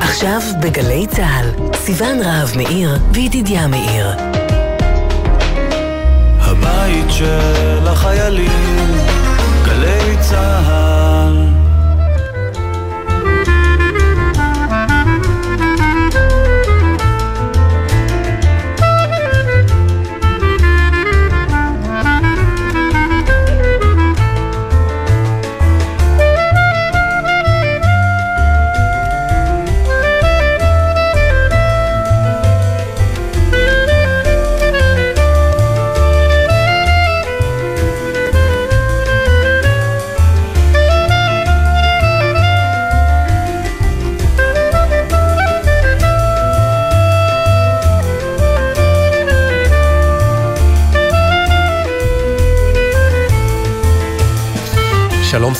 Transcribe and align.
עכשיו 0.00 0.40
בגלי 0.60 1.06
צה"ל, 1.06 1.50
סיון 1.76 2.20
רהב 2.22 2.56
מאיר 2.56 2.98
וידידיה 3.12 3.66
מאיר. 3.66 4.06
הבית 6.40 7.06
של 7.10 7.88
החיילים, 7.88 8.94
גלי 9.64 10.16
צה"ל 10.20 11.09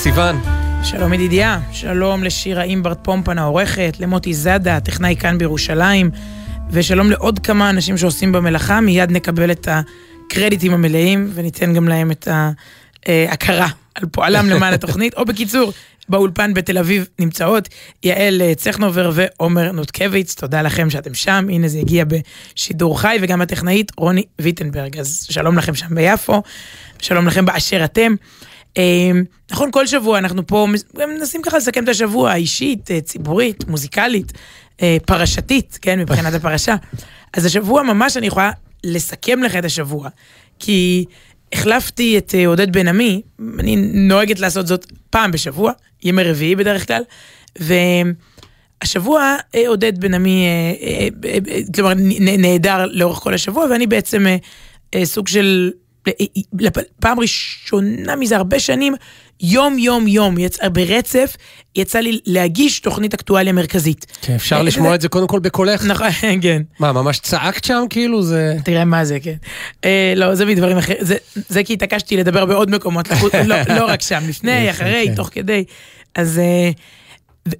סיון. 0.03 0.41
שלום 0.85 1.13
ידידיה, 1.13 1.61
שלום 1.73 2.25
לשירה 2.25 2.63
אימברט 2.63 2.99
פומפן 3.03 3.39
העורכת, 3.39 3.97
למוטי 4.01 4.35
זאדה, 4.35 4.77
הטכנאי 4.77 5.17
כאן 5.17 5.39
בירושלים, 5.39 6.11
ושלום 6.71 7.11
לעוד 7.11 7.39
כמה 7.39 7.71
אנשים 7.71 7.99
שעושים 7.99 8.33
במלאכה, 8.33 8.81
מיד 8.81 9.11
נקבל 9.11 9.51
את 9.51 9.69
הקרדיטים 9.71 10.73
המלאים 10.73 11.31
וניתן 11.35 11.75
גם 11.75 11.89
להם 11.89 12.11
את 12.11 12.29
ההכרה 13.07 13.69
על 13.95 14.05
פועלם 14.13 14.49
למען 14.51 14.75
התוכנית, 14.75 15.15
או 15.15 15.25
בקיצור, 15.25 15.73
באולפן 16.09 16.55
בתל 16.55 16.79
אביב 16.79 17.09
נמצאות 17.19 17.69
יעל 18.03 18.43
אה, 18.43 18.55
צכנובר 18.55 19.11
ועומר 19.15 19.73
נותקביץ, 19.73 20.35
תודה 20.35 20.63
לכם 20.63 20.91
שאתם 20.91 21.15
שם, 21.15 21.47
הנה 21.51 21.69
זה 21.69 21.79
הגיע 21.79 22.05
בשידור 22.05 23.01
חי, 23.01 23.19
וגם 23.21 23.41
הטכנאית 23.41 23.93
רוני 23.97 24.25
ויטנברג, 24.41 24.99
אז 24.99 25.27
שלום 25.31 25.59
לכם 25.59 25.75
שם 25.75 25.95
ביפו, 25.95 26.43
שלום 26.99 27.27
לכם 27.27 27.45
באשר 27.45 27.85
אתם. 27.85 28.15
אמ, 28.77 29.25
נכון, 29.51 29.71
כל 29.71 29.87
שבוע 29.87 30.19
אנחנו 30.19 30.47
פה 30.47 30.67
מנסים 30.95 31.43
ככה 31.43 31.57
לסכם 31.57 31.85
את 31.85 31.89
השבוע, 31.89 32.35
אישית, 32.35 32.91
אה, 32.91 33.01
ציבורית, 33.01 33.69
מוזיקלית, 33.69 34.33
אה, 34.83 34.97
פרשתית, 35.07 35.79
כן, 35.83 35.99
מבחינת 35.99 36.35
הפרשה. 36.35 36.77
אז 37.33 37.45
השבוע 37.45 37.83
ממש 37.83 38.17
אני 38.17 38.27
יכולה 38.27 38.51
לסכם 38.85 39.43
לך 39.43 39.57
את 39.57 39.65
השבוע, 39.65 40.09
כי 40.59 41.05
החלפתי 41.53 42.19
את 42.19 42.35
אה, 42.35 42.47
עודד 42.47 42.73
בן 42.73 42.89
עמי, 42.89 43.23
אני 43.59 43.77
נוהגת 43.77 44.41
לעשות 44.41 44.67
זאת 44.67 44.87
פעם 45.11 45.31
בשבוע, 45.31 45.73
ימי 46.03 46.23
רביעי 46.23 46.57
בדרך 46.57 46.87
כלל, 46.87 47.03
והשבוע 48.83 49.37
עודד 49.67 50.01
בן 50.01 50.15
עמי, 50.15 50.47
כלומר, 51.75 51.93
נעדר 52.39 52.87
לאורך 52.87 53.19
כל 53.19 53.35
השבוע, 53.35 53.67
ואני 53.71 53.87
בעצם 53.87 54.27
סוג 55.05 55.29
של 55.29 55.71
פעם 57.01 57.21
ראשונה 57.21 58.17
מזה 58.17 58.37
הרבה 58.37 58.61
שנים, 58.61 58.95
יום 59.43 59.79
יום 59.79 60.09
יום, 60.09 60.39
יצא, 60.39 60.69
ברצף, 60.69 61.37
יצא 61.77 61.99
לי 61.99 62.21
להגיש 62.27 62.81
תוכנית 62.81 63.15
אקטואליה 63.15 63.53
מרכזית. 63.53 64.07
כן, 64.23 64.35
אפשר 64.35 64.63
לשמוע 64.63 64.95
את 64.95 65.01
זה 65.01 65.09
קודם 65.09 65.27
כל 65.27 65.39
בקולך. 65.39 65.85
נכון, 65.85 66.09
כן. 66.43 66.63
מה, 66.79 66.93
ממש 66.93 67.19
צעקת 67.19 67.65
שם 67.65 67.85
כאילו? 67.91 68.23
זה... 68.23 68.57
תראה 68.65 68.85
מה 68.85 69.05
זה, 69.05 69.21
כן. 69.21 69.35
אה, 69.85 70.13
לא, 70.17 70.35
זה 70.35 70.45
מדברים 70.45 70.79
אחרים, 70.79 70.99
זה, 71.01 71.17
זה 71.49 71.65
כי 71.65 71.73
התעקשתי 71.73 72.17
לדבר 72.17 72.47
בעוד 72.47 72.71
מקומות, 72.71 73.09
לא, 73.47 73.57
לא 73.69 73.85
רק 73.85 74.03
שם, 74.03 74.23
לפני, 74.29 74.71
אחרי, 74.71 75.05
כן. 75.09 75.15
תוך 75.15 75.29
כדי. 75.33 75.65
אז, 76.15 76.39
אה, 76.39 76.71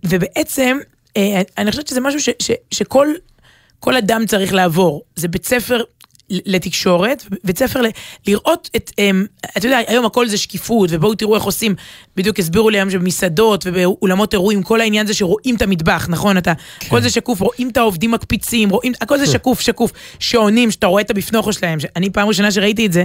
ובעצם, 0.05 0.79
אה, 1.17 1.43
אני 1.59 1.71
חושבת 1.71 1.87
שזה 1.87 2.01
משהו 2.01 2.21
ש, 2.21 2.29
ש, 2.39 2.51
שכל 2.71 3.97
אדם 3.99 4.27
צריך 4.27 4.53
לעבור. 4.55 5.03
זה 5.17 5.29
בית 5.29 5.47
ספר 5.47 5.83
לתקשורת, 6.31 7.25
בית 7.45 7.59
ספר 7.59 7.81
ל- 7.81 7.89
לראות 8.27 8.71
את, 8.77 8.91
um, 8.91 9.47
אתה 9.59 9.67
יודע, 9.67 9.79
היום 9.87 10.07
הכל 10.07 10.29
זה 10.29 10.39
שקיפות, 10.39 10.91
ובואו 10.93 11.15
תראו 11.15 11.35
איך 11.35 11.43
עושים, 11.43 11.75
בדיוק 12.17 12.39
הסבירו 12.39 12.71
לי 12.71 12.79
היום 12.79 12.91
שבמסעדות 12.91 13.65
ובאולמות 13.67 14.33
אירועים, 14.33 14.63
כל 14.63 14.81
העניין 14.81 15.07
זה 15.07 15.15
שרואים 15.15 15.57
את 15.57 15.63
המטבח, 15.63 16.07
נכון? 16.09 16.39
אתה, 16.39 16.53
כן. 16.81 16.89
כל 16.89 17.01
זה 17.01 17.11
שקוף, 17.11 17.41
רואים 17.41 17.69
את 17.69 17.77
העובדים 17.77 18.11
מקפיצים, 18.11 18.71
רואים, 18.71 18.93
הכל 19.01 19.19
זה 19.19 19.27
שקוף, 19.27 19.61
שקוף, 19.61 19.93
שעונים, 20.19 20.71
שאתה 20.71 20.87
רואה 20.87 21.03
את 21.03 21.11
הבפנוכו 21.11 21.53
שלהם. 21.53 21.79
אני 21.97 22.11
פעם 22.11 22.29
ראשונה 22.29 22.51
שראיתי 22.51 22.87
את 22.87 22.93
זה, 22.93 23.05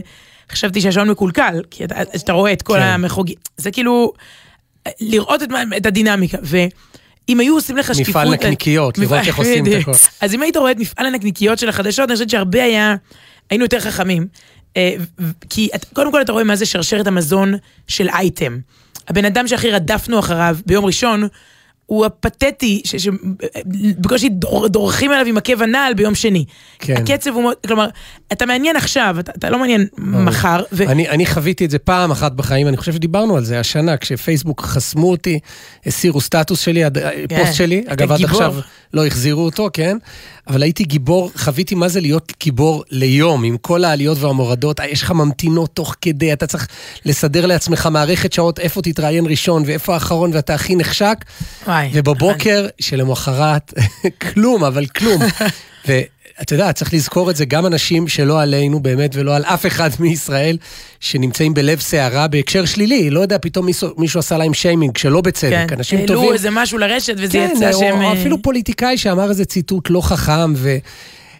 חשבתי 0.51 0.81
שהשעון 0.81 1.09
מקולקל, 1.09 1.61
כי 1.71 1.85
אתה, 1.85 2.01
אתה 2.01 2.33
רואה 2.33 2.53
את 2.53 2.61
כל 2.61 2.73
כן. 2.73 2.81
המחוגים, 2.81 3.35
זה 3.57 3.71
כאילו, 3.71 4.13
לראות 5.01 5.43
את, 5.43 5.49
את 5.77 5.85
הדינמיקה, 5.85 6.37
ו... 6.43 6.57
אם 7.29 7.39
היו 7.39 7.55
עושים 7.55 7.77
לך 7.77 7.95
שקיפות... 7.95 8.09
מפעל 8.09 8.33
נקניקיות, 8.33 8.97
לראות 8.97 9.27
איך 9.27 9.37
עושים 9.37 9.65
את 9.65 9.71
הכל. 9.81 9.91
אז 10.21 10.33
אם 10.33 10.41
היית 10.41 10.57
רואה 10.57 10.71
את 10.71 10.77
מפעל 10.79 11.05
הנקניקיות 11.05 11.59
של 11.59 11.69
החדשות, 11.69 12.09
אני 12.09 12.15
חושבת 12.15 12.29
שהרבה 12.29 12.63
היה, 12.63 12.95
היינו 13.49 13.65
יותר 13.65 13.79
חכמים. 13.79 14.27
אה, 14.77 14.95
כי 15.49 15.69
קודם 15.93 16.11
כל 16.11 16.21
אתה 16.21 16.31
רואה 16.31 16.43
מה 16.43 16.55
זה 16.55 16.65
שרשרת 16.65 17.07
המזון 17.07 17.53
של 17.87 18.09
אייטם. 18.09 18.59
הבן 19.07 19.25
אדם 19.25 19.47
שהכי 19.47 19.71
רדפנו 19.71 20.19
אחריו 20.19 20.57
ביום 20.65 20.85
ראשון, 20.85 21.27
הוא 21.85 22.05
הפתטי, 22.05 22.81
שבקושי 22.85 24.29
דור, 24.29 24.67
דורכים 24.67 25.11
עליו 25.11 25.25
עם 25.25 25.37
עקב 25.37 25.61
הנעל 25.61 25.93
ביום 25.93 26.15
שני. 26.15 26.45
כן. 26.79 26.95
הקצב 26.97 27.31
הוא 27.31 27.43
מאוד, 27.43 27.55
כלומר, 27.67 27.87
אתה 28.31 28.45
מעניין 28.45 28.75
עכשיו, 28.75 29.15
אתה, 29.19 29.31
אתה 29.37 29.49
לא 29.49 29.59
מעניין 29.59 29.87
מחר. 29.97 30.63
ו... 30.71 30.83
אני, 30.83 31.09
אני 31.09 31.25
חוויתי 31.25 31.65
את 31.65 31.71
זה 31.71 31.79
פעם 31.79 32.11
אחת 32.11 32.31
בחיים, 32.31 32.67
אני 32.67 32.77
חושב 32.77 32.93
שדיברנו 32.93 33.37
על 33.37 33.43
זה 33.43 33.59
השנה, 33.59 33.97
כשפייסבוק 33.97 34.61
חסמו 34.61 35.11
אותי, 35.11 35.39
הסירו 35.85 36.21
סטטוס 36.21 36.59
שלי, 36.59 36.83
כן. 37.29 37.39
פוסט 37.39 37.53
שלי, 37.53 37.83
אגב 37.87 38.11
עד 38.11 38.23
עכשיו 38.23 38.55
לא 38.93 39.05
החזירו 39.05 39.45
אותו, 39.45 39.69
כן? 39.73 39.97
אבל 40.47 40.63
הייתי 40.63 40.83
גיבור, 40.83 41.31
חוויתי 41.35 41.75
מה 41.75 41.87
זה 41.87 42.01
להיות 42.01 42.33
גיבור 42.43 42.83
ליום, 42.89 43.43
עם 43.43 43.57
כל 43.57 43.83
העליות 43.83 44.17
והמורדות, 44.17 44.79
יש 44.89 45.01
לך 45.01 45.11
ממתינות 45.11 45.69
תוך 45.73 45.95
כדי, 46.01 46.33
אתה 46.33 46.47
צריך 46.47 46.67
לסדר 47.05 47.45
לעצמך 47.45 47.89
מערכת 47.91 48.33
שעות 48.33 48.59
איפה 48.59 48.81
תתראיין 48.81 49.25
ראשון 49.25 49.63
ואיפה 49.65 49.93
האחרון 49.93 50.31
ואתה 50.33 50.53
הכי 50.53 50.75
נחשק. 50.75 51.17
וואי. 51.67 51.89
ובבוקר 51.93 52.67
שלמחרת, 52.79 53.73
כלום, 54.33 54.63
אבל 54.63 54.85
כלום. 54.85 55.21
ואתה 56.39 56.53
יודע, 56.53 56.73
צריך 56.73 56.93
לזכור 56.93 57.31
את 57.31 57.35
זה, 57.35 57.45
גם 57.45 57.65
אנשים 57.65 58.07
שלא 58.07 58.41
עלינו 58.41 58.79
באמת 58.79 59.11
ולא 59.15 59.35
על 59.35 59.43
אף 59.43 59.65
אחד 59.65 59.89
מישראל, 59.99 60.57
שנמצאים 60.99 61.53
בלב 61.53 61.79
סערה 61.79 62.27
בהקשר 62.27 62.65
שלילי, 62.65 63.09
לא 63.09 63.19
יודע, 63.19 63.37
פתאום 63.41 63.65
מישהו, 63.65 63.89
מישהו 63.97 64.19
עשה 64.19 64.37
להם 64.37 64.53
שיימינג, 64.53 64.97
שלא 64.97 65.21
בצדק, 65.21 65.65
כן. 65.69 65.75
אנשים 65.77 65.99
טובים. 66.05 66.17
העלו 66.17 66.33
איזה 66.33 66.49
משהו 66.51 66.77
לרשת 66.77 67.15
וזה 67.17 67.31
כן, 67.31 67.53
יצא 67.55 67.71
שהם... 67.71 68.01
או 68.01 68.13
אפילו 68.13 68.41
פוליטיקאי 68.41 68.97
שאמר 68.97 69.29
איזה 69.29 69.45
ציטוט 69.45 69.89
לא 69.89 70.01
חכם, 70.01 70.53
ו... 70.55 70.77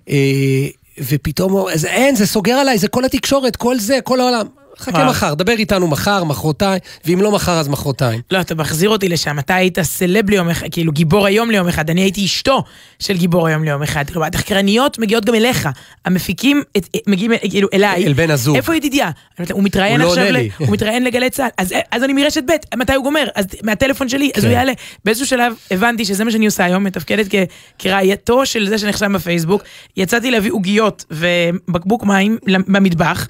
אה, 0.10 0.68
ופתאום, 1.00 1.68
אז 1.74 1.86
אין, 1.86 2.16
זה 2.16 2.28
סוגר 2.28 2.54
עליי, 2.54 2.78
זה 2.78 2.88
כל 2.88 3.06
התקשורת, 3.06 3.56
כל 3.56 3.80
זה, 3.80 4.00
כל 4.04 4.20
העולם. 4.20 4.46
חכה 4.80 5.02
אה. 5.02 5.10
מחר, 5.10 5.34
דבר 5.34 5.52
איתנו 5.52 5.88
מחר, 5.88 6.24
מחרתיים, 6.24 6.80
ואם 7.06 7.22
לא 7.22 7.32
מחר 7.32 7.60
אז 7.60 7.68
מחרתיים. 7.68 8.22
לא, 8.32 8.42
אתה 8.42 8.56
מחזיר 8.56 8.90
אותי 8.90 9.10
לשם, 9.10 9.40
אתה 9.40 9.56
היית 9.56 9.82
סלב 9.82 10.30
ליום 10.30 10.50
אחד, 10.50 10.68
כאילו 10.72 10.92
גיבור 10.92 11.26
היום 11.26 11.52
ליום 11.52 11.68
אחד, 11.68 11.90
אני 11.90 12.02
הייתי 12.02 12.26
אשתו 12.26 12.64
של 13.00 13.18
גיבור 13.18 13.48
היום 13.48 13.64
ליום 13.64 13.84
אחד. 13.84 14.10
כלומר, 14.10 14.28
התחקרניות 14.28 15.00
מגיעות 15.00 15.26
גם 15.26 15.36
אליך, 15.36 15.70
המפיקים 16.06 16.64
מגיעים 17.08 17.32
כאילו 17.50 17.68
אליי. 17.74 18.06
אל 18.06 18.14
בן 18.14 18.32
הזוג. 18.32 18.56
איפה 18.56 18.76
ידידיה? 18.76 19.10
הוא 19.52 19.64
מתראיין 19.64 20.02
לא 20.02 20.10
עכשיו, 20.10 20.26
הוא 20.58 20.74
מתראיין 20.74 21.04
לגלי 21.04 21.30
צה"ל, 21.30 21.66
אז 21.92 22.04
אני 22.04 22.14
מרשת 22.14 22.44
ב', 22.48 22.78
מתי 22.78 22.94
הוא 22.94 23.04
גומר? 23.04 23.28
אז 23.36 23.46
מהטלפון 23.64 24.10
שלי, 24.10 24.32
אז 24.36 24.44
הוא 24.44 24.52
כן. 24.52 24.58
יעלה. 24.58 24.74
באיזשהו 25.06 25.28
שלב 25.28 25.54
הבנתי 25.72 26.06
שזה 26.06 26.24
מה 26.24 26.32
שאני 26.32 26.46
עושה 26.46 26.66
היום, 26.66 26.84
מתפקדת 26.84 27.26
כרעייתו 27.80 28.46
של 28.46 28.70
זה 28.70 28.78
שנחשב 28.78 29.06
בפייסבוק. 29.06 29.64
יצאתי 29.98 30.32
להביא 30.32 30.52
עוגיות 30.52 31.06
ובקבוק 31.12 32.04
מים 32.04 32.38
במטבח, 32.68 33.28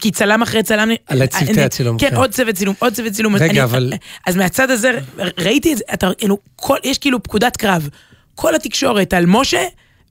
כי 0.00 0.10
צלם 0.10 0.42
אחרי 0.42 0.62
צלם... 0.62 0.90
על 1.06 1.22
הצוותי 1.22 1.62
הצילום. 1.62 1.98
כן, 1.98 2.10
כן, 2.10 2.16
עוד 2.16 2.30
צוות 2.30 2.54
צילום, 2.54 2.74
עוד 2.78 2.92
צוות 2.92 3.12
צילום. 3.12 3.36
רגע, 3.36 3.64
אבל... 3.64 3.92
אז 4.26 4.36
מהצד 4.36 4.70
הזה, 4.70 4.98
ראיתי 5.38 5.72
את 5.72 5.78
זה, 5.78 5.84
אתה, 5.94 6.10
כאילו, 6.18 6.38
כל, 6.56 6.76
יש 6.84 6.98
כאילו 6.98 7.22
פקודת 7.22 7.56
קרב. 7.56 7.88
כל 8.34 8.54
התקשורת 8.54 9.14
על 9.14 9.26
משה, 9.26 9.64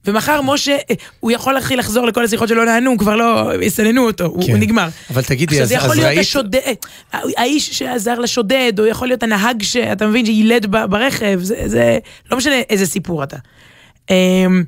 ומחר 0.05 0.41
משה, 0.41 0.77
הוא 1.19 1.31
יכול 1.31 1.53
להתחיל 1.53 1.79
לחזור 1.79 2.07
לכל 2.07 2.23
השיחות 2.23 2.49
שלא 2.49 2.65
נענו, 2.65 2.97
כבר 2.97 3.15
לא, 3.15 3.51
יסננו 3.61 4.05
אותו, 4.05 4.25
הוא, 4.25 4.45
כן. 4.45 4.51
הוא 4.51 4.59
נגמר. 4.59 4.87
אבל 5.09 5.23
תגידי, 5.23 5.61
אז, 5.61 5.67
אז 5.67 5.71
ראית... 5.71 5.83
עכשיו, 5.83 5.95
זה 5.95 6.01
יכול 6.01 6.09
להיות 6.09 6.19
השודד, 6.19 6.73
האיש 7.13 7.69
שעזר 7.69 8.19
לשודד, 8.19 8.73
או 8.79 8.85
יכול 8.85 9.07
להיות 9.07 9.23
הנהג 9.23 9.63
שאתה 9.63 10.07
מבין, 10.07 10.25
שילד 10.25 10.65
ברכב, 10.89 11.39
זה, 11.41 11.55
זה 11.65 11.99
לא 12.31 12.37
משנה 12.37 12.55
איזה 12.69 12.85
סיפור 12.85 13.23
אתה. 13.23 13.37
אמ, 14.09 14.63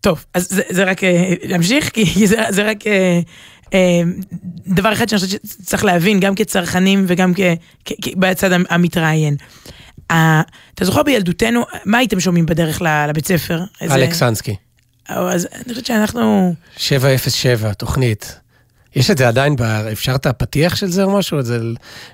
טוב, 0.00 0.24
אז 0.34 0.48
זה, 0.50 0.62
זה 0.68 0.84
רק 0.84 1.04
אה, 1.04 1.34
להמשיך, 1.42 1.90
כי 1.90 2.26
זה, 2.26 2.36
זה 2.48 2.62
רק... 2.62 2.84
אה, 3.76 4.02
דבר 4.66 4.92
אחד 4.92 5.08
שאני 5.08 5.20
חושבת 5.20 5.40
שצריך 5.46 5.84
להבין, 5.84 6.20
גם 6.20 6.34
כצרכנים 6.34 7.04
וגם 7.08 7.32
בצד 8.16 8.50
המתראיין. 8.68 9.36
אתה 10.06 10.84
זוכר 10.84 11.02
בילדותנו, 11.02 11.64
מה 11.84 11.98
הייתם 11.98 12.20
שומעים 12.20 12.46
בדרך 12.46 12.82
לבית 13.08 13.26
ספר? 13.26 13.60
אלכס 13.82 14.18
סנסקי. 14.18 14.56
אז 15.08 15.48
אני 15.54 15.68
חושבת 15.68 15.86
שאנחנו... 15.86 16.54
707, 16.76 17.72
תוכנית. 17.72 18.40
יש 18.96 19.10
את 19.10 19.18
זה 19.18 19.28
עדיין, 19.28 19.56
אפשר 19.92 20.14
את 20.14 20.26
הפתיח 20.26 20.76
של 20.76 20.90
זה 20.90 21.02
או 21.02 21.18
משהו? 21.18 21.42
זה 21.42 21.58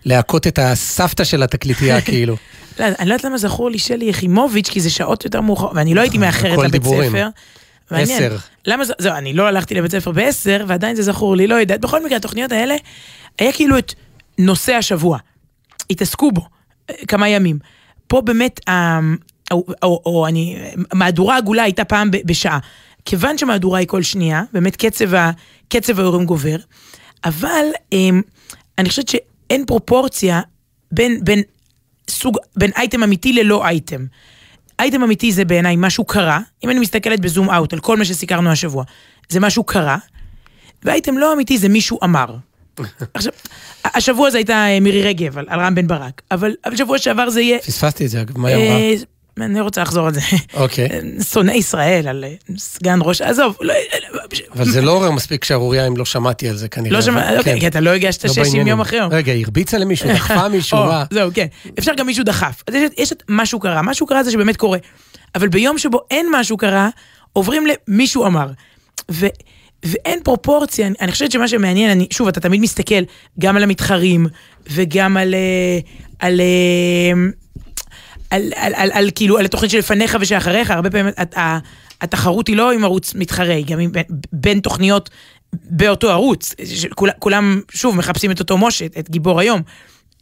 להכות 0.05 0.47
את 0.47 0.59
הסבתא 0.63 1.25
של 1.25 1.43
התקליטייה 1.43 2.01
כאילו. 2.11 2.37
לא, 2.79 2.85
אני 2.99 3.09
לא 3.09 3.15
יודעת 3.15 3.25
למה 3.25 3.39
זכור 3.39 3.71
לי 3.71 3.79
שלי 3.79 4.05
יחימוביץ', 4.05 4.69
כי 4.69 4.81
זה 4.81 4.91
שעות 4.91 5.25
יותר 5.25 5.41
מאוחר, 5.41 5.69
ואני 5.75 5.95
לא 5.95 6.01
הייתי 6.01 6.19
מאחרת 6.19 6.59
לבית 6.59 6.85
ספר. 6.85 7.29
עשר. 7.99 8.37
למה 8.67 8.85
זה, 8.85 8.93
זהו, 8.99 9.15
אני 9.15 9.33
לא 9.33 9.47
הלכתי 9.47 9.75
לבית 9.75 9.91
ספר 9.91 10.11
בעשר, 10.11 10.65
ועדיין 10.69 10.97
זה 10.97 11.03
זכור 11.03 11.37
לי, 11.37 11.47
לא 11.47 11.55
יודעת. 11.55 11.81
בכל 11.81 12.05
מקרה, 12.05 12.17
התוכניות 12.17 12.53
האלה, 12.53 12.75
היה 13.39 13.53
כאילו 13.53 13.79
את 13.79 13.95
נושא 14.39 14.73
השבוע. 14.73 15.19
התעסקו 15.91 16.33
בו 16.33 16.47
כמה 17.09 17.29
ימים. 17.29 17.59
פה 18.07 18.21
באמת, 18.21 18.61
או, 19.51 19.65
או, 19.83 20.03
או 20.07 20.27
אני, 20.27 20.59
מהדורה 20.95 21.37
עגולה 21.37 21.63
הייתה 21.63 21.85
פעם 21.85 22.11
בשעה. 22.11 22.59
כיוון 23.05 23.39
שמהדורה 23.39 23.79
היא 23.79 23.89
כל 23.89 24.03
שנייה, 24.03 24.43
באמת 24.53 24.77
קצב, 24.77 25.15
ה, 25.15 25.31
קצב 25.69 25.99
האירועים 26.01 26.27
גובר, 26.27 26.57
אבל 27.25 27.65
אמ, 27.93 28.23
אני 28.79 28.89
חושבת 28.89 29.09
שאין 29.09 29.67
פרופורציה 29.67 30.41
בין, 30.93 31.25
בין 31.25 31.43
סוג, 32.11 32.39
בין 32.57 32.71
אייטם 32.77 33.03
אמיתי 33.03 33.33
ללא 33.33 33.65
אייטם. 33.65 34.07
אייטם 34.83 35.03
אמיתי 35.03 35.33
זה 35.33 35.45
בעיניי 35.45 35.75
משהו 35.79 36.05
קרה, 36.05 36.41
אם 36.65 36.71
אני 36.71 36.79
מסתכלת 36.79 37.21
בזום 37.21 37.51
אאוט 37.51 37.73
על 37.73 37.81
כל 37.81 37.97
מה 37.97 38.05
שסיקרנו 38.05 38.51
השבוע, 38.51 38.85
זה 39.29 39.41
משהו 39.41 39.65
קרה, 39.65 39.97
ואייטם 40.83 41.19
לא 41.19 41.33
אמיתי 41.33 41.59
זה 41.59 41.69
מישהו 41.69 41.99
אמר. 42.05 42.37
עכשיו, 43.15 43.33
השבוע 43.85 44.31
זה 44.31 44.39
הייתה 44.39 44.55
אה, 44.55 44.81
מירי 44.81 45.03
רגב 45.03 45.39
על, 45.39 45.47
על 45.49 45.61
רם 45.61 45.75
בן 45.75 45.87
ברק, 45.87 46.23
אבל, 46.31 46.55
אבל 46.65 46.77
שבוע 46.77 46.99
שעבר 46.99 47.31
זה 47.31 47.41
יהיה... 47.41 47.59
פספסתי 47.59 48.05
את 48.05 48.11
זה, 48.11 48.23
מה 48.37 48.49
היא 48.49 48.57
אמרה? 48.57 49.05
אה, 49.41 49.45
אני 49.45 49.61
רוצה 49.61 49.83
לחזור 49.83 50.07
על 50.07 50.15
זה. 50.15 50.21
אוקיי. 50.55 50.89
שונא 51.33 51.53
ישראל, 51.53 52.09
על 52.09 52.25
אה, 52.25 52.35
סגן 52.57 52.99
ראש, 53.03 53.21
עזוב. 53.21 53.57
לא, 53.61 53.75
אבל 54.55 54.65
זה 54.65 54.83
לא 54.83 54.91
עורר 54.91 55.11
מספיק 55.11 55.45
שערורייה 55.45 55.87
אם 55.87 55.97
לא 55.97 56.05
שמעתי 56.05 56.49
על 56.49 56.57
זה 56.57 56.69
כנראה. 56.69 56.93
לא 56.93 57.03
שמעתי, 57.03 57.39
אוקיי, 57.39 57.55
כן. 57.55 57.61
כי 57.61 57.67
אתה 57.67 57.81
לא 57.81 57.91
הגשת 57.91 58.29
60 58.29 58.65
לא 58.67 58.71
יום 58.71 58.81
אחרי 58.81 58.99
יום. 58.99 59.13
רגע, 59.13 59.33
הרביצה 59.33 59.79
למישהו, 59.79 60.09
דחפה 60.15 60.49
מישהו, 60.49 60.79
מה? 60.79 61.05
זהו, 61.11 61.31
כן. 61.35 61.47
אפשר 61.79 61.93
גם 61.95 62.07
מישהו 62.07 62.25
דחף. 62.25 62.63
אז 62.67 62.75
יש 62.99 63.13
את 63.13 63.23
משהו 63.29 63.61
קרה, 63.61 63.83
משהו 63.83 64.07
קרה 64.07 64.23
זה 64.23 64.31
שבאמת 64.31 64.57
קורה. 64.57 64.79
אבל 65.35 65.49
ביום 65.49 65.79
שבו 65.79 66.01
אין 66.11 66.27
משהו 66.33 66.57
קרה, 66.57 66.89
עוברים 67.33 67.65
למישהו 67.89 68.27
אמר. 68.27 68.51
ואין 69.83 70.21
פרופורציה, 70.25 70.87
אני, 70.87 70.95
אני 71.01 71.13
חושבת 71.13 71.33
שמה 71.33 71.49
שמעניין, 71.49 71.91
אני, 71.91 72.07
שוב, 72.11 72.29
אתה 72.29 72.41
תמיד 72.41 72.61
מסתכל 72.61 73.03
גם 73.41 73.57
על 73.57 73.63
המתחרים 73.63 74.27
וגם 74.71 75.17
על, 75.17 75.35
אה, 75.35 75.79
על, 76.19 76.41
על, 77.13 77.31
על, 78.33 78.53
על, 78.57 78.75
על, 78.75 78.91
על 78.93 79.11
כאילו, 79.15 79.39
על 79.39 79.45
התוכנית 79.45 79.71
שלפניך 79.71 80.17
ושאחריך, 80.21 80.71
הרבה 80.71 80.91
פעמים 80.91 81.09
את, 81.23 81.35
התחרות 82.01 82.49
היא 82.49 82.57
לא 82.57 82.73
עם 82.73 82.85
ערוץ 82.85 83.15
מתחרה, 83.15 83.55
היא 83.55 83.67
גם 83.67 83.79
עם, 83.79 83.91
בין 84.33 84.61
תוכניות 84.61 85.11
באותו 85.53 86.11
ערוץ. 86.11 86.55
כול, 86.95 87.11
כולם, 87.19 87.61
שוב, 87.71 87.97
מחפשים 87.97 88.31
את 88.31 88.41
אותו 88.41 88.59
משה, 88.59 88.87
את 88.99 89.11
גיבור 89.11 89.41
היום. 89.41 89.63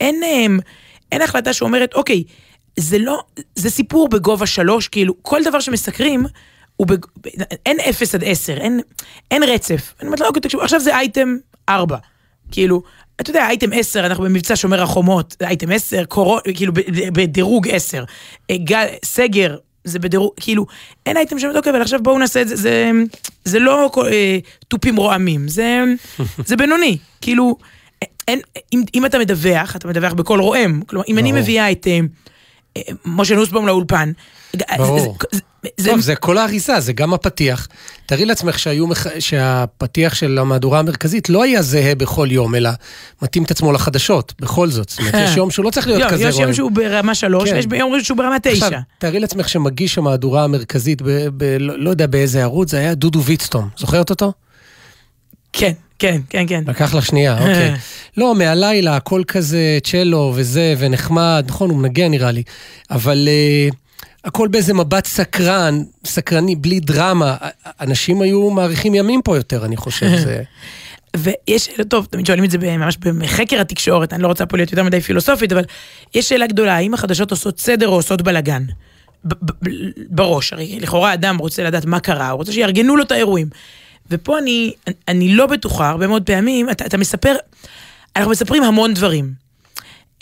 אין, 0.01 0.23
אין, 0.23 0.61
אין 1.13 1.23
החלטה 1.23 1.53
שאומרת, 1.53 1.95
אוקיי, 1.95 2.25
זה 2.77 2.99
לא, 2.99 3.23
זה 3.55 3.71
סיפור 3.71 4.09
בגובה 4.09 4.47
שלוש, 4.47 4.89
כאילו, 4.89 5.15
כל 5.23 5.41
דבר 5.45 5.61
שמסקרים, 5.61 6.27
בג... 6.83 6.99
אין 7.67 7.81
אפס 7.81 8.15
עד 8.15 8.25
עשר, 8.25 8.57
אין, 8.57 8.81
אין 9.31 9.43
רצף. 9.43 9.95
אני 10.01 10.07
אומרת 10.07 10.21
לו, 10.21 10.27
אוקיי, 10.27 10.43
תקשיבו, 10.43 10.63
עכשיו 10.63 10.81
זה 10.81 10.97
אייטם 10.97 11.37
ארבע. 11.69 11.97
כאילו, 12.51 12.83
אתה 13.21 13.31
יודע, 13.31 13.47
אייטם 13.47 13.71
עשר, 13.73 14.07
אנחנו 14.07 14.25
במבצע 14.25 14.57
שומר 14.57 14.83
החומות, 14.83 15.37
אייטם 15.43 15.73
עשר, 15.73 16.05
קורו, 16.05 16.39
כאילו, 16.55 16.73
בדירוג 17.13 17.69
עשר. 17.69 18.05
אה, 18.51 18.57
גל, 18.57 18.87
סגר, 19.05 19.57
זה 19.85 19.99
בדירוג, 19.99 20.31
כאילו, 20.41 20.67
אין 21.07 21.17
אייטם 21.17 21.37
אוקיי, 21.57 21.73
אבל 21.73 21.83
עכשיו 21.83 22.03
בואו 22.03 22.19
נעשה 22.19 22.43
את 22.43 22.49
זה, 22.49 22.57
זה, 22.57 22.91
זה 23.45 23.59
לא 23.59 23.91
אה, 24.07 24.39
תופים 24.69 24.97
רועמים, 24.97 25.49
זה, 25.49 25.85
זה 26.47 26.57
בינוני. 26.57 26.99
כאילו, 27.21 27.57
אין, 28.29 28.41
אם, 28.73 28.83
אם 28.95 29.07
אתה 29.07 29.19
מדווח, 29.19 29.77
אתה 29.77 29.89
מדווח 29.89 30.13
בקול 30.13 30.41
רועם. 30.41 30.83
כלומר, 30.87 31.05
אם 31.09 31.19
אני 31.19 31.33
מביאה 31.33 31.73
את... 31.73 31.87
אה, 31.87 32.01
משה 33.05 33.35
נוסבאום 33.35 33.67
לאולפן. 33.67 34.13
ברור. 34.77 35.17
זה... 35.77 35.91
טוב, 35.91 36.01
זה 36.01 36.17
כל 36.17 36.39
האריזה, 36.39 36.81
זה 36.81 36.93
גם 36.93 37.15
הפתיח. 37.15 37.69
תארי 38.07 38.25
לעצמך 38.25 38.59
שהיו, 38.59 38.87
שהפתיח 39.19 40.15
של 40.15 40.39
המהדורה 40.39 40.79
המרכזית 40.79 41.29
לא 41.29 41.43
היה 41.43 41.63
זהה 41.63 41.95
בכל 41.95 42.29
יום, 42.31 42.55
אלא 42.55 42.71
מתאים 43.23 43.43
את 43.43 43.51
עצמו 43.51 43.73
לחדשות, 43.73 44.35
בכל 44.41 44.69
זאת. 44.69 44.89
זאת 44.89 44.99
אומרת, 44.99 45.15
יש 45.15 45.37
יום 45.37 45.51
שהוא 45.51 45.65
לא 45.65 45.71
צריך 45.71 45.87
להיות 45.87 46.03
כזה 46.03 46.17
רואה. 46.17 46.29
יש 46.29 46.39
יום 46.39 46.53
שהוא 46.53 46.71
ברמה 46.71 47.15
שלוש, 47.15 47.51
כן. 47.51 47.57
ויש 47.57 47.67
יום 47.73 48.01
שהוא 48.03 48.19
ברמה 48.19 48.37
תשע. 48.43 48.67
עכשיו, 48.67 48.81
תארי 48.99 49.21
לעצמך 49.21 49.49
שמגיש 49.49 49.99
המהדורה 49.99 50.45
המרכזית, 50.45 51.03
ב, 51.03 51.29
ב, 51.37 51.57
לא, 51.61 51.79
לא 51.79 51.91
יודע 51.91 52.07
באיזה 52.07 52.43
ערוץ, 52.43 52.71
זה 52.71 52.79
היה 52.79 52.95
דודו 52.95 53.23
ויצטום. 53.23 53.69
זוכרת 53.77 54.11
אותו? 54.11 54.33
כן. 55.53 55.73
כן, 55.99 56.21
כן, 56.31 56.45
כן. 56.49 56.63
לקח 56.67 56.95
לך 56.95 57.07
שנייה, 57.07 57.39
אוקיי. 57.39 57.75
לא, 58.17 58.35
מהלילה, 58.35 58.97
הכל 58.97 59.23
כזה 59.29 59.79
צ'לו 59.85 60.33
וזה, 60.37 60.75
ונחמד, 60.79 61.45
נכון, 61.49 61.71
הוא 61.71 61.79
מנגן 61.79 62.11
נראה 62.11 62.31
לי, 62.31 62.43
אבל 62.91 63.29
uh, 63.71 63.75
הכל 64.25 64.49
באיזה 64.49 64.75
מבט 64.75 65.07
סקרן, 65.07 65.83
סקרני, 66.05 66.57
בלי 66.57 66.81
דרמה. 66.81 67.37
אנשים 67.81 68.23
היו 68.23 68.51
מאריכים 68.51 68.95
ימים 68.95 69.23
פה 69.23 69.37
יותר, 69.37 69.65
אני 69.65 69.77
חושב. 69.77 70.17
זה... 70.17 70.43
ויש 71.17 71.69
טוב, 71.89 72.07
תמיד 72.11 72.27
שואלים 72.27 72.45
את 72.45 72.51
זה 72.51 72.59
ממש 72.59 72.97
בחקר 72.97 73.61
התקשורת, 73.61 74.13
אני 74.13 74.23
לא 74.23 74.29
רוצה 74.29 74.47
פה 74.47 74.57
להיות 74.57 74.71
יותר 74.71 74.83
מדי 74.83 75.01
פילוסופית, 75.01 75.53
אבל 75.53 75.65
יש 76.15 76.29
שאלה 76.29 76.47
גדולה, 76.47 76.77
האם 76.77 76.95
החדשות 76.95 77.31
עושות 77.31 77.59
סדר 77.59 77.89
או 77.89 77.95
עושות 77.95 78.23
בלאגן? 78.23 78.65
בראש, 80.11 80.53
הרי 80.53 80.81
לכאורה 80.81 81.15
אדם 81.15 81.39
רוצה 81.39 81.65
לדעת 81.65 81.85
מה 81.85 82.01
קרה, 82.01 82.31
הוא 82.31 82.39
רוצה 82.39 82.53
שיארגנו 82.53 82.97
לו 82.97 83.03
את 83.03 83.13
האירועים. 83.13 83.49
ופה 84.11 84.39
אני, 84.39 84.73
אני 85.09 85.35
לא 85.35 85.47
בטוחה, 85.47 85.91
הרבה 85.91 86.07
מאוד 86.07 86.23
פעמים, 86.23 86.71
אתה, 86.71 86.87
אתה 86.87 86.97
מספר, 86.97 87.37
אנחנו 88.17 88.31
מספרים 88.31 88.63
המון 88.63 88.95
דברים. 88.95 89.33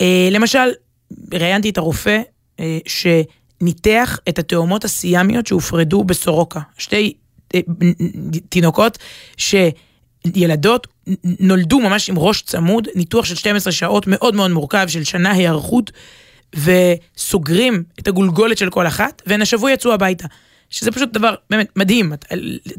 אה, 0.01 0.29
למשל, 0.31 0.69
ראיינתי 1.33 1.69
את 1.69 1.77
הרופא 1.77 2.21
אה, 2.59 2.77
שניתח 3.59 4.19
את 4.29 4.39
התאומות 4.39 4.85
הסיאמיות 4.85 5.47
שהופרדו 5.47 6.03
בסורוקה. 6.03 6.59
שתי 6.77 7.13
אה, 7.55 7.59
תינוקות 8.49 8.97
שילדות 9.37 10.87
נולדו 11.39 11.79
ממש 11.79 12.09
עם 12.09 12.17
ראש 12.17 12.41
צמוד, 12.41 12.87
ניתוח 12.95 13.25
של 13.25 13.35
12 13.35 13.73
שעות 13.73 14.07
מאוד 14.07 14.35
מאוד 14.35 14.51
מורכב, 14.51 14.87
של 14.87 15.03
שנה 15.03 15.31
היערכות, 15.31 15.91
וסוגרים 16.55 17.83
את 17.99 18.07
הגולגולת 18.07 18.57
של 18.57 18.69
כל 18.69 18.87
אחת, 18.87 19.21
והן 19.25 19.41
השבוע 19.41 19.71
יצאו 19.71 19.93
הביתה. 19.93 20.27
שזה 20.69 20.91
פשוט 20.91 21.13
דבר 21.13 21.35
באמת 21.49 21.67
מדהים. 21.75 22.13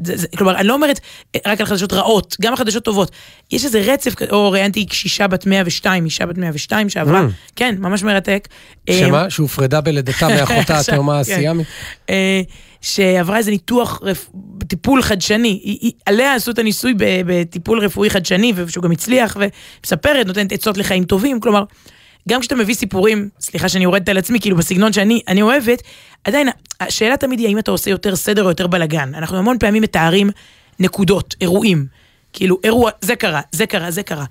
זה, 0.03 0.17
זה, 0.17 0.27
כלומר, 0.37 0.55
אני 0.55 0.67
לא 0.67 0.73
אומרת 0.73 0.99
רק 1.47 1.59
על 1.59 1.65
חדשות 1.65 1.93
רעות, 1.93 2.35
גם 2.41 2.51
על 2.51 2.57
חדשות 2.57 2.83
טובות. 2.83 3.11
יש 3.51 3.65
איזה 3.65 3.79
רצף, 3.79 4.13
או 4.31 4.51
ראיינתי 4.51 4.85
קשישה 4.85 5.27
בת 5.27 5.45
102, 5.45 6.05
אישה 6.05 6.25
בת 6.25 6.37
102 6.37 6.89
שעברה, 6.89 7.21
mm. 7.21 7.51
כן, 7.55 7.75
ממש 7.79 8.03
מרתק. 8.03 8.47
שמה? 8.89 9.23
אה, 9.23 9.29
שהופרדה 9.29 9.81
בלידתה 9.81 10.27
מאחותה 10.35 10.79
התאומה 10.79 11.13
כן. 11.13 11.19
הסיאמית? 11.19 11.67
אה, 12.09 12.41
שעברה 12.81 13.37
איזה 13.37 13.51
ניתוח, 13.51 14.01
טיפול 14.67 15.01
חדשני, 15.01 15.91
עליה 16.05 16.35
עשו 16.35 16.51
את 16.51 16.59
הניסוי 16.59 16.93
בטיפול 16.97 17.79
רפואי 17.79 18.09
חדשני, 18.09 18.53
ושהוא 18.55 18.83
גם 18.83 18.91
הצליח, 18.91 19.37
ומספרת, 19.39 20.27
נותנת 20.27 20.51
עצות 20.51 20.77
לחיים 20.77 21.03
טובים, 21.03 21.39
כלומר... 21.39 21.63
גם 22.29 22.41
כשאתה 22.41 22.55
מביא 22.55 22.75
סיפורים, 22.75 23.29
סליחה 23.39 23.69
שאני 23.69 23.83
יורדת 23.83 24.09
על 24.09 24.17
עצמי, 24.17 24.39
כאילו 24.39 24.57
בסגנון 24.57 24.93
שאני 24.93 25.41
אוהבת, 25.41 25.81
עדיין, 26.23 26.49
השאלה 26.79 27.17
תמיד 27.17 27.39
היא 27.39 27.47
האם 27.47 27.59
אתה 27.59 27.71
עושה 27.71 27.89
יותר 27.89 28.15
סדר 28.15 28.43
או 28.43 28.49
יותר 28.49 28.67
בלאגן. 28.67 29.15
אנחנו 29.15 29.37
המון 29.37 29.57
פעמים 29.59 29.83
מתארים 29.83 30.29
נקודות, 30.79 31.35
אירועים. 31.41 31.85
כאילו, 32.33 32.57
אירוע, 32.63 32.91
זה 33.01 33.15
קרה, 33.15 33.41
זה 33.51 33.65
קרה, 33.65 33.91
זה 33.91 34.03
קרה. 34.03 34.25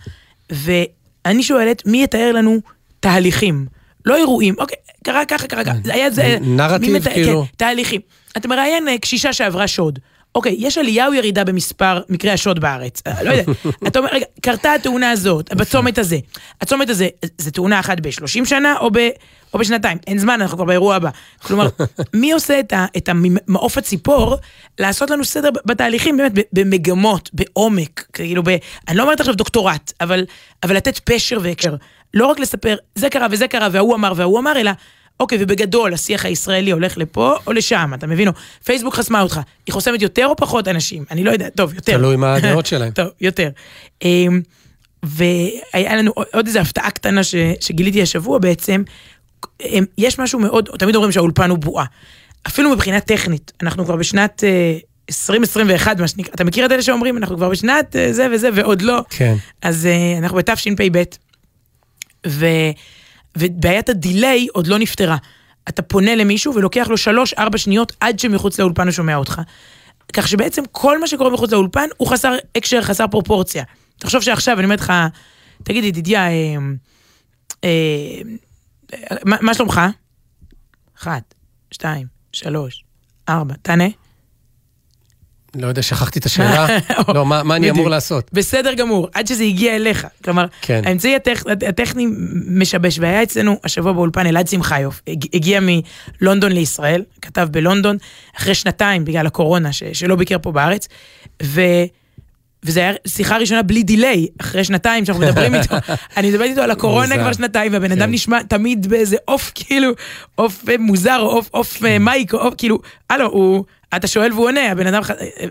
ואני 0.51 1.43
שואלת, 1.43 1.87
מי 1.87 2.03
יתאר 2.03 2.33
לנו 2.33 2.61
תהליכים? 3.01 3.67
לא 4.07 4.17
אירועים, 4.17 4.55
אוקיי, 4.59 4.77
קרה 5.05 5.25
ככה, 5.25 5.47
קרה 5.47 5.65
ככה, 5.65 5.77
זה 5.85 5.95
היה 5.95 6.11
זה... 6.11 6.39
נרטיב, 6.41 7.09
כאילו. 7.09 7.43
כן, 7.43 7.49
תהליכים. 7.57 8.01
אתה 8.37 8.49
מראיין 8.49 8.89
אה, 8.89 8.99
קשישה 8.99 9.33
שעברה 9.33 9.69
שוד. 9.69 9.99
אוקיי, 10.35 10.55
יש 10.59 10.79
עלייה 10.79 11.07
או 11.07 11.15
ירידה 11.15 11.45
במספר 11.45 12.01
מקרי 12.09 12.31
השוד 12.31 12.59
בארץ? 12.59 13.03
אה, 13.07 13.23
לא 13.23 13.31
יודע. 13.31 13.53
אתה 13.87 13.99
אומר, 13.99 14.09
רגע, 14.13 14.27
קרתה 14.43 14.75
התאונה 14.75 15.11
הזאת, 15.11 15.55
בצומת 15.55 15.99
הזה. 15.99 16.19
הצומת 16.61 16.91
הזה, 16.91 17.09
זה 17.39 17.51
תאונה 17.51 17.81
אחת 17.81 18.01
ב-30 18.01 18.45
שנה 18.45 18.77
או, 18.81 18.91
ב, 18.93 18.99
או 19.55 19.59
בשנתיים? 19.59 19.99
אין 20.07 20.19
זמן, 20.19 20.41
אנחנו 20.41 20.57
כבר 20.57 20.65
באירוע 20.65 20.95
הבא. 20.95 21.11
כלומר, 21.43 21.69
מי 22.15 22.33
עושה 22.33 22.61
את, 22.61 22.73
ה, 22.73 22.87
את 22.97 23.09
המעוף 23.09 23.79
הציפור 23.79 24.37
לעשות 24.79 25.11
לנו 25.11 25.25
סדר 25.25 25.49
בתהליכים, 25.65 26.17
באמת, 26.17 26.33
במגמות, 26.53 27.31
בעומק, 27.33 28.07
כאילו, 28.13 28.43
ב, 28.43 28.49
אני 28.89 28.97
לא 28.97 29.03
אומרת 29.03 29.21
עכשיו 29.21 29.35
דוקטורט, 29.35 29.93
אבל, 30.01 30.25
אבל 30.63 30.77
לתת 30.77 30.99
פשר 30.99 31.39
והקשר. 31.43 31.77
לא 32.15 32.27
רק 32.27 32.39
לספר, 32.39 32.77
זה 32.95 33.11
קרה 33.11 33.27
וזה 33.31 33.49
קרה, 33.49 33.69
וההוא 33.73 33.95
אמר 33.95 34.13
וההוא 34.17 34.39
אמר, 34.39 34.61
אלא... 34.61 34.71
אוקיי, 35.21 35.39
ובגדול, 35.41 35.95
השיח 35.95 36.25
הישראלי 36.25 36.71
הולך 36.71 36.99
לפה 36.99 37.35
או 37.47 37.53
לשם, 37.53 37.91
אתה 37.95 38.07
מבין? 38.07 38.29
פייסבוק 38.65 38.95
חסמה 38.95 39.21
אותך. 39.23 39.41
היא 39.67 39.73
חוסמת 39.73 40.03
יותר 40.03 40.27
או 40.27 40.37
פחות 40.37 40.69
אנשים? 40.69 41.05
אני 41.11 41.25
לא 41.25 41.31
יודע, 41.31 41.49
טוב, 41.49 41.75
יותר. 41.75 41.97
תלוי 41.97 42.17
מה 42.17 42.35
הדעות 42.35 42.67
שלהם. 42.71 42.91
טוב, 42.91 43.07
יותר. 43.21 43.51
אמ, 44.03 44.41
והיה 45.03 45.97
לנו 45.97 46.13
עוד 46.35 46.47
איזו 46.47 46.59
הפתעה 46.59 46.91
קטנה 46.91 47.25
ש, 47.25 47.35
שגיליתי 47.61 48.03
השבוע 48.03 48.39
בעצם, 48.39 48.83
הם, 49.61 49.85
יש 49.99 50.19
משהו 50.19 50.39
מאוד, 50.39 50.69
תמיד 50.79 50.95
אומרים 50.95 51.13
שהאולפן 51.13 51.51
הוא 51.51 51.59
בועה. 51.59 51.85
אפילו 52.47 52.71
מבחינה 52.71 53.01
טכנית, 53.01 53.53
אנחנו 53.63 53.85
כבר 53.85 53.97
בשנת 53.97 54.45
אה, 54.45 54.79
2021, 55.11 56.01
מה 56.01 56.09
שנקרא, 56.09 56.35
אתה 56.35 56.45
מכיר 56.45 56.67
את 56.67 56.73
אלה 56.73 56.83
שאומרים, 56.83 57.17
אנחנו 57.17 57.37
כבר 57.37 57.49
בשנת 57.49 57.97
אה, 57.97 58.13
זה 58.13 58.27
וזה 58.33 58.49
ועוד 58.55 58.83
לא. 58.83 59.01
כן. 59.11 59.35
אז 59.63 59.87
אה, 59.87 60.19
אנחנו 60.19 60.37
בתשפ"ב, 60.37 61.03
ו, 62.27 62.47
ובעיית 63.39 63.89
הדיליי 63.89 64.47
עוד 64.53 64.67
לא 64.67 64.79
נפתרה. 64.79 65.17
אתה 65.69 65.83
פונה 65.83 66.15
למישהו 66.15 66.55
ולוקח 66.55 66.89
לו 66.89 66.97
שלוש-ארבע 66.97 67.59
שניות 67.59 67.93
עד 68.01 68.19
שמחוץ 68.19 68.59
לאולפן 68.59 68.83
הוא 68.83 68.93
שומע 68.93 69.17
אותך. 69.17 69.41
כך 70.13 70.29
שבעצם 70.29 70.63
כל 70.73 71.01
מה 71.01 71.07
שקורה 71.07 71.31
מחוץ 71.31 71.53
לאולפן 71.53 71.89
הוא 71.97 72.09
חסר 72.09 72.35
הקשר, 72.57 72.83
חסר 72.83 73.07
פרופורציה. 73.07 73.65
תחשוב 73.99 74.23
שעכשיו, 74.23 74.57
אני 74.57 74.65
אומרת 74.65 74.81
לך, 74.81 74.93
תגיד, 75.63 75.85
ידידיה, 75.85 76.29
אה, 76.29 76.57
אה, 77.65 78.21
מה, 79.25 79.37
מה 79.41 79.55
שלומך? 79.55 79.81
אחת, 80.99 81.35
שתיים, 81.71 82.07
שלוש, 82.33 82.85
ארבע, 83.29 83.55
תענה. 83.63 84.00
לא 85.55 85.67
יודע, 85.67 85.83
שכחתי 85.83 86.19
את 86.19 86.27
השאלה. 86.27 86.67
לא, 87.15 87.27
מה, 87.27 87.43
מה 87.43 87.57
אני. 87.57 87.71
אמור 87.71 87.91
לעשות? 87.91 88.31
בסדר 88.33 88.75
גמור, 88.75 89.09
עד 89.15 89.27
שזה 89.27 89.45
הגיע 89.45 89.77
אליך. 89.77 90.07
כלומר, 90.25 90.47
כן. 90.63 90.83
האמצעי 90.87 91.17
הטכ... 91.17 91.43
הטכני 91.69 92.07
משבש, 92.47 92.99
והיה 92.99 93.23
אצלנו 93.23 93.57
השבוע 93.65 93.93
באולפן 93.93 94.27
אלעד 94.27 94.49
שמחיוף, 94.49 95.01
הג- 95.09 95.35
הגיע 95.35 95.61
מלונדון 96.21 96.53
לישראל, 96.53 97.03
כתב 97.23 97.49
בלונדון, 97.51 97.97
אחרי 98.37 98.55
שנתיים 98.55 99.05
בגלל 99.05 99.27
הקורונה, 99.27 99.73
ש... 99.73 99.83
שלא 99.93 100.17
ביקר 100.17 100.37
פה 100.43 100.53
בארץ, 100.53 100.89
ו... 101.43 101.61
וזה 102.65 102.81
היה 102.81 102.93
שיחה 103.07 103.37
ראשונה 103.37 103.63
בלי 103.63 103.83
דיליי, 103.83 104.27
אחרי 104.41 104.65
שנתיים 104.65 105.05
שאנחנו 105.05 105.23
מדברים 105.23 105.55
איתו. 105.55 105.77
אני 106.17 106.31
מדברת 106.31 106.51
איתו 106.51 106.61
על 106.61 106.71
הקורונה. 106.71 107.19
כבר 107.19 107.33
שנתיים, 107.33 107.73
והבן 107.73 107.93
אדם 107.93 108.07
כן. 108.07 108.13
נשמע 108.13 108.43
תמיד 108.43 108.87
באיזה 108.87 109.17
עוף, 109.25 109.53
כאילו, 109.55 109.91
עוף 110.35 110.69
אה, 110.69 110.79
מוזר, 110.79 111.19
או 111.21 111.43
עוף, 111.51 111.85
אה, 111.85 111.99
מייק, 111.99 112.35
או 112.35 112.39
עוף, 112.39 112.55
כאילו, 112.59 112.79
הלו, 113.11 113.27
הוא, 113.27 113.65
אתה 113.97 114.07
שואל 114.07 114.33
והוא 114.33 114.47
עונה, 114.47 114.71
הבן 114.71 114.87
אדם, 114.87 115.03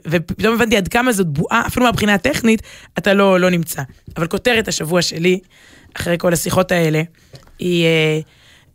ופתאום 0.08 0.56
הבנתי 0.56 0.78
עד 0.78 0.88
כמה 0.88 1.12
זאת 1.12 1.28
בועה, 1.28 1.64
אפילו 1.68 1.86
מהבחינה 1.86 2.14
הטכנית, 2.14 2.62
אתה 2.98 3.14
לא, 3.14 3.40
לא 3.40 3.50
נמצא. 3.50 3.82
אבל 4.18 4.28
כותרת 4.28 4.68
השבוע 4.68 5.02
שלי, 5.02 5.40
אחרי 5.94 6.16
כל 6.20 6.34
השיחות 6.34 6.72
האלה, 6.72 7.02
היא, 7.60 7.86
אה, 7.86 8.20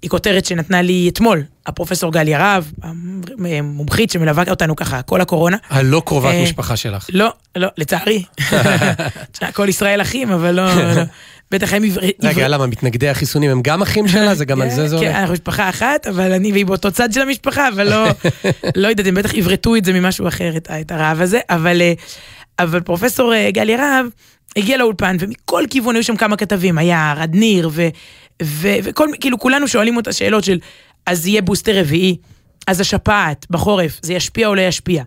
היא 0.04 0.10
כותרת 0.10 0.44
שנתנה 0.44 0.82
לי 0.82 1.08
אתמול, 1.12 1.42
הפרופסור 1.66 2.12
גל 2.12 2.28
ירהב, 2.28 2.64
המומחית 2.82 4.10
שמלווה 4.10 4.44
אותנו 4.50 4.76
ככה 4.76 5.02
כל 5.02 5.20
הקורונה. 5.20 5.56
הלא 5.70 6.02
קרובת 6.06 6.34
אה, 6.34 6.42
משפחה 6.42 6.76
שלך. 6.76 7.06
לא, 7.12 7.32
לא, 7.56 7.68
לצערי. 7.78 8.24
כל 9.56 9.68
ישראל 9.68 10.02
אחים, 10.02 10.30
אבל 10.30 10.50
לא, 10.50 10.94
לא. 10.94 11.02
בטח 11.50 11.72
הם 11.72 11.84
עברי... 11.84 12.12
רגע, 12.22 12.48
למה, 12.48 12.66
מתנגדי 12.66 13.08
החיסונים 13.08 13.50
הם 13.50 13.62
גם 13.62 13.82
אחים 13.82 14.08
שלה? 14.08 14.34
זה 14.34 14.44
גם 14.44 14.60
על 14.62 14.70
זה 14.70 14.88
זה 14.88 14.96
כן, 14.96 15.04
הולך? 15.04 15.16
אנחנו 15.16 15.32
משפחה 15.32 15.68
אחת, 15.68 16.06
אבל 16.06 16.32
אני 16.32 16.52
והיא 16.52 16.66
באותו 16.66 16.90
צד 16.90 17.12
של 17.12 17.20
המשפחה, 17.20 17.68
אבל 17.68 17.90
לא, 17.90 18.06
לא 18.82 18.88
יודעת, 18.88 19.06
הם 19.06 19.14
בטח 19.14 19.34
עברתו 19.34 19.76
את 19.76 19.84
זה 19.84 19.92
ממשהו 19.92 20.28
אחר, 20.28 20.52
את 20.80 20.92
הרעב 20.92 21.20
הזה, 21.20 21.40
אבל, 21.50 21.82
אה, 21.82 21.92
אבל 22.58 22.80
פרופסור 22.80 23.34
אה, 23.34 23.50
גל 23.50 23.68
ירהב 23.68 24.06
הגיע 24.56 24.76
לאולפן, 24.76 25.16
ומכל 25.20 25.64
כיוון 25.70 25.94
היו 25.94 26.04
שם 26.04 26.16
כמה 26.16 26.36
כתבים, 26.36 26.78
היה 26.78 27.14
רד 27.16 27.34
ניר, 27.34 27.70
וכל, 28.42 29.08
כאילו 29.20 29.38
כולנו 29.38 29.68
שואלים 29.68 29.96
אותה 29.96 30.12
שאלות 30.12 30.44
של, 30.44 30.58
אז 31.06 31.26
יהיה 31.26 31.42
בוסטר 31.42 31.80
רביעי, 31.80 32.16
אז 32.66 32.80
השפעת 32.80 33.46
בחורף, 33.50 33.98
זה 34.02 34.14
ישפיע 34.14 34.48
או 34.48 34.54
לא 34.54 34.60
ישפיע? 34.60 35.02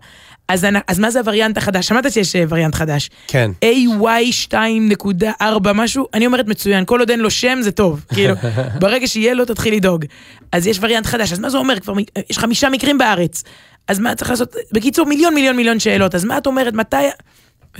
אז, 0.48 0.64
אנ- 0.64 0.80
אז 0.88 0.98
מה 0.98 1.10
זה 1.10 1.18
הווריאנט 1.18 1.56
החדש? 1.58 1.88
שמעת 1.88 2.12
שיש 2.12 2.36
אה, 2.36 2.44
וריאנט 2.48 2.74
חדש. 2.74 3.10
כן. 3.26 3.50
AY 3.64 4.50
2.4 4.52 5.42
משהו, 5.74 6.06
אני 6.14 6.26
אומרת 6.26 6.46
מצוין, 6.46 6.84
כל 6.84 7.00
עוד 7.00 7.10
אין 7.10 7.20
לו 7.20 7.30
שם 7.30 7.58
זה 7.62 7.72
טוב, 7.72 8.04
כאילו, 8.14 8.34
ברגע 8.80 9.06
שיהיה 9.06 9.34
לו 9.34 9.44
תתחיל 9.44 9.74
לדאוג. 9.74 10.04
אז 10.52 10.66
יש 10.66 10.78
וריאנט 10.82 11.06
חדש, 11.06 11.32
אז 11.32 11.38
מה 11.38 11.50
זה 11.50 11.58
אומר? 11.58 11.80
כבר 11.80 11.94
מ- 11.94 12.20
יש 12.30 12.38
חמישה 12.38 12.68
מקרים 12.68 12.98
בארץ, 12.98 13.42
אז 13.88 13.98
מה 13.98 14.14
צריך 14.14 14.30
לעשות? 14.30 14.54
בקיצור, 14.72 15.06
מיליון 15.06 15.34
מיליון 15.34 15.56
מיליון 15.56 15.78
שאלות, 15.78 16.14
אז 16.14 16.24
מה 16.24 16.38
את 16.38 16.46
אומרת, 16.46 16.74
מתי... 16.74 16.96
היא 16.96 17.10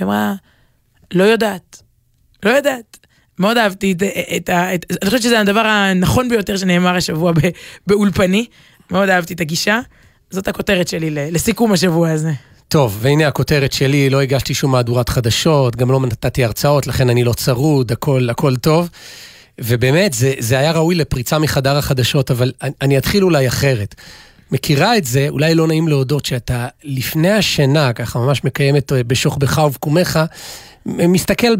אמרה, 0.01 0.33
לא 1.13 1.23
יודעת, 1.23 1.81
לא 2.43 2.49
יודעת. 2.49 2.97
מאוד 3.39 3.57
אהבתי 3.57 3.91
את, 3.91 4.03
את 4.35 4.49
ה... 4.49 4.75
את, 4.75 4.85
אני 4.89 5.09
חושבת 5.09 5.21
שזה 5.21 5.39
הדבר 5.39 5.59
הנכון 5.59 6.29
ביותר 6.29 6.57
שנאמר 6.57 6.95
השבוע 6.95 7.31
ב, 7.31 7.39
באולפני, 7.87 8.45
מאוד 8.91 9.09
אהבתי 9.09 9.33
את 9.33 9.41
הגישה. 9.41 9.79
זאת 10.31 10.47
הכותרת 10.47 10.87
שלי 10.87 11.09
לסיכום 11.09 11.71
השבוע 11.71 12.09
הזה. 12.09 12.31
טוב, 12.67 12.97
והנה 13.01 13.27
הכותרת 13.27 13.73
שלי, 13.73 14.09
לא 14.09 14.21
הגשתי 14.21 14.53
שום 14.53 14.71
מהדורת 14.71 15.09
חדשות, 15.09 15.75
גם 15.75 15.91
לא 15.91 15.99
נתתי 15.99 16.43
הרצאות, 16.43 16.87
לכן 16.87 17.09
אני 17.09 17.23
לא 17.23 17.33
צרוד, 17.33 17.91
הכל, 17.91 18.29
הכל 18.29 18.55
טוב. 18.55 18.89
ובאמת, 19.61 20.13
זה, 20.13 20.33
זה 20.39 20.59
היה 20.59 20.71
ראוי 20.71 20.95
לפריצה 20.95 21.39
מחדר 21.39 21.77
החדשות, 21.77 22.31
אבל 22.31 22.51
אני, 22.61 22.71
אני 22.81 22.97
אתחיל 22.97 23.23
אולי 23.23 23.47
אחרת. 23.47 23.95
מכירה 24.51 24.97
את 24.97 25.05
זה, 25.05 25.25
אולי 25.29 25.55
לא 25.55 25.67
נעים 25.67 25.87
להודות 25.87 26.25
שאתה 26.25 26.67
לפני 26.83 27.31
השינה, 27.31 27.93
ככה 27.93 28.19
ממש 28.19 28.43
מקיימת 28.43 28.93
אה, 28.93 29.03
בשוכבך 29.03 29.57
ובקומך, 29.57 30.19
מסתכל 30.97 31.55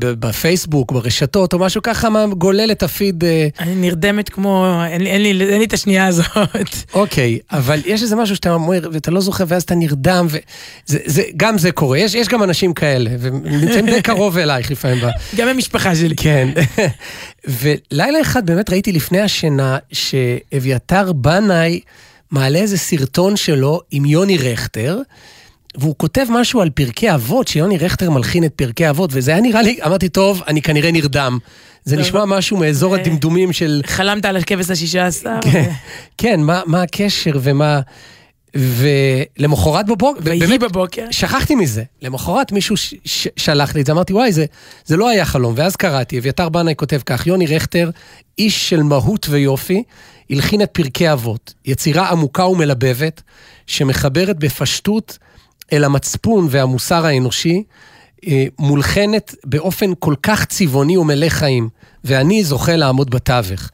בפייסבוק, 0.00 0.92
ברשתות 0.92 1.52
או 1.52 1.58
משהו 1.58 1.82
ככה, 1.82 2.10
מה- 2.10 2.26
גולל 2.26 2.70
את 2.72 2.82
הפיד 2.82 3.24
אה, 3.24 3.48
אני 3.60 3.74
נרדמת 3.74 4.28
כמו, 4.28 4.66
אין 4.86 5.06
אין 5.06 5.22
לי, 5.22 5.28
אין 5.30 5.58
לי 5.58 5.64
את 5.64 5.72
השנייה 5.72 6.06
הזאת. 6.06 6.26
אוקיי, 6.94 7.38
אבל 7.52 7.80
יש 7.86 8.02
איזה 8.02 8.16
משהו 8.16 8.36
שאתה 8.36 8.52
אומר, 8.52 8.88
ואתה 8.92 9.10
לא 9.10 9.20
זוכר, 9.20 9.44
ואז 9.48 9.62
אתה 9.62 9.74
נרדם, 9.74 10.26
וגם 10.90 11.58
זה 11.58 11.72
קורה. 11.72 11.98
יש, 11.98 12.14
יש 12.14 12.28
גם 12.28 12.42
אנשים 12.42 12.74
כאלה, 12.74 13.10
והם 13.18 13.40
נמצאים 13.44 13.86
די 13.86 14.02
קרוב 14.02 14.38
אלייך 14.42 14.70
לפעמים. 14.70 14.98
גם 15.36 15.48
במשפחה 15.48 15.94
שלי. 15.96 16.16
כן. 16.16 16.48
ולילה 17.60 18.20
אחד 18.20 18.46
באמת 18.46 18.70
ראיתי 18.70 18.92
לפני 18.92 19.20
השינה, 19.20 19.78
שאביתר 19.92 21.12
בנאי 21.12 21.80
מעלה 22.30 22.58
איזה 22.58 22.78
סרטון 22.78 23.36
שלו 23.36 23.80
עם 23.90 24.04
יוני 24.04 24.38
רכטר. 24.38 24.98
והוא 25.78 25.94
כותב 25.98 26.26
משהו 26.30 26.60
על 26.60 26.70
פרקי 26.70 27.14
אבות, 27.14 27.48
שיוני 27.48 27.78
רכטר 27.78 28.10
מלחין 28.10 28.44
את 28.44 28.52
פרקי 28.56 28.90
אבות, 28.90 29.10
וזה 29.12 29.30
היה 29.30 29.40
נראה 29.40 29.62
לי, 29.62 29.78
אמרתי, 29.86 30.08
טוב, 30.08 30.42
אני 30.46 30.62
כנראה 30.62 30.92
נרדם. 30.92 31.38
זה 31.84 31.96
טוב. 31.96 32.04
נשמע 32.04 32.24
משהו 32.24 32.56
מאזור 32.56 32.96
אה. 32.96 33.00
הדמדומים 33.00 33.52
של... 33.52 33.82
חלמת 33.86 34.24
על 34.24 34.36
הכבש 34.36 34.70
השישה 34.70 35.06
עשר? 35.06 35.38
כן, 35.42 35.70
כן, 36.18 36.40
מה, 36.40 36.62
מה 36.66 36.82
הקשר 36.82 37.32
ומה... 37.42 37.80
ולמחרת 38.56 39.86
בבוקר, 39.86 40.20
ויהי 40.22 40.58
בבוקר. 40.58 41.06
שכחתי 41.10 41.54
מזה. 41.54 41.82
למחרת 42.02 42.52
מישהו 42.52 42.76
ש- 42.76 42.94
ש- 43.04 43.28
שלח 43.36 43.74
לי 43.74 43.80
את 43.80 43.86
זה, 43.86 43.92
אמרתי, 43.92 44.12
וואי, 44.12 44.32
זה, 44.32 44.44
זה 44.84 44.96
לא 44.96 45.08
היה 45.08 45.24
חלום. 45.24 45.54
ואז 45.56 45.76
קראתי, 45.76 46.18
אביתר 46.18 46.48
בנאי 46.48 46.74
כותב 46.76 47.00
כך, 47.06 47.26
יוני 47.26 47.46
רכטר, 47.46 47.90
איש 48.38 48.68
של 48.68 48.82
מהות 48.82 49.26
ויופי, 49.30 49.82
הלחין 50.30 50.62
את 50.62 50.70
פרקי 50.72 51.12
אבות, 51.12 51.54
יצירה 51.64 52.10
עמוקה 52.10 52.46
ומלבבת, 52.46 53.22
שמחברת 53.66 54.38
בפשטות 54.38 55.18
אל 55.72 55.84
המצפון 55.84 56.46
והמוסר 56.50 57.06
האנושי, 57.06 57.62
אה, 58.26 58.44
מולחנת 58.58 59.34
באופן 59.44 59.92
כל 59.98 60.14
כך 60.22 60.44
צבעוני 60.44 60.96
ומלא 60.96 61.28
חיים, 61.28 61.68
ואני 62.04 62.44
זוכה 62.44 62.76
לעמוד 62.76 63.10
בתווך. 63.10 63.70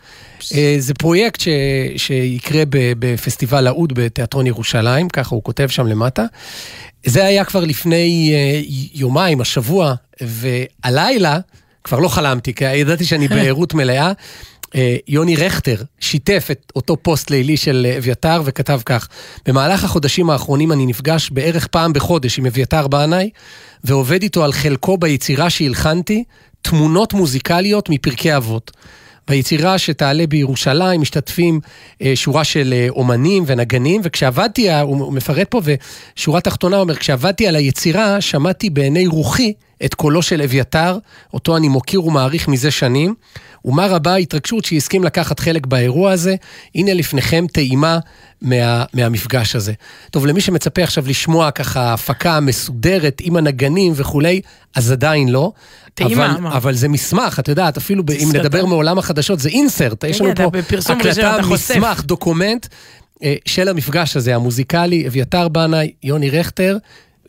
אה, 0.55 0.77
זה 0.79 0.95
פרויקט 0.95 1.41
ש, 1.41 1.49
שיקרה 1.97 2.63
בפסטיבל 2.99 3.67
האוד 3.67 3.93
בתיאטרון 3.93 4.47
ירושלים, 4.47 5.09
ככה 5.09 5.35
הוא 5.35 5.43
כותב 5.43 5.69
שם 5.69 5.87
למטה. 5.87 6.25
זה 7.07 7.25
היה 7.25 7.45
כבר 7.45 7.61
לפני 7.61 8.33
אה, 8.35 8.61
יומיים, 8.95 9.41
השבוע, 9.41 9.95
והלילה 10.21 11.39
כבר 11.85 11.99
לא 11.99 12.09
חלמתי, 12.09 12.55
כי 12.55 12.65
ידעתי 12.65 13.05
שאני 13.05 13.29
בערות 13.37 13.75
מלאה. 13.75 14.13
אה, 14.75 14.97
יוני 15.09 15.37
רכטר 15.37 15.77
שיתף 16.01 16.49
את 16.51 16.73
אותו 16.77 16.97
פוסט 17.03 17.31
לילי 17.31 17.57
של 17.57 17.87
אה, 17.91 17.99
אביתר 17.99 18.43
וכתב 18.45 18.81
כך: 18.87 19.09
במהלך 19.47 19.85
החודשים 19.85 20.31
האחרונים 20.31 20.73
אני 20.73 20.87
נפגש 20.87 21.31
בערך 21.31 21.67
פעם 21.67 21.93
בחודש 21.93 22.39
עם 22.39 22.47
אביתר 22.47 22.89
בנאי 22.89 23.31
ועובד 23.85 24.23
איתו 24.23 24.45
על 24.45 24.53
חלקו 24.53 24.97
ביצירה 24.99 25.51
שהלחנתי, 25.51 26.25
תמונות 26.63 27.13
מוזיקליות 27.13 27.89
מפרקי 27.89 28.37
אבות. 28.37 28.71
ביצירה 29.29 29.79
שתעלה 29.79 30.27
בירושלים 30.27 31.01
משתתפים 31.01 31.61
אה, 32.03 32.13
שורה 32.15 32.45
של 32.45 32.75
אומנים 32.89 33.45
ונגנים, 33.47 34.01
וכשעבדתי, 34.05 34.75
הוא 34.81 35.13
מפרט 35.13 35.51
פה, 35.51 35.61
ושורה 35.65 36.41
תחתונה 36.41 36.79
אומר, 36.79 36.97
כשעבדתי 36.97 37.47
על 37.47 37.57
היצירה, 37.57 38.21
שמעתי 38.21 38.71
בעיני 38.71 39.07
רוחי 39.07 39.53
את 39.85 39.95
קולו 39.95 40.23
של 40.23 40.43
אביתר, 40.43 40.99
אותו 41.35 41.57
אני 41.57 41.69
מוקיר 41.69 42.05
ומעריך 42.05 42.49
מזה 42.49 42.71
שנים, 42.71 43.15
ומה 43.65 43.87
רבה 43.87 44.13
ההתרגשות 44.13 44.65
שהסכים 44.65 45.05
לקחת 45.05 45.41
חלק 45.41 45.67
באירוע 45.67 46.13
הזה. 46.13 46.35
הנה 46.75 46.95
לפניכם 46.95 47.47
טעימה 47.53 47.99
מה, 48.43 48.85
מהמפגש 48.95 49.57
הזה. 49.57 49.73
טוב, 50.11 50.27
למי 50.27 50.41
שמצפה 50.41 50.83
עכשיו 50.83 51.05
לשמוע 51.07 51.51
ככה 51.51 51.93
הפקה 51.93 52.41
מסודרת 52.41 53.21
עם 53.25 53.37
הנגנים 53.37 53.93
וכולי, 53.97 54.41
אז 54.75 54.93
עדיין 54.93 55.29
לא. 55.29 55.53
טעימה, 55.95 56.37
אבל? 56.39 56.47
אבל 56.47 56.75
זה 56.75 56.89
מסמך, 56.89 57.39
את 57.39 57.49
יודעת, 57.49 57.77
אפילו 57.77 58.03
ב- 58.07 58.11
אם. 58.11 58.29
נדבר 58.35 58.67
מעולם 58.67 58.99
החדשות, 58.99 59.41
זה 59.41 59.49
אינסרט, 59.49 60.05
יש 60.05 60.19
כן, 60.19 60.25
לנו 60.25 60.33
אתה 60.33 60.45
פה 60.51 60.93
הקלטה. 60.93 61.39
מסמך, 61.51 62.05
דוקומנט 62.05 62.67
אה, 63.23 63.35
של 63.47 63.69
המפגש 63.69 64.17
הזה, 64.17 64.35
המוזיקלי, 64.35 65.07
אביתר 65.07 65.49
בנאי, 65.49 65.93
יוני 66.03 66.31
רכטר, 66.31 66.77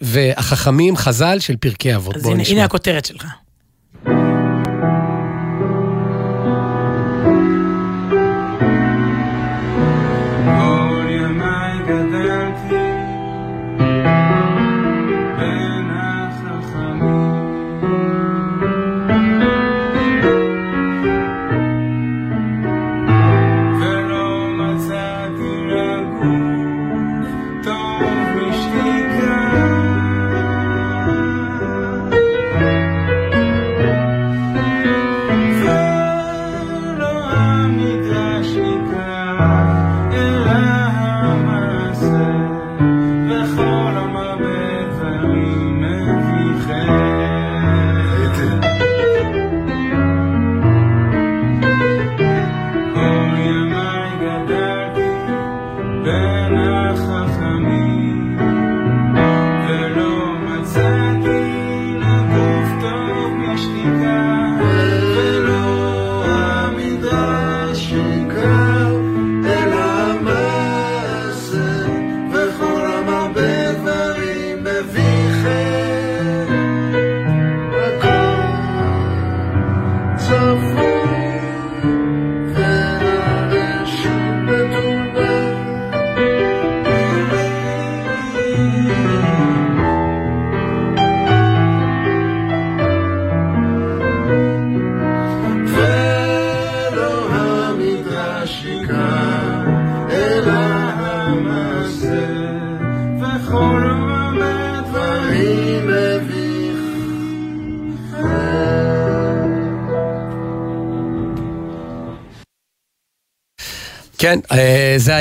והחכמים 0.01 0.95
חז"ל 0.97 1.39
של 1.39 1.55
פרקי 1.55 1.95
אבות. 1.95 2.15
אז 2.15 2.25
הנה. 2.25 2.43
הנה 2.47 2.63
הכותרת 2.63 3.05
שלך. 3.05 3.25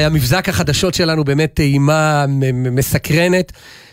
היה 0.03 0.09
מבזק 0.09 0.49
החדשות 0.49 0.95
שלנו, 0.95 1.25
באמת 1.25 1.51
טעימה 1.55 2.27
מסקרנת. 2.53 3.53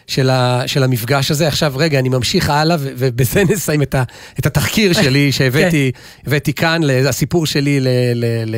של, 0.09 0.29
ה, 0.29 0.63
של 0.65 0.83
המפגש 0.83 1.31
הזה. 1.31 1.47
עכשיו, 1.47 1.73
רגע, 1.75 1.99
אני 1.99 2.09
ממשיך 2.09 2.49
הלאה, 2.49 2.77
ובזה 2.79 3.43
נסיים 3.49 3.81
את, 3.81 3.95
ה, 3.95 4.03
את 4.39 4.45
התחקיר 4.45 4.93
שלי 4.93 5.31
שהבאתי 5.35 5.91
כן. 6.25 6.51
כאן, 6.55 6.81
הסיפור 7.07 7.45
שלי 7.45 7.79
ל, 7.79 7.87
ל, 8.15 8.25
ל, 8.45 8.55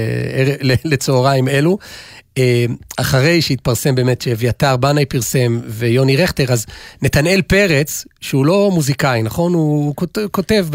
ל, 0.62 0.74
לצהריים 0.86 1.48
אלו. 1.48 1.78
אה, 2.38 2.66
אחרי 2.98 3.42
שהתפרסם 3.42 3.96
באמת 3.96 4.22
שאביתר 4.22 4.78
בנאי 4.78 5.06
פרסם 5.06 5.60
ויוני 5.68 6.18
רכטר, 6.18 6.54
אז 6.54 6.66
נתנאל 7.02 7.42
פרץ, 7.42 8.06
שהוא 8.22 8.46
לא 8.46 8.70
מוזיקאי, 8.74 9.22
נכון? 9.22 9.54
הוא 9.54 9.94
כותב, 10.32 10.68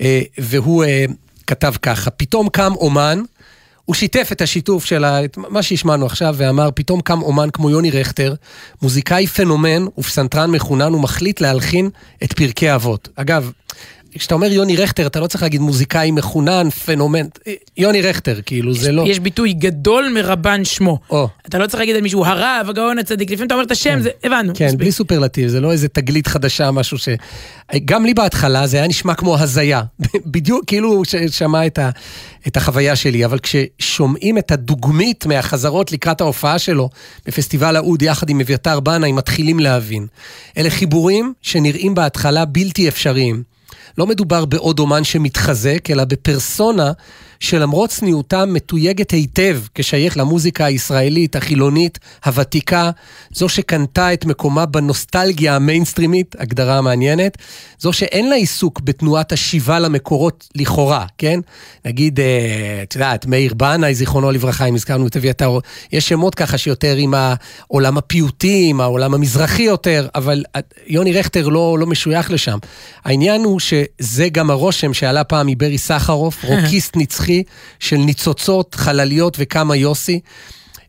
אה, 0.00 0.20
והוא 0.38 0.84
אה, 0.84 1.04
כתב 1.46 1.74
ככה, 1.82 2.10
פתאום 2.10 2.48
קם 2.48 2.72
אומן, 2.76 3.22
הוא 3.84 3.94
שיתף 3.94 4.28
את 4.32 4.40
השיתוף 4.40 4.84
של 4.84 5.04
מה 5.36 5.62
שהשמענו 5.62 6.06
עכשיו, 6.06 6.34
ואמר, 6.38 6.70
פתאום 6.74 7.00
קם 7.00 7.22
אומן 7.22 7.50
כמו 7.50 7.70
יוני 7.70 7.90
רכטר, 7.90 8.34
מוזיקאי 8.82 9.26
פנומן 9.26 9.84
ופסנתרן 9.98 10.50
מחונן, 10.50 10.94
ומחליט 10.94 11.40
להלחין 11.40 11.90
את 12.24 12.32
פרקי 12.32 12.74
אבות. 12.74 13.08
אגב, 13.16 13.52
כשאתה 14.18 14.34
אומר 14.34 14.52
יוני 14.52 14.76
רכטר, 14.76 15.06
אתה 15.06 15.20
לא 15.20 15.26
צריך 15.26 15.42
להגיד 15.42 15.60
מוזיקאי 15.60 16.10
מחונן, 16.10 16.70
פנומן, 16.70 17.26
יוני 17.76 18.02
רכטר, 18.02 18.40
כאילו, 18.46 18.72
יש, 18.72 18.78
זה 18.78 18.92
לא... 18.92 19.04
יש 19.06 19.18
ביטוי 19.18 19.52
גדול 19.52 20.12
מרבן 20.14 20.64
שמו. 20.64 20.98
או. 21.10 21.28
אתה 21.48 21.58
לא 21.58 21.66
צריך 21.66 21.80
להגיד 21.80 21.96
על 21.96 22.02
מישהו 22.02 22.24
הרב, 22.24 22.66
הגאון 22.68 22.98
הצדיק, 22.98 23.30
לפעמים 23.30 23.46
אתה 23.46 23.54
אומר 23.54 23.64
את 23.64 23.70
השם, 23.70 23.90
כן. 23.90 24.00
זה, 24.00 24.10
הבנו. 24.24 24.52
כן, 24.54 24.64
מספיק. 24.64 24.80
בלי 24.80 24.92
סופרלטיב, 24.92 25.48
זה 25.48 25.60
לא 25.60 25.72
איזה 25.72 25.88
תגלית 25.88 26.26
חדשה, 26.26 26.70
משהו 26.70 26.98
ש... 26.98 27.08
גם 27.84 28.04
לי 28.04 28.14
בהתחלה 28.14 28.66
זה 28.66 28.76
היה 28.76 28.88
נשמע 28.88 29.14
כמו 29.14 29.38
הזיה. 29.38 29.82
בדיוק, 30.26 30.64
כאילו, 30.66 31.02
ששמע 31.04 31.66
את, 31.66 31.78
ה... 31.78 31.90
את 32.46 32.56
החוויה 32.56 32.96
שלי, 32.96 33.24
אבל 33.24 33.38
כששומעים 33.38 34.38
את 34.38 34.50
הדוגמית 34.50 35.26
מהחזרות 35.26 35.92
לקראת 35.92 36.20
ההופעה 36.20 36.58
שלו 36.58 36.88
בפסטיבל 37.26 37.76
האוד 37.76 38.02
יחד 38.02 38.30
עם 38.30 38.40
אביתר 38.40 38.80
בנאי, 38.80 39.12
מתחילים 39.12 39.58
להבין. 39.58 40.06
אלה 40.58 40.70
חיבורים 40.70 41.32
שנראים 41.42 41.94
בהתחלה 41.94 42.44
בלתי 42.44 42.88
אפשריים. 42.88 43.53
לא 43.98 44.06
מדובר 44.06 44.44
בעוד 44.44 44.78
אומן 44.78 45.04
שמתחזק, 45.04 45.90
אלא 45.90 46.04
בפרסונה 46.04 46.92
שלמרות 47.44 47.90
צניעותה 47.90 48.44
מתויגת 48.46 49.10
היטב 49.10 49.60
כשייך 49.74 50.16
למוזיקה 50.16 50.64
הישראלית, 50.64 51.36
החילונית, 51.36 51.98
הוותיקה, 52.24 52.90
זו 53.32 53.48
שקנתה 53.48 54.12
את 54.12 54.24
מקומה 54.24 54.66
בנוסטלגיה 54.66 55.56
המיינסטרימית, 55.56 56.36
הגדרה 56.38 56.80
מעניינת, 56.80 57.38
זו 57.78 57.92
שאין 57.92 58.28
לה 58.28 58.36
עיסוק 58.36 58.80
בתנועת 58.80 59.32
השיבה 59.32 59.78
למקורות 59.78 60.48
לכאורה, 60.54 61.06
כן? 61.18 61.40
נגיד, 61.84 62.20
אה, 62.20 62.80
את 62.82 62.94
יודעת, 62.94 63.26
מאיר 63.26 63.54
בנאי, 63.54 63.94
זיכרונו 63.94 64.30
לברכה, 64.30 64.64
אם 64.64 64.74
הזכרנו 64.74 65.06
את 65.06 65.16
אביתר, 65.16 65.58
יש 65.92 66.08
שמות 66.08 66.34
ככה 66.34 66.58
שיותר 66.58 66.96
עם 66.96 67.14
העולם 67.14 67.98
הפיוטי, 67.98 68.66
עם 68.70 68.80
העולם 68.80 69.14
המזרחי 69.14 69.62
יותר, 69.62 70.08
אבל 70.14 70.44
יוני 70.86 71.12
רכטר 71.12 71.48
לא, 71.48 71.76
לא 71.80 71.86
משוייך 71.86 72.30
לשם. 72.30 72.58
העניין 73.04 73.44
הוא 73.44 73.60
שזה 73.60 74.28
גם 74.28 74.50
הרושם 74.50 74.94
שעלה 74.94 75.24
פעם 75.24 75.46
מברי 75.46 75.78
סחרוף, 75.78 76.44
רוקיסט 76.48 76.96
נצחי. 76.96 77.33
נצחי 77.38 77.42
של 77.78 77.96
ניצוצות, 77.96 78.74
חלליות 78.74 79.36
וכמה 79.40 79.76
יוסי. 79.76 80.20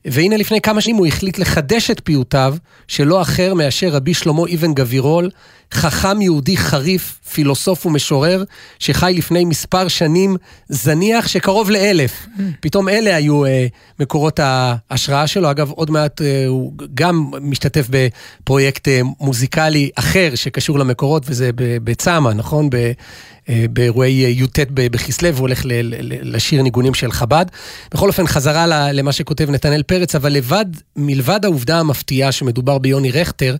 והנה 0.06 0.38
לפני 0.38 0.62
כמה 0.62 0.82
שנים 0.82 0.96
הוא 0.96 1.08
החליט 1.08 1.38
לחדש 1.38 1.92
את 1.92 2.02
פיוטיו, 2.04 2.56
שלא 2.88 3.22
אחר 3.22 3.54
מאשר 3.54 3.90
רבי 3.90 4.14
שלמה 4.14 4.42
אבן 4.54 4.74
גבירול, 4.74 5.30
חכם 5.74 6.22
יהודי 6.22 6.58
חריף, 6.58 7.20
פילוסוף 7.34 7.86
ומשורר, 7.86 8.44
שחי 8.80 9.14
לפני 9.18 9.46
מספר 9.46 9.88
שנים 9.88 10.36
זניח 10.70 11.28
שקרוב 11.28 11.70
לאלף. 11.70 12.28
פתאום 12.62 12.90
אלה 12.90 13.16
היו 13.16 13.46
אה, 13.46 13.68
מקורות 14.00 14.40
ההשראה 14.44 15.28
שלו. 15.28 15.52
אגב, 15.52 15.72
עוד 15.72 15.92
מעט 15.92 16.22
אה, 16.22 16.46
הוא 16.48 16.74
גם 16.94 17.32
משתתף 17.42 17.88
בפרויקט 17.90 18.88
אה, 18.88 19.02
מוזיקלי 19.20 19.90
אחר 19.96 20.32
שקשור 20.36 20.80
למקורות, 20.80 21.24
וזה 21.26 21.50
בצמא, 21.56 22.34
נכון? 22.34 22.70
ב, 22.70 22.92
באירועי 23.50 24.12
י"ט 24.12 24.60
בכסלו, 24.74 25.30
הוא 25.30 25.40
הולך 25.40 25.62
לשיר 26.22 26.62
ניגונים 26.62 26.94
של 26.94 27.12
חב"ד. 27.12 27.46
בכל 27.94 28.08
אופן, 28.08 28.28
חזרה 28.28 28.92
למה 28.92 29.12
שכותב 29.12 29.50
נתנאל 29.50 29.84
פרץ, 29.84 30.16
אבל 30.16 30.34
לבד, 30.34 30.66
מלבד 30.96 31.40
העובדה 31.46 31.80
המפתיעה 31.80 32.32
שמדובר 32.32 32.78
ביוני 32.78 33.12
רכטר, 33.12 33.56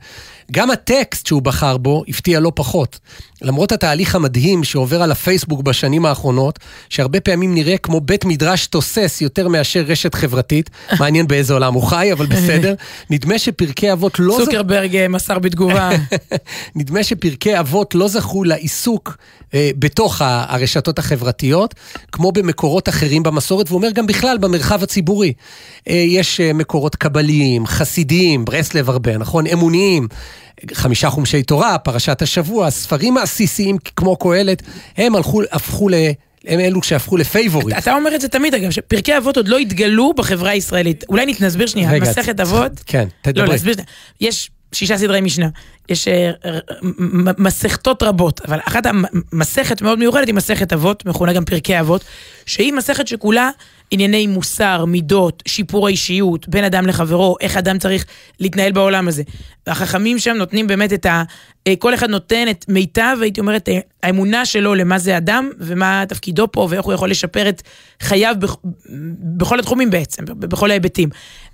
גם 0.52 0.72
הטקסט 0.72 1.28
שהוא 1.28 1.42
בחר 1.42 1.78
בו 1.78 2.04
הפתיע 2.08 2.40
לא 2.40 2.52
פחות. 2.56 3.00
למרות 3.42 3.72
התהליך 3.72 4.16
המדהים 4.16 4.64
שעובר 4.64 5.02
על 5.02 5.12
הפייסבוק 5.12 5.62
בשנים 5.62 6.06
האחרונות, 6.06 6.60
שהרבה 6.90 7.20
פעמים 7.20 7.54
נראה 7.56 7.78
כמו 7.78 8.02
בית 8.02 8.26
מדרש 8.26 8.68
תוסס 8.68 9.22
יותר 9.22 9.48
מאשר 9.48 9.80
רשת 9.88 10.16
חברתית, 10.16 10.70
מעניין 11.00 11.28
באיזה 11.28 11.54
עולם 11.54 11.74
הוא 11.74 11.84
חי, 11.84 12.12
אבל 12.14 12.26
בסדר, 12.26 12.74
נדמה 13.10 13.40
שפרקי 13.40 13.92
אבות 13.92 14.20
לא... 14.20 14.38
סוקרברג 14.46 14.96
אה, 14.96 15.08
מסר 15.08 15.40
בתגובה. 15.40 15.90
נדמה 16.76 17.04
שפרקי 17.04 17.60
אבות 17.60 17.96
לא 17.96 18.08
זכו 18.08 18.44
לעיסוק 18.44 19.18
אה, 19.54 19.70
בתוך 19.80 20.22
הרשתות 20.26 21.00
החברתיות, 21.00 21.76
כמו 22.12 22.32
במקורות 22.32 22.90
אחרים 22.90 23.24
במסורת, 23.24 23.72
ואומר 23.72 23.92
גם 23.92 24.08
בכלל 24.08 24.38
במרחב 24.38 24.84
הציבורי. 24.84 25.34
אה, 25.90 25.94
יש 25.94 26.40
אה, 26.40 26.54
מקורות 26.54 26.96
קבליים, 26.96 27.68
חסידיים, 27.68 28.46
ברסלב 28.46 28.90
הרבה, 28.90 29.18
נכון? 29.18 29.48
אמוניים. 29.48 30.08
חמישה 30.74 31.10
חומשי 31.10 31.44
תורה, 31.44 31.78
פרשת 31.78 32.22
השבוע, 32.22 32.70
ספרים 32.70 33.18
העסיסיים 33.18 33.78
כמו 33.96 34.18
קהלת, 34.18 34.62
הם 34.98 35.16
הלכו, 35.16 35.42
הפכו 35.52 35.90
ל... 35.90 35.94
הם 36.48 36.60
אלו 36.60 36.84
שהפכו 36.84 37.18
לפייבוריט. 37.18 37.78
אתה, 37.78 37.78
אתה 37.78 37.94
אומר 37.94 38.16
את 38.16 38.22
זה 38.22 38.28
תמיד, 38.28 38.56
אגב, 38.56 38.72
שפרקי 38.72 39.18
אבות 39.18 39.38
עוד 39.38 39.48
לא 39.48 39.58
התגלו 39.58 40.14
בחברה 40.14 40.50
הישראלית. 40.50 41.04
אולי 41.10 41.36
נסביר 41.40 41.68
שנייה, 41.68 42.00
מסכת 42.00 42.40
אבות. 42.40 42.72
כן, 42.86 43.08
תדברי. 43.22 43.48
לא, 43.48 43.54
נסביר 43.54 43.74
שנייה. 43.74 43.88
יש 44.22 44.50
שישה 44.76 44.98
סדרי 44.98 45.22
משנה. 45.22 45.50
יש 45.90 46.08
אה, 46.08 46.32
מסכתות 47.38 48.04
רבות, 48.04 48.42
אבל 48.48 48.60
אחת 48.68 48.84
המסכת 48.86 49.82
מאוד 49.82 50.00
מיוחדת 50.00 50.28
היא 50.28 50.36
מסכת 50.36 50.74
אבות, 50.74 51.06
מכונה 51.06 51.34
גם 51.34 51.46
פרקי 51.46 51.80
אבות, 51.80 52.04
שהיא 52.46 52.74
מסכת 52.74 53.08
שכולה 53.08 53.50
ענייני 53.92 54.28
מוסר, 54.28 54.86
מידות, 54.86 55.44
שיפור 55.48 55.88
האישיות, 55.88 56.50
בין 56.50 56.64
אדם 56.64 56.88
לחברו, 56.88 57.36
איך 57.42 57.58
אדם 57.58 57.80
צריך 57.80 58.06
להתנהל 58.40 58.72
בעולם 58.72 59.08
הזה. 59.08 59.24
והחכמים 59.68 60.20
שם 60.20 60.34
נותנים 60.34 60.68
באמת 60.68 60.94
את 60.94 61.06
ה... 61.06 61.24
אה, 61.68 61.74
כל 61.80 61.94
אחד 61.94 62.10
נותן 62.10 62.46
את 62.50 62.66
מיטב, 62.68 63.18
הייתי 63.22 63.40
אומרת, 63.40 63.70
אה, 63.70 63.80
האמונה 64.04 64.46
שלו 64.46 64.76
למה 64.76 65.00
זה 65.00 65.18
אדם, 65.18 65.50
ומה 65.60 66.04
תפקידו 66.08 66.48
פה, 66.52 66.68
ואיך 66.70 66.86
הוא 66.86 66.94
יכול 66.94 67.10
לשפר 67.10 67.50
את 67.50 67.62
חייו 68.02 68.36
בכ... 68.40 68.56
בכל 69.38 69.60
התחומים 69.60 69.90
בעצם, 69.90 70.24
בכל 70.26 70.72
ההיבטים. 70.72 71.10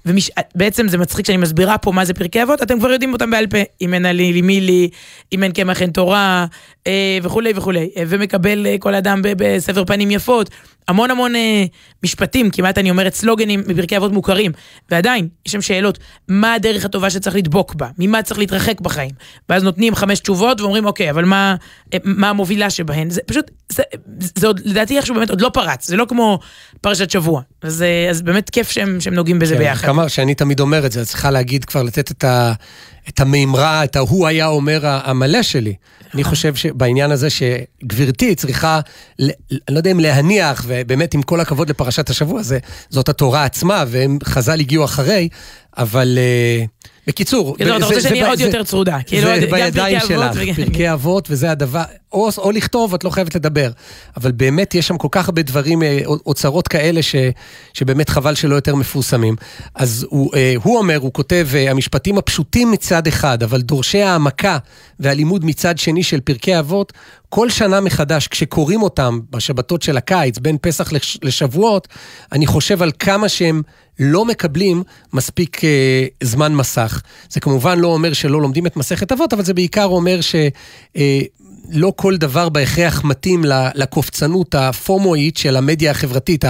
ובעצם. 0.06 0.88
זה 0.88 0.98
מצחיק 0.98 1.26
שאני 1.26 1.38
מסבירה 1.38 1.78
פה 1.78 1.92
מה 1.92 2.06
זה 2.06 2.14
פרקי 2.14 2.44
אבות, 2.44 2.64
אתם 2.64 2.80
כבר 2.80 2.92
יודעים 2.92 3.14
אותם 3.14 3.32
בעל 3.32 3.48
פה. 3.48 3.58
אם 3.82 3.94
אין 3.94 4.06
עלי 4.06 4.42
מילי, 4.42 4.90
אם 5.34 5.44
אין 5.44 5.52
קמח 5.52 5.82
אין 5.82 5.90
תורה, 5.90 6.46
אה, 6.88 7.18
וכולי 7.24 7.54
וכולי. 7.56 7.90
ומקבל 8.08 8.68
כל 8.80 8.96
אדם 8.96 9.22
בספר 9.24 9.86
פנים 9.86 10.12
יפות. 10.12 10.50
המון 10.88 11.12
המון 11.12 11.36
אה, 11.36 11.64
משפטים, 12.04 12.50
כמעט 12.50 12.78
אני 12.78 12.90
אומרת 12.90 13.14
סלוגנים 13.14 13.64
מפרקי 13.68 13.98
אבות 13.98 14.12
מוכרים, 14.12 14.52
ועדיין, 14.92 15.28
יש 15.46 15.52
שם 15.52 15.62
שאלות, 15.62 16.00
מה 16.28 16.54
הדרך 16.54 16.86
הטובה 16.86 17.10
שצריך 17.10 17.36
לדבוק 17.36 17.76
בה? 17.76 17.88
ממה 17.98 18.24
צריך 18.24 18.40
להתרחק 18.40 18.82
בחיים? 18.82 19.12
ואז 19.50 19.64
נותנים 19.64 19.96
חמש 19.96 20.20
תשובות 20.20 20.62
ואומרים, 20.62 20.86
אוקיי, 20.86 21.10
אבל 21.10 21.26
מה, 21.26 21.56
אה, 21.94 22.00
מה 22.04 22.30
המובילה 22.30 22.70
שבהן? 22.70 23.10
זה 23.10 23.22
פשוט, 23.26 23.52
זה, 23.72 23.84
זה 24.36 24.48
עוד, 24.48 24.62
לדעתי 24.66 24.98
איכשהו 24.98 25.16
באמת 25.16 25.30
עוד 25.30 25.42
לא 25.42 25.50
פרץ, 25.50 25.88
זה 25.88 25.98
לא 25.98 26.06
כמו 26.10 26.40
פרשת 26.82 27.10
שבוע. 27.10 27.42
אז, 27.62 27.82
אה, 27.82 28.10
אז 28.10 28.22
באמת 28.22 28.50
כיף 28.50 28.72
שהם, 28.72 29.02
שהם 29.02 29.14
נוגעים 29.14 29.40
בזה 29.40 29.54
כן, 29.54 29.60
ביחד. 29.60 29.88
כמה 29.92 30.10
שאני 30.10 30.36
תמיד 30.36 30.60
אומר 30.60 30.86
את 30.86 30.92
זה, 30.92 31.02
את 31.02 31.08
צריכה 31.08 31.32
להגיד 31.32 31.66
כבר, 31.66 31.84
לתת 31.84 32.12
את 32.12 32.24
ה... 32.24 32.54
את 33.10 33.20
המימרה, 33.20 33.84
את 33.84 33.96
ההוא 33.96 34.28
היה 34.28 34.48
אומר 34.48 34.80
המלא 34.84 35.44
שלי. 35.44 35.74
אני 36.14 36.24
חושב 36.24 36.56
שבעניין 36.56 37.12
הזה 37.12 37.28
שגברתי 37.30 38.36
צריכה, 38.36 38.80
אני 39.20 39.30
לא 39.70 39.78
יודע 39.78 39.92
אם 39.92 40.00
להניח, 40.00 40.66
ובאמת 40.68 41.14
עם 41.14 41.22
כל 41.22 41.40
הכבוד 41.40 41.70
לפרשת 41.70 42.10
השבוע, 42.10 42.44
זה, 42.44 42.60
זאת 42.90 43.10
התורה 43.10 43.44
עצמה, 43.44 43.84
והם 43.88 44.18
חז"ל 44.24 44.60
הגיעו 44.60 44.86
אחרי, 44.86 45.30
אבל... 45.78 46.18
Uh, 46.18 46.68
בקיצור, 47.08 47.58
כאילו, 47.58 47.78
אתה 47.78 47.86
רוצה 47.86 48.02
שאני 48.02 48.26
עוד 48.26 48.40
יותר 48.40 48.64
צרודה. 48.64 48.98
זה 48.98 49.04
כאילו, 49.06 49.30
בידיים 49.52 50.00
שלך, 50.08 50.36
פרקי 50.56 50.94
אבות, 50.94 51.28
וזה 51.32 51.52
הדבר, 51.52 51.84
או, 52.14 52.30
או 52.38 52.52
לכתוב, 52.52 52.94
את 52.94 53.04
לא 53.04 53.10
חייבת 53.10 53.36
לדבר. 53.36 53.72
אבל 54.18 54.32
באמת 54.32 54.76
יש 54.76 54.88
שם 54.88 54.98
כל 54.98 55.08
כך 55.12 55.30
הרבה 55.30 55.42
דברים, 55.42 55.84
אה, 55.84 56.00
אוצרות 56.06 56.68
כאלה, 56.68 57.02
ש, 57.02 57.16
שבאמת 57.74 58.10
חבל 58.10 58.36
שלא 58.36 58.56
יותר 58.56 58.76
מפורסמים. 58.76 59.36
אז 59.76 60.06
הוא, 60.10 60.36
אה, 60.36 60.54
הוא 60.64 60.78
אומר, 60.78 60.98
הוא 60.98 61.14
כותב, 61.14 61.48
אה, 61.56 61.72
המשפטים 61.72 62.18
הפשוטים 62.18 62.72
מצד 62.72 63.08
אחד, 63.08 63.44
אבל 63.44 63.62
דורשי 63.62 64.02
העמקה 64.02 64.58
והלימוד 65.00 65.46
מצד 65.46 65.78
שני 65.78 66.04
של 66.04 66.20
פרקי 66.20 66.60
אבות, 66.60 66.94
כל 67.30 67.50
שנה 67.50 67.82
מחדש, 67.82 68.28
כשקוראים 68.28 68.82
אותם 68.82 69.20
בשבתות 69.30 69.82
של 69.82 69.98
הקיץ, 69.98 70.40
בין 70.40 70.58
פסח 70.62 70.92
לשבועות, 71.24 71.88
אני 72.32 72.48
חושב 72.48 72.82
על 72.82 72.92
כמה 73.00 73.30
שהם 73.30 73.62
לא 74.00 74.26
מקבלים 74.26 74.84
מספיק 75.14 75.64
אה, 75.64 76.06
זמן 76.24 76.56
מסך. 76.56 77.02
זה 77.30 77.40
כמובן 77.40 77.80
לא 77.80 77.88
אומר 77.88 78.14
שלא 78.14 78.42
לומדים 78.42 78.66
את 78.66 78.78
מסכת 78.78 79.12
אבות, 79.12 79.34
אבל 79.34 79.44
זה 79.44 79.54
בעיקר 79.54 79.86
אומר 79.86 80.22
ש... 80.22 80.36
אה, 80.98 81.22
לא 81.70 81.94
כל 81.96 82.18
דבר 82.18 82.50
בהכרח 82.50 83.04
מתאים 83.04 83.44
לקופצנות 83.76 84.56
הפומואית 84.56 85.38
של 85.38 85.58
המדיה 85.58 85.92
החברתית, 85.92 86.44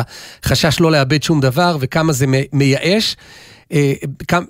החשש 0.44 0.80
לא 0.80 0.92
לאבד 0.92 1.24
שום 1.24 1.42
דבר 1.42 1.78
וכמה 1.80 2.14
זה 2.14 2.26
מייאש. 2.54 3.16
אה, 3.74 3.94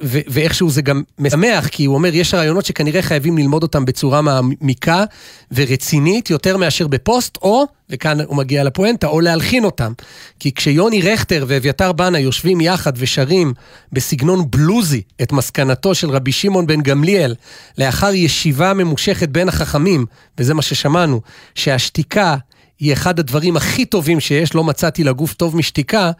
ואיכשהו 0.02 0.70
זה 0.70 0.82
גם 0.82 1.04
משמח, 1.20 1.68
כי 1.68 1.86
הוא 1.86 1.96
אומר, 1.96 2.16
יש 2.16 2.34
רעיונות 2.34 2.66
שכנראה 2.66 3.02
חייבים 3.02 3.38
ללמוד 3.38 3.64
אותם 3.64 3.86
בצורה 3.86 4.22
מעמיקה 4.22 5.04
ורצינית, 5.52 6.30
יותר 6.30 6.58
מאשר 6.58 6.88
בפוסט, 6.88 7.38
או, 7.42 7.66
וכאן 7.90 8.22
הוא 8.22 8.38
מגיע 8.38 8.64
לפואנטה, 8.64 9.08
או 9.08 9.22
להלחין 9.22 9.64
אותם. 9.64 9.94
כי 10.40 10.52
כשיוני 10.54 11.02
רכטר 11.02 11.46
ואביתר 11.48 11.92
בנה 11.92 12.20
יושבים 12.20 12.62
יחד 12.62 12.94
ושרים 12.96 13.54
בסגנון 13.92 14.46
בלוזי 14.50 15.02
את 15.22 15.32
מסקנתו 15.32 15.96
של 15.96 16.10
רבי 16.10 16.32
שמעון 16.32 16.68
בן 16.68 16.82
גמליאל, 16.82 17.36
לאחר 17.78 18.14
ישיבה 18.14 18.74
ממושכת 18.74 19.30
בין 19.30 19.50
החכמים, 19.50 20.06
וזה 20.38 20.54
מה 20.54 20.62
ששמענו, 20.62 21.22
שהשתיקה 21.56 22.36
היא 22.80 22.94
אחד 22.94 23.20
הדברים 23.20 23.58
הכי 23.58 23.86
טובים 23.86 24.20
שיש, 24.20 24.56
לא 24.56 24.64
מצאתי 24.64 25.04
לגוף 25.04 25.34
טוב 25.34 25.56
משתיקה, 25.56 26.12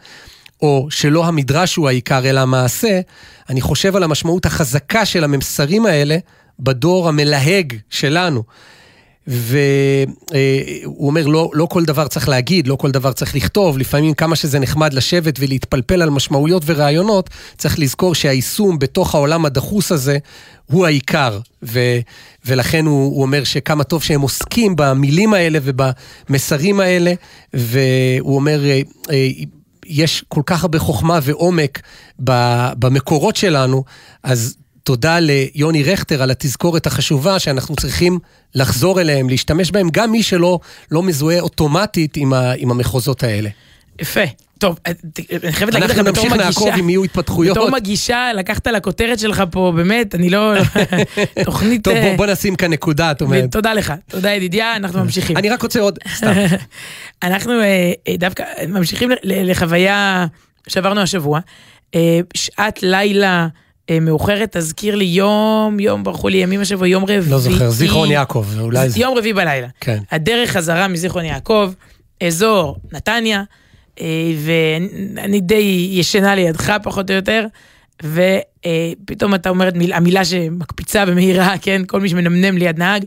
או 0.62 0.86
שלא 0.90 1.26
המדרש 1.26 1.76
הוא 1.76 1.88
העיקר 1.88 2.26
אלא 2.26 2.40
המעשה, 2.40 3.00
אני 3.48 3.60
חושב 3.60 3.96
על 3.96 4.02
המשמעות 4.02 4.46
החזקה 4.46 5.04
של 5.04 5.24
הממסרים 5.24 5.86
האלה 5.86 6.16
בדור 6.60 7.08
המלהג 7.08 7.74
שלנו. 7.90 8.42
והוא 9.26 11.06
אומר, 11.06 11.26
לא, 11.26 11.50
לא 11.54 11.66
כל 11.66 11.84
דבר 11.84 12.08
צריך 12.08 12.28
להגיד, 12.28 12.66
לא 12.66 12.76
כל 12.76 12.90
דבר 12.90 13.12
צריך 13.12 13.34
לכתוב, 13.34 13.78
לפעמים 13.78 14.14
כמה 14.14 14.36
שזה 14.36 14.58
נחמד 14.58 14.92
לשבת 14.92 15.36
ולהתפלפל 15.40 16.02
על 16.02 16.10
משמעויות 16.10 16.62
ורעיונות, 16.66 17.30
צריך 17.58 17.78
לזכור 17.78 18.14
שהיישום 18.14 18.78
בתוך 18.78 19.14
העולם 19.14 19.44
הדחוס 19.44 19.92
הזה 19.92 20.18
הוא 20.66 20.86
העיקר. 20.86 21.38
ו, 21.62 21.80
ולכן 22.46 22.86
הוא, 22.86 23.14
הוא 23.14 23.22
אומר 23.22 23.44
שכמה 23.44 23.84
טוב 23.84 24.02
שהם 24.02 24.20
עוסקים 24.20 24.76
במילים 24.76 25.34
האלה 25.34 25.58
ובמסרים 25.62 26.80
האלה, 26.80 27.12
והוא 27.54 28.36
אומר, 28.36 28.64
אה, 28.64 28.80
אה, 29.10 29.28
יש 29.92 30.24
כל 30.28 30.42
כך 30.46 30.62
הרבה 30.62 30.78
חוכמה 30.78 31.18
ועומק 31.22 31.80
במקורות 32.78 33.36
שלנו, 33.36 33.84
אז 34.22 34.56
תודה 34.84 35.18
ליוני 35.20 35.82
רכטר 35.82 36.22
על 36.22 36.30
התזכורת 36.30 36.86
החשובה 36.86 37.38
שאנחנו 37.38 37.76
צריכים 37.76 38.18
לחזור 38.54 39.00
אליהם, 39.00 39.28
להשתמש 39.28 39.70
בהם, 39.70 39.88
גם 39.90 40.10
מי 40.10 40.22
שלא 40.22 40.58
לא 40.90 41.02
מזוהה 41.02 41.40
אוטומטית 41.40 42.16
עם, 42.16 42.32
ה, 42.32 42.52
עם 42.56 42.70
המחוזות 42.70 43.22
האלה. 43.22 43.50
יפה. 44.00 44.20
טוב, 44.62 44.78
אה, 44.86 44.92
אני 45.42 45.52
חייבת 45.52 45.74
להגיד 45.74 45.90
לך 45.90 45.98
בתור 45.98 46.10
מגישה... 46.10 46.22
אנחנו 46.22 46.46
נמשיך 46.46 46.62
לעקוב 46.62 46.78
אם 46.78 46.88
יהיו 46.88 47.04
התפתחויות. 47.04 47.56
בתור 47.56 47.70
מגישה, 47.70 48.30
לקחת 48.34 48.66
לכותרת 48.66 49.18
שלך 49.18 49.42
פה, 49.50 49.72
באמת, 49.76 50.14
אני 50.14 50.30
לא... 50.30 50.52
תוכנית... 51.44 51.84
טוב, 51.84 51.94
בוא, 51.94 52.02
אה, 52.02 52.16
בוא 52.16 52.26
נשים 52.26 52.56
כאן 52.56 52.70
נקודה, 52.70 53.10
את 53.10 53.22
אומרת. 53.22 53.52
תודה 53.52 53.74
לך, 53.74 53.92
תודה 54.08 54.30
ידידיה, 54.30 54.76
אנחנו 54.76 55.00
ממשיכים. 55.04 55.36
אני 55.36 55.50
רק 55.50 55.62
רוצה 55.62 55.80
עוד, 55.80 55.98
סתם. 56.16 56.32
אנחנו 57.22 57.52
אה, 57.60 57.92
דווקא 58.18 58.44
ממשיכים 58.68 59.10
לחוויה 59.22 60.26
שעברנו 60.68 61.00
השבוע. 61.00 61.40
שעת 62.34 62.82
לילה... 62.82 63.48
מאוחרת, 64.00 64.56
תזכיר 64.56 64.94
לי 64.94 65.04
יום, 65.04 65.80
יום, 65.80 66.04
ברחו 66.04 66.28
לי 66.28 66.38
ימים 66.38 66.60
השבוע, 66.60 66.88
יום 66.88 67.02
רביעי. 67.02 67.20
לא 67.30 67.38
זוכר, 67.38 67.70
זיכרון 67.70 68.10
יעקב, 68.10 68.46
אולי 68.60 68.90
זה. 68.90 69.00
יום 69.00 69.18
רביעי 69.18 69.32
בלילה. 69.32 69.68
כן. 69.80 69.98
הדרך 70.10 70.50
חזרה 70.50 70.88
מזיכרון 70.88 71.24
יעקב, 71.24 71.72
אזור 72.26 72.76
נתניה, 72.92 73.38
אה, 73.38 73.61
ואני 74.36 75.40
די 75.40 75.88
ישנה 75.92 76.34
לידך 76.34 76.76
פחות 76.82 77.10
או 77.10 77.14
יותר, 77.14 77.46
ופתאום 78.02 79.34
אתה 79.34 79.48
אומר 79.48 79.68
המילה 79.92 80.24
שמקפיצה 80.24 81.04
ומהירה, 81.06 81.54
כן, 81.62 81.82
כל 81.86 82.00
מי 82.00 82.08
שמנמנם 82.08 82.58
ליד 82.58 82.78
נהג. 82.78 83.04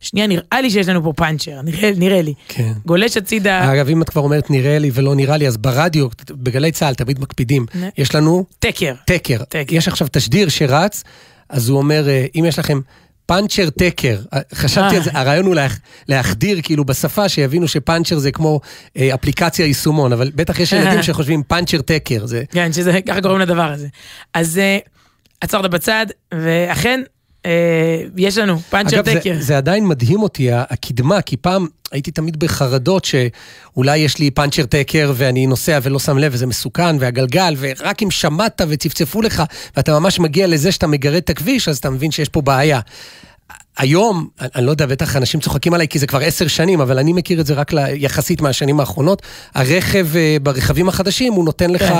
שנייה, 0.00 0.26
נראה 0.26 0.60
לי 0.62 0.70
שיש 0.70 0.88
לנו 0.88 1.02
פה 1.02 1.12
פאנצ'ר, 1.12 1.62
נראה, 1.62 1.90
נראה 1.96 2.22
לי. 2.22 2.34
כן. 2.48 2.72
גולש 2.86 3.16
הצידה... 3.16 3.72
אגב, 3.74 3.88
אם 3.88 4.02
את 4.02 4.10
כבר 4.10 4.22
אומרת 4.22 4.50
נראה 4.50 4.78
לי 4.78 4.90
ולא 4.94 5.14
נראה 5.14 5.36
לי, 5.36 5.48
אז 5.48 5.56
ברדיו, 5.56 6.08
בגלי 6.30 6.72
צה"ל 6.72 6.94
תמיד 6.94 7.20
מקפידים. 7.20 7.66
נ... 7.74 7.88
יש 7.98 8.14
לנו... 8.14 8.44
תקר. 8.58 8.94
תקר. 9.06 9.38
תקר. 9.48 9.74
יש 9.74 9.88
עכשיו 9.88 10.08
תשדיר 10.12 10.48
שרץ, 10.48 11.04
אז 11.48 11.68
הוא 11.68 11.78
אומר, 11.78 12.08
אה, 12.08 12.26
אם 12.38 12.44
יש 12.44 12.58
לכם 12.58 12.80
פאנצ'ר 13.26 13.70
טקר. 13.70 14.18
חשבתי 14.54 14.96
על 14.96 15.02
זה, 15.02 15.10
הרעיון 15.14 15.46
הוא 15.46 15.56
להחדיר 16.08 16.60
כאילו 16.62 16.84
בשפה, 16.84 17.28
שיבינו 17.28 17.68
שפאנצ'ר 17.68 18.18
זה 18.18 18.32
כמו 18.32 18.60
אה, 18.96 19.14
אפליקציה 19.14 19.66
יישומון, 19.66 20.12
אבל 20.12 20.30
בטח 20.34 20.60
יש 20.60 20.72
ילדים 20.72 21.02
שחושבים 21.02 21.42
פאנצ'ר 21.42 21.80
טקר. 21.80 22.26
זה... 22.26 22.42
כן, 22.50 22.72
שזה 22.72 23.00
ככה 23.08 23.20
קוראים 23.20 23.40
לדבר 23.40 23.72
הזה. 23.72 23.86
אז 24.34 24.58
אה, 24.58 24.78
עצרת 25.40 25.70
בצד, 25.70 26.06
ואכן, 26.34 27.00
אה, 27.00 27.15
יש 28.16 28.38
לנו 28.38 28.58
פאנצ'ר 28.58 29.02
טקר. 29.02 29.12
אגב, 29.12 29.22
זה, 29.22 29.42
זה 29.42 29.56
עדיין 29.56 29.86
מדהים 29.86 30.22
אותי, 30.22 30.48
הקדמה, 30.52 31.22
כי 31.22 31.36
פעם 31.36 31.66
הייתי 31.92 32.10
תמיד 32.10 32.36
בחרדות 32.38 33.04
שאולי 33.04 33.98
יש 33.98 34.18
לי 34.18 34.30
פאנצ'ר 34.30 34.66
טקר 34.66 35.12
ואני 35.14 35.46
נוסע 35.46 35.78
ולא 35.82 35.98
שם 35.98 36.18
לב 36.18 36.32
וזה 36.34 36.46
מסוכן, 36.46 36.96
והגלגל, 37.00 37.54
ורק 37.58 38.02
אם 38.02 38.10
שמעת 38.10 38.60
וצפצפו 38.68 39.22
לך, 39.22 39.42
ואתה 39.76 40.00
ממש 40.00 40.20
מגיע 40.20 40.46
לזה 40.46 40.72
שאתה 40.72 40.86
מגרד 40.86 41.16
את 41.16 41.30
הכביש, 41.30 41.68
אז 41.68 41.78
אתה 41.78 41.90
מבין 41.90 42.10
שיש 42.10 42.28
פה 42.28 42.40
בעיה. 42.40 42.80
היום, 43.78 44.28
אני 44.40 44.66
לא 44.66 44.70
יודע, 44.70 44.86
בטח 44.86 45.16
אנשים 45.16 45.40
צוחקים 45.40 45.74
עליי 45.74 45.88
כי 45.88 45.98
זה 45.98 46.06
כבר 46.06 46.20
עשר 46.20 46.46
שנים, 46.46 46.80
אבל 46.80 46.98
אני 46.98 47.12
מכיר 47.12 47.40
את 47.40 47.46
זה 47.46 47.54
רק 47.54 47.72
יחסית 47.94 48.40
מהשנים 48.40 48.80
האחרונות. 48.80 49.22
הרכב, 49.54 50.06
אה, 50.16 50.36
ברכבים 50.42 50.88
החדשים, 50.88 51.32
הוא 51.32 51.44
נותן 51.44 51.70
לך 51.70 51.82
כן. 51.82 51.94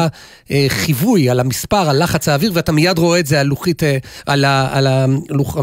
אה, 0.50 0.66
חיווי 0.68 1.30
על 1.30 1.40
המספר, 1.40 1.90
על 1.90 2.02
לחץ 2.02 2.28
האוויר, 2.28 2.52
ואתה 2.54 2.72
מיד 2.72 2.98
רואה 2.98 3.18
את 3.18 3.26
זה 3.26 3.40
על 3.40 3.46
לוחית, 3.46 3.82
אה, 3.82 3.98
על 4.26 4.44
ה... 4.44 4.68
על 4.72 4.86
ה 4.86 5.06
לוח, 5.28 5.56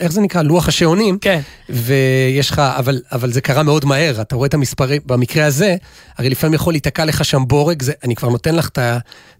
איך 0.00 0.12
זה 0.12 0.20
נקרא? 0.20 0.42
לוח 0.42 0.68
השעונים. 0.68 1.18
כן. 1.20 1.40
ויש 1.68 2.50
לך, 2.50 2.58
אבל, 2.58 3.00
אבל 3.12 3.32
זה 3.32 3.40
קרה 3.40 3.62
מאוד 3.62 3.84
מהר, 3.84 4.20
אתה 4.20 4.36
רואה 4.36 4.46
את 4.46 4.54
המספרים, 4.54 5.02
במקרה 5.06 5.46
הזה, 5.46 5.76
הרי 6.18 6.30
לפעמים 6.30 6.54
יכול 6.54 6.72
להיתקע 6.72 7.04
לך 7.04 7.24
שם 7.24 7.42
בורג, 7.46 7.82
זה, 7.82 7.92
אני 8.04 8.14
כבר 8.14 8.28
נותן 8.28 8.54
לך 8.54 8.68
את 8.68 8.78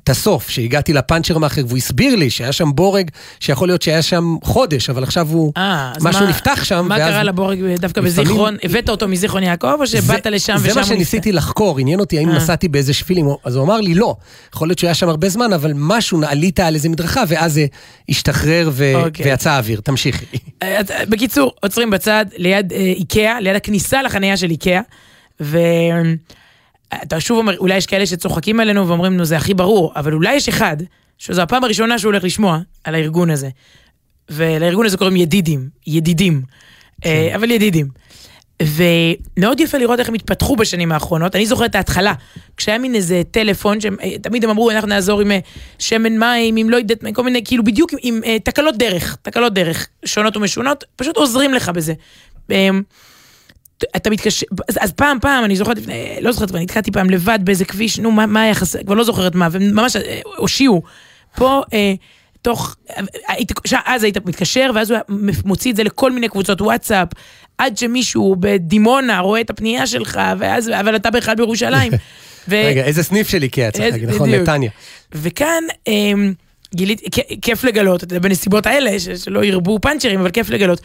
הסוף, 0.09 0.49
שהגעתי 0.49 0.93
לפאנצ'ר 0.93 1.39
מאחר, 1.39 1.63
והוא 1.67 1.79
הסביר 1.79 2.17
לי 2.17 2.31
שהיה 2.31 2.53
שם 2.53 2.71
בורג, 2.75 3.11
שיכול 3.41 3.69
להיות 3.69 3.83
שהיה 3.83 4.03
שם 4.03 4.37
חודש, 4.45 4.91
אבל 4.91 5.03
עכשיו 5.03 5.29
הוא... 5.31 5.53
אה, 5.57 5.93
משהו 6.01 6.25
מה, 6.25 6.31
נפתח 6.31 6.65
שם. 6.65 6.87
מה 6.89 6.99
קרה 6.99 7.23
לבורג 7.23 7.59
דווקא 7.79 8.01
לפעמים... 8.01 8.25
בזיכרון? 8.25 8.57
הבאת 8.63 8.89
אותו 8.89 9.09
מזיכרון 9.09 9.43
יעקב, 9.43 9.77
או 9.81 9.87
שבאת 9.87 10.25
זה, 10.25 10.31
לשם 10.31 10.55
ושם 10.55 10.65
נפתח? 10.65 10.73
זה 10.75 10.81
מה 10.81 10.87
שניסיתי 10.87 11.33
לחקור, 11.33 11.79
עניין 11.79 12.01
אותי 12.01 12.19
האם 12.19 12.29
אה. 12.29 12.37
נסעתי 12.37 12.69
באיזה 12.69 12.95
שפילים, 12.95 13.27
אז 13.45 13.57
הוא 13.57 13.65
אמר 13.65 13.81
לי 13.81 13.95
לא. 13.95 14.17
יכול 14.55 14.69
להיות 14.69 14.79
שהוא 14.79 14.89
היה 14.89 14.95
שם 14.95 15.09
הרבה 15.09 15.29
זמן, 15.29 15.53
אבל 15.53 15.73
משהו, 15.75 16.21
עלית 16.27 16.61
על 16.61 16.75
איזה 16.75 16.89
מדרכה, 16.89 17.23
ואז 17.29 17.53
זה 17.53 17.67
השתחרר 18.09 18.71
ו... 18.73 18.93
אוקיי. 18.95 19.25
ויצא 19.25 19.51
האוויר. 19.51 19.81
תמשיכי. 19.81 20.27
אה, 20.63 20.81
בקיצור, 21.09 21.53
עוצרים 21.63 21.91
בצד, 21.91 22.27
ליד 22.37 22.73
אה, 22.73 22.79
איקאה, 22.79 23.41
ליד 23.41 23.57
הכניסה 23.57 24.03
לחניה 24.03 24.37
של 24.37 24.51
איקאה, 24.51 24.81
ו... 25.41 25.59
אתה 26.95 27.21
שוב 27.21 27.39
אומר, 27.39 27.59
אולי 27.59 27.77
יש 27.77 27.87
כאלה 27.87 28.07
שצוחקים 28.07 28.61
עלינו 28.61 28.89
ואומרים, 28.89 29.17
נו, 29.17 29.25
זה 29.25 29.37
הכי 29.37 29.55
ברור, 29.55 29.93
אבל 29.97 30.13
אולי 30.13 30.35
יש 30.35 30.49
אחד, 30.49 30.77
שזו 31.19 31.43
הפעם 31.43 31.65
הראשונה 31.65 31.99
שהוא 31.99 32.11
הולך 32.11 32.25
לשמוע 32.25 32.59
על 32.85 32.95
הארגון 32.95 33.31
הזה. 33.31 33.49
ולארגון 34.31 34.87
הזה 34.87 34.97
קוראים 34.97 35.17
ידידים, 35.17 35.69
ידידים, 35.87 36.43
כן. 37.01 37.11
אה, 37.11 37.35
אבל 37.35 37.51
ידידים. 37.51 37.89
ומאוד 38.63 39.61
יפה 39.61 39.79
לראות 39.79 40.01
איך 40.01 40.09
הם 40.09 40.15
התפתחו 40.15 40.57
בשנים 40.57 40.93
האחרונות. 40.93 41.37
אני 41.37 41.47
זוכרת 41.47 41.71
את 41.71 41.75
ההתחלה, 41.75 42.13
כשהיה 42.57 42.79
מין 42.79 42.95
איזה 42.95 43.23
טלפון, 43.31 43.79
שתמיד 43.81 44.45
הם 44.45 44.51
אמרו, 44.51 44.71
אנחנו 44.71 44.89
נעזור 44.89 45.21
עם 45.21 45.31
אה, 45.31 45.39
שמן 45.79 46.19
מים, 46.19 46.57
עם 46.57 46.71
לא 46.71 46.77
יודעת, 46.77 46.99
כל 47.15 47.23
מיני, 47.23 47.45
כאילו 47.45 47.65
בדיוק 47.65 47.93
עם, 47.93 47.99
עם 48.03 48.21
אה, 48.25 48.39
תקלות 48.39 48.77
דרך, 48.77 49.17
תקלות 49.23 49.55
דרך, 49.55 49.89
שונות 50.05 50.37
ומשונות, 50.37 50.85
פשוט 50.97 51.17
עוזרים 51.17 51.55
לך 51.55 51.69
בזה. 51.69 51.95
אתה 53.97 54.11
מתקשר, 54.11 54.47
אז, 54.69 54.79
אז 54.81 54.93
פעם 54.93 55.19
פעם, 55.21 55.45
אני 55.45 55.57
זוכרת 55.57 55.79
לפני, 55.79 56.17
לא 56.21 56.33
זוכרת, 56.33 56.55
אני 56.55 56.63
נתקעתי 56.63 56.91
פעם 56.91 57.11
לבד 57.11 57.39
באיזה 57.45 57.65
כביש, 57.65 57.99
נו, 57.99 58.11
מה, 58.11 58.27
מה 58.27 58.43
היה 58.43 58.55
חסר, 58.55 58.79
כבר 58.83 58.95
לא 58.95 59.05
זוכרת 59.05 59.35
מה, 59.35 59.49
וממש 59.51 59.97
הושיעו. 60.37 60.83
פה, 61.37 61.63
אה, 61.73 61.95
תוך, 62.43 62.77
היית, 63.29 63.53
אז 63.87 64.03
היית 64.03 64.17
מתקשר, 64.27 64.71
ואז 64.75 64.91
הוא 64.91 65.19
מוציא 65.45 65.71
את 65.71 65.77
זה 65.77 65.85
לכל 65.85 66.13
מיני 66.13 66.29
קבוצות 66.29 66.61
וואטסאפ, 66.61 67.09
עד 67.59 67.79
שמישהו 67.79 68.37
בדימונה 68.41 69.19
רואה 69.19 69.41
את 69.41 69.51
הפנייה 69.51 69.87
שלך, 69.87 70.21
ואז, 70.39 70.69
אבל 70.69 70.97
אתה 70.97 71.11
בכלל 71.11 71.35
בירושלים. 71.35 71.93
ו... 72.49 72.55
רגע, 72.65 72.85
איזה 72.85 73.03
סניף 73.03 73.29
שלי 73.29 73.51
כי 73.51 73.71
צריך 73.71 73.93
להגיד, 73.93 74.11
נכון, 74.11 74.31
נתניה. 74.31 74.71
וכאן, 75.13 75.65
אמ, 75.87 76.33
גילית, 76.75 77.01
כיף 77.43 77.65
לגלות, 77.65 78.05
בנסיבות 78.05 78.67
האלה, 78.67 78.91
שלא 79.17 79.45
ירבו 79.45 79.79
פאנצ'רים, 79.79 80.21
אבל 80.21 80.31
כיף 80.31 80.51
לגלות. 80.51 80.81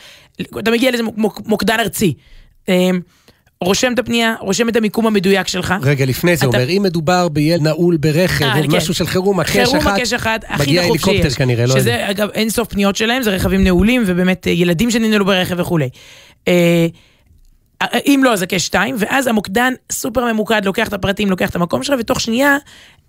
אתה 0.60 0.72
מגיע 0.72 0.92
לאיזה 0.92 1.04
מוקדן 1.46 1.80
ארצי. 1.80 2.14
אמ, 2.70 3.00
רושם 3.62 3.94
את 3.94 4.00
הפנייה, 4.00 4.36
רושם 4.40 4.70
את 4.70 4.76
המיקום 4.76 5.08
המדויק 5.08 5.48
שלך. 5.48 5.74
רגע, 5.82 6.06
לפני 6.06 6.36
זה 6.36 6.46
אתה... 6.46 6.58
אומר, 6.58 6.70
אם 6.70 6.84
מדובר 6.84 7.28
בילד 7.28 7.62
נעול 7.62 7.98
ברכב, 7.98 8.46
או 8.46 8.64
כן. 8.64 8.78
משהו 8.78 8.94
של 8.94 9.08
חירום, 9.08 9.40
הקש 9.40 9.58
אחת, 9.58 9.68
חירום 9.68 9.88
הקש 9.88 10.14
אחת, 10.14 10.46
הכי 10.48 10.54
דחוף 10.54 10.66
שיש. 10.66 10.68
מגיע 10.68 10.82
הליקופטר 10.82 11.30
כנראה, 11.30 11.66
לא 11.66 11.76
שזה, 11.76 11.92
יודע. 11.92 12.10
אגב, 12.10 12.30
אין 12.34 12.50
סוף 12.50 12.68
פניות 12.68 12.96
שלהם, 12.96 13.24
זה 13.24 13.30
רכבים 13.32 13.64
נעולים, 13.64 14.04
ובאמת 14.06 14.48
אה, 14.48 14.52
ילדים 14.52 14.92
שננעלו 14.92 15.26
ברכב 15.26 15.60
וכולי. 15.60 15.90
אה, 16.48 16.88
אם 18.06 18.22
לא, 18.24 18.34
אז 18.34 18.42
הקש 18.42 18.66
2, 18.66 18.96
ואז 18.98 19.28
המוקדן 19.28 19.74
סופר 19.92 20.34
ממוקד, 20.34 20.66
לוקח 20.66 20.88
את 20.88 20.94
הפרטים, 20.94 21.30
לוקח 21.30 21.50
את 21.50 21.56
המקום 21.56 21.84
שלך, 21.84 21.96
ותוך 22.00 22.22
שנייה 22.22 22.58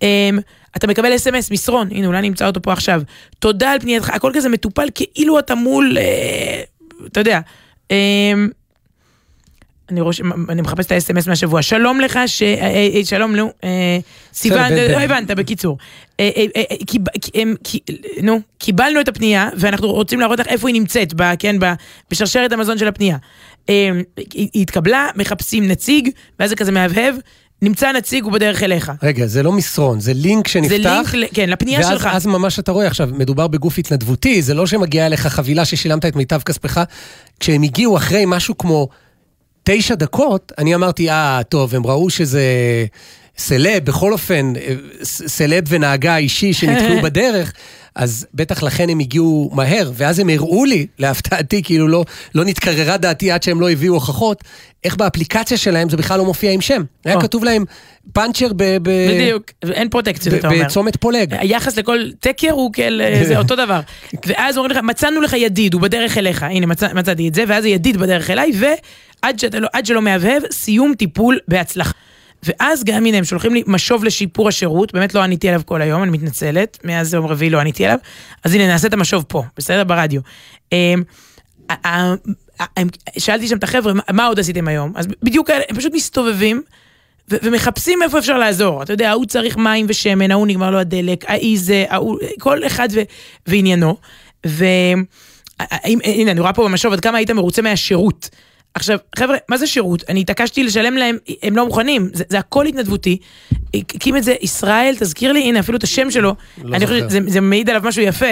אה, 0.03 0.31
אתה 0.77 0.87
מקבל 0.87 1.15
אס.אם.אס, 1.17 1.51
מסרון, 1.51 1.89
הנה, 1.91 2.07
אולי 2.07 2.23
נמצא 2.23 2.47
אותו 2.47 2.63
פה 2.63 2.73
עכשיו. 2.73 3.03
תודה 3.39 3.73
על 3.73 3.81
פנייתך, 3.81 4.11
הכל 4.11 4.33
כזה 4.35 4.49
מטופל 4.49 4.89
כאילו 4.95 5.39
אתה 5.39 5.55
מול, 5.55 5.99
אתה 7.07 7.21
יודע. 7.21 7.41
אני, 9.93 10.01
ראש, 10.01 10.21
אני 10.49 10.63
מחפש 10.63 10.87
את 10.87 10.93
האס.אם.אס 10.93 11.27
מהשבוע. 11.27 11.63
שלום 11.63 12.01
לך, 12.01 12.19
ש... 12.27 12.43
אה, 12.43 12.49
אה, 12.49 12.89
אה, 12.95 13.05
שלום, 13.05 13.37
נו, 13.37 13.53
סיוון, 14.33 14.73
לא 14.73 15.01
הבנת, 15.01 15.31
בקיצור. 15.31 15.79
נו, 18.23 18.41
קיבלנו 18.59 19.01
את 19.01 19.09
הפנייה, 19.09 19.49
ואנחנו 19.57 19.93
רוצים 19.93 20.21
להראות 20.21 20.41
לך 20.41 20.47
איפה 20.47 20.69
היא 20.69 20.75
נמצאת, 20.75 21.15
כן, 21.39 21.57
בשרשרת 22.11 22.53
המזון 22.53 22.79
של 22.79 22.89
הפנייה. 22.89 23.17
היא 23.69 24.63
התקבלה, 24.63 25.09
מחפשים 25.17 25.69
נציג, 25.69 26.09
ואז 26.41 26.51
זה 26.51 26.57
כזה 26.57 26.73
מהבהב. 26.73 27.15
נמצא 27.63 27.93
נציג, 27.93 28.25
הוא 28.25 28.33
בדרך 28.33 28.63
אליך. 28.63 28.93
רגע, 29.03 29.27
זה 29.27 29.43
לא 29.43 29.53
מסרון, 29.53 30.01
זה 30.01 30.13
לינק 30.15 30.49
שנפתח. 30.49 31.11
זה 31.11 31.17
לינק, 31.17 31.31
כן, 31.35 31.51
לפנייה 31.51 31.81
ואז, 31.81 31.89
שלך. 31.89 32.09
ואז 32.13 32.27
ממש 32.27 32.59
אתה 32.59 32.73
רואה 32.73 32.87
עכשיו, 32.87 33.09
מדובר 33.13 33.47
בגוף 33.47 33.79
התנדבותי, 33.79 34.43
זה 34.43 34.55
לא 34.55 34.67
שמגיעה 34.67 35.07
אליך 35.07 35.27
חבילה 35.27 35.65
ששילמת 35.65 36.05
את 36.05 36.17
מיטב 36.17 36.41
כספך. 36.41 36.81
כשהם 37.41 37.63
הגיעו 37.63 37.97
אחרי 37.97 38.25
משהו 38.27 38.59
כמו 38.59 38.89
תשע 39.65 39.95
דקות, 39.95 40.53
אני 40.59 40.75
אמרתי, 40.75 41.11
אה, 41.11 41.41
טוב, 41.49 41.75
הם 41.75 41.87
ראו 41.87 42.11
שזה 42.11 42.43
סלב, 43.39 43.85
בכל 43.85 44.13
אופן, 44.13 44.53
סלב 45.03 45.65
ונהגה 45.69 46.17
אישי 46.17 46.53
שנתקעו 46.53 47.03
בדרך. 47.05 47.53
אז 47.95 48.27
בטח 48.35 48.63
לכן 48.63 48.89
הם 48.89 48.99
הגיעו 48.99 49.51
מהר, 49.53 49.91
ואז 49.95 50.19
הם 50.19 50.29
הראו 50.29 50.65
לי, 50.65 50.87
להפתעתי, 50.99 51.63
כאילו 51.63 51.89
לא, 51.89 52.05
לא 52.35 52.45
נתקררה 52.45 52.97
דעתי 52.97 53.31
עד 53.31 53.43
שהם 53.43 53.61
לא 53.61 53.71
הביאו 53.71 53.95
הוכחות, 53.95 54.45
איך 54.85 54.97
באפליקציה 54.97 55.57
שלהם 55.57 55.89
זה 55.89 55.97
בכלל 55.97 56.19
לא 56.19 56.25
מופיע 56.25 56.53
עם 56.53 56.61
שם. 56.61 56.83
היה 57.05 57.21
כתוב 57.21 57.45
להם 57.45 57.65
פאנצ'ר 58.13 58.53
ב... 58.57 58.77
ב 58.83 58.91
בדיוק, 59.11 59.45
אין 59.63 59.89
פרוטקציות, 59.89 60.35
אתה 60.35 60.49
אומר. 60.49 60.65
בצומת 60.65 60.97
פולג. 60.97 61.35
היחס 61.35 61.77
לכל 61.77 61.99
תקר 62.21 62.51
הוא 62.51 62.73
כאל, 62.73 63.01
זה 63.25 63.39
אותו 63.39 63.57
דבר. 63.57 63.81
ואז 64.27 64.59
אומרים 64.59 64.77
לך, 64.77 64.83
מצאנו 64.83 65.21
לך 65.21 65.33
ידיד, 65.33 65.75
הוא 65.75 65.83
בדרך 65.83 66.19
אליך, 66.19 66.43
הנה 66.43 66.67
מצא, 66.67 66.89
מצאתי 66.95 67.29
את 67.29 67.35
זה, 67.35 67.45
ואז 67.49 67.65
הידיד 67.65 67.97
בדרך 67.97 68.31
אליי, 68.31 68.53
ועד 69.23 69.45
לא, 69.55 69.69
שלא 69.85 70.03
מהבהב, 70.03 70.43
סיום 70.51 70.95
טיפול 70.95 71.39
בהצלחה. 71.49 71.91
ואז 72.43 72.85
גם 72.85 73.07
הנה 73.07 73.19
הם 73.19 73.25
שולחים 73.25 73.55
לי 73.55 73.63
משוב 73.67 74.05
לשיפור 74.05 74.49
השירות, 74.49 74.93
באמת 74.93 75.15
לא 75.15 75.21
עניתי 75.21 75.49
עליו 75.49 75.63
כל 75.65 75.83
היום, 75.83 76.03
אני 76.03 76.11
מתנצלת, 76.11 76.79
מאז 76.85 77.15
יום 77.15 77.27
רביעי 77.27 77.51
לא 77.51 77.59
עניתי 77.59 77.85
עליו, 77.85 77.99
אז 78.45 78.55
הנה 78.55 78.67
נעשה 78.67 78.89
את 78.89 78.93
המשוב 78.93 79.25
פה, 79.29 79.43
בסדר? 79.57 79.85
ברדיו. 79.85 80.21
אמ, 80.73 81.03
שאלתי 83.19 83.49
שם 83.49 83.57
את 83.57 83.65
החבר'ה, 83.65 83.93
מה 84.11 84.27
עוד 84.27 84.39
עשיתם 84.39 84.69
היום? 84.69 84.93
אז 84.95 85.07
בדיוק 85.23 85.51
הם 85.51 85.77
פשוט 85.77 85.93
מסתובבים. 85.95 86.63
ומחפשים 87.29 88.03
איפה 88.03 88.19
אפשר 88.19 88.39
לעזור. 88.39 88.83
אתה 88.83 88.93
יודע, 88.93 89.11
ההוא 89.11 89.27
צריך 89.27 89.57
מים 89.57 89.87
ושמן, 89.89 90.31
ההוא 90.31 90.47
נגמר 90.47 90.71
לו 90.71 90.79
הדלק, 90.79 91.25
ההיא 91.31 91.59
זה, 91.61 91.85
ההוא, 91.89 92.19
כל 92.41 92.67
אחד 92.67 92.89
ועניינו. 93.47 93.97
והנה, 94.45 95.03
אני 96.31 96.41
רואה 96.41 96.53
פה 96.53 96.65
במשוב 96.65 96.93
עד 96.93 97.01
כמה 97.01 97.19
היית 97.19 97.31
מרוצה 97.31 97.63
מהשירות. 97.63 98.29
עכשיו, 98.75 98.99
חבר'ה, 99.19 99.37
מה 99.49 99.57
זה 99.57 99.67
שירות? 99.67 100.05
אני 100.09 100.21
התעקשתי 100.21 100.65
לשלם 100.65 100.95
להם, 100.95 101.19
הם 101.43 101.57
לא 101.57 101.67
מוכנים, 101.67 102.11
זה, 102.13 102.25
זה 102.29 102.39
הכל 102.39 102.67
התנדבותי. 102.67 103.19
הקים 103.75 104.17
את 104.17 104.25
זה 104.25 104.35
ישראל, 104.41 104.95
תזכיר 104.99 105.33
לי, 105.33 105.41
הנה, 105.41 105.61
אפילו 105.61 105.79
את 105.79 105.83
השם 105.83 106.11
שלו. 106.11 106.35
לא 106.65 106.77
אני 106.77 106.87
חושבת, 106.87 107.11
זה, 107.11 107.19
זה 107.27 107.41
מעיד 107.41 107.71
עליו 107.71 107.83
משהו 107.85 108.03
יפה. 108.03 108.27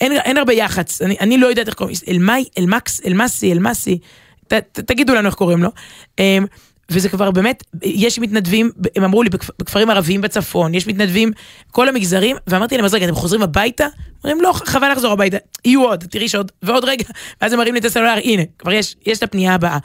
אין, 0.00 0.12
אין 0.12 0.36
הרבה 0.36 0.52
יח"צ, 0.52 1.02
אני, 1.02 1.16
אני 1.20 1.38
לא 1.38 1.46
יודעת 1.46 1.66
איך 1.66 1.74
קוראים, 1.74 1.96
אלמאי, 2.08 2.44
אלמקס, 2.58 3.00
אלמסי, 3.06 3.52
אלמסי, 3.52 3.98
ת, 4.48 4.52
ת, 4.52 4.80
תגידו 4.80 5.14
לנו 5.14 5.26
איך 5.26 5.34
קוראים 5.34 5.62
לו. 5.62 5.70
וזה 6.90 7.08
כבר 7.08 7.30
באמת, 7.30 7.64
יש 7.82 8.18
מתנדבים, 8.18 8.70
הם 8.96 9.04
אמרו 9.04 9.22
לי, 9.22 9.30
בכפרים 9.58 9.90
ערביים 9.90 10.20
בצפון, 10.20 10.74
יש 10.74 10.86
מתנדבים, 10.86 11.32
כל 11.70 11.88
המגזרים, 11.88 12.36
ואמרתי 12.46 12.76
להם, 12.76 12.84
אז 12.84 12.94
רגע, 12.94 13.04
אתם 13.04 13.14
חוזרים 13.14 13.42
הביתה? 13.42 13.86
אומרים, 14.24 14.40
לא, 14.40 14.52
חבל 14.52 14.92
לחזור 14.92 15.12
הביתה, 15.12 15.36
יהיו 15.64 15.82
עוד, 15.82 16.04
תראי 16.10 16.28
שעוד, 16.28 16.52
ועוד 16.62 16.84
רגע, 16.84 17.04
ואז 17.40 17.52
הם 17.52 17.58
מראים 17.58 17.74
לי 17.74 17.80
את 17.80 17.84
הסלולר, 17.84 18.18
הנה, 18.24 18.42
כבר 18.58 18.72
יש, 18.72 18.96
יש 19.06 19.18
את 19.18 19.22
הפנייה 19.22 19.54
הבאה. 19.54 19.78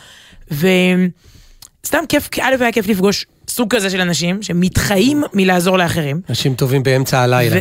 וסתם 0.52 2.04
כיף, 2.10 2.30
א' 2.41 2.56
היה 2.60 2.72
כיף 2.72 2.88
לפגוש 2.88 3.26
סוג 3.50 3.76
כזה 3.76 3.89
של 3.89 4.02
אנשים, 4.02 4.41
שמתחיים 4.41 5.24
מלעזור 5.34 5.78
לאחרים. 5.78 6.22
אנשים 6.30 6.56
טובים 6.56 6.84
באמצע 6.84 7.20
הלילה. 7.20 7.60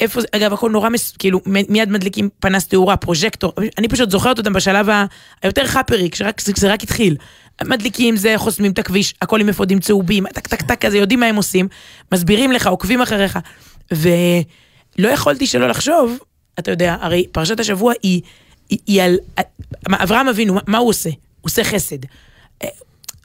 איפה 0.00 0.20
זה, 0.20 0.26
אגב, 0.32 0.52
הכל 0.52 0.70
נורא, 0.70 0.88
מס... 0.88 1.12
כאילו, 1.18 1.40
מיד 1.46 1.88
מדליקים 1.88 2.28
פנס 2.40 2.66
תאורה, 2.66 2.96
פרוז'קטור, 2.96 3.52
אני 3.78 3.88
פשוט 3.88 4.10
זוכרת 4.10 4.38
אותם 4.38 4.52
בשלב 4.52 4.86
היותר 5.42 5.66
חאפרי, 5.66 6.10
כשזה 6.36 6.72
רק 6.72 6.82
התחיל. 6.82 7.16
מדליקים 7.64 8.16
זה, 8.16 8.34
חוסמים 8.36 8.72
את 8.72 8.78
הכביש, 8.78 9.14
הכל 9.22 9.40
עם 9.40 9.48
אפודים 9.48 9.80
צהובים, 9.80 10.26
טק 10.28 10.46
טק 10.46 10.62
טק 10.62 10.80
כזה, 10.80 10.98
יודעים 10.98 11.20
מה 11.20 11.26
הם 11.26 11.36
עושים, 11.36 11.68
מסבירים 12.12 12.52
לך, 12.52 12.66
עוקבים 12.66 13.00
אחריך. 13.00 13.38
ולא 13.92 15.08
יכולתי 15.08 15.46
שלא 15.46 15.68
לחשוב, 15.68 16.18
אתה 16.58 16.70
יודע, 16.70 16.96
הרי 17.00 17.26
פרשת 17.32 17.60
השבוע 17.60 17.92
היא, 18.02 18.22
היא, 18.68 18.78
היא 18.86 19.02
על... 19.02 19.16
אברהם 19.90 20.28
אבינו, 20.28 20.58
מה 20.66 20.78
הוא 20.78 20.88
עושה? 20.88 21.10
הוא 21.10 21.16
עושה 21.40 21.64
חסד. 21.64 22.04
אה, 22.62 22.68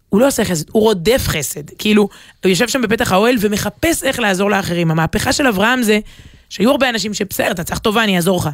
הוא 0.10 0.22
לא 0.22 0.28
עושה 0.28 0.46
חסד, 0.46 0.70
הוא 0.72 0.84
רודף 0.84 1.24
חסד. 1.28 1.70
כאילו, 1.78 2.10
הוא 2.44 2.50
יושב 2.50 2.68
שם 2.68 2.82
בפתח 2.82 3.12
האוהל 3.12 3.36
ומחפש 3.40 4.04
איך 4.04 4.20
לעזור 4.20 4.50
לאחרים. 4.50 4.92
המהפכה 4.92 5.34
של 5.34 5.48
אברהם 5.48 5.84
זה 5.84 6.00
שהיו 6.50 6.72
הרבה 6.72 6.90
אנשים 6.90 7.14
שבסדר, 7.14 7.52
אתה 7.52 7.64
צריך 7.64 7.80
טובה, 7.80 8.04
אני 8.04 8.16
אעזור 8.16 8.38
לך. 8.38 8.50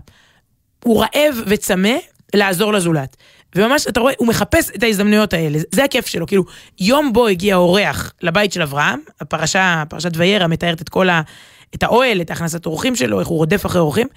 הוא 0.83 1.01
רעב 1.01 1.35
וצמא 1.45 1.93
לעזור 2.35 2.73
לזולת. 2.73 3.17
וממש, 3.55 3.87
אתה 3.87 3.99
רואה, 3.99 4.13
הוא 4.17 4.27
מחפש 4.27 4.69
את 4.75 4.83
ההזדמנויות 4.83 5.33
האלה, 5.33 5.59
זה 5.71 5.83
הכיף 5.83 6.07
שלו. 6.07 6.27
כאילו, 6.27 6.43
יום 6.79 7.13
בו 7.13 7.27
הגיע 7.27 7.55
אורח 7.55 8.13
לבית 8.21 8.53
של 8.53 8.61
אברהם, 8.61 8.99
הפרשה, 9.21 9.83
פרשת 9.89 10.11
וירא 10.15 10.47
מתארת 10.47 10.81
את 10.81 10.89
כל 10.89 11.09
ה... 11.09 11.21
את 11.75 11.83
האוהל, 11.83 12.21
את 12.21 12.31
הכנסת 12.31 12.65
אורחים 12.65 12.95
שלו, 12.95 13.19
איך 13.19 13.27
הוא 13.27 13.37
רודף 13.37 13.65
אחרי 13.65 13.81
אורחים. 13.81 14.07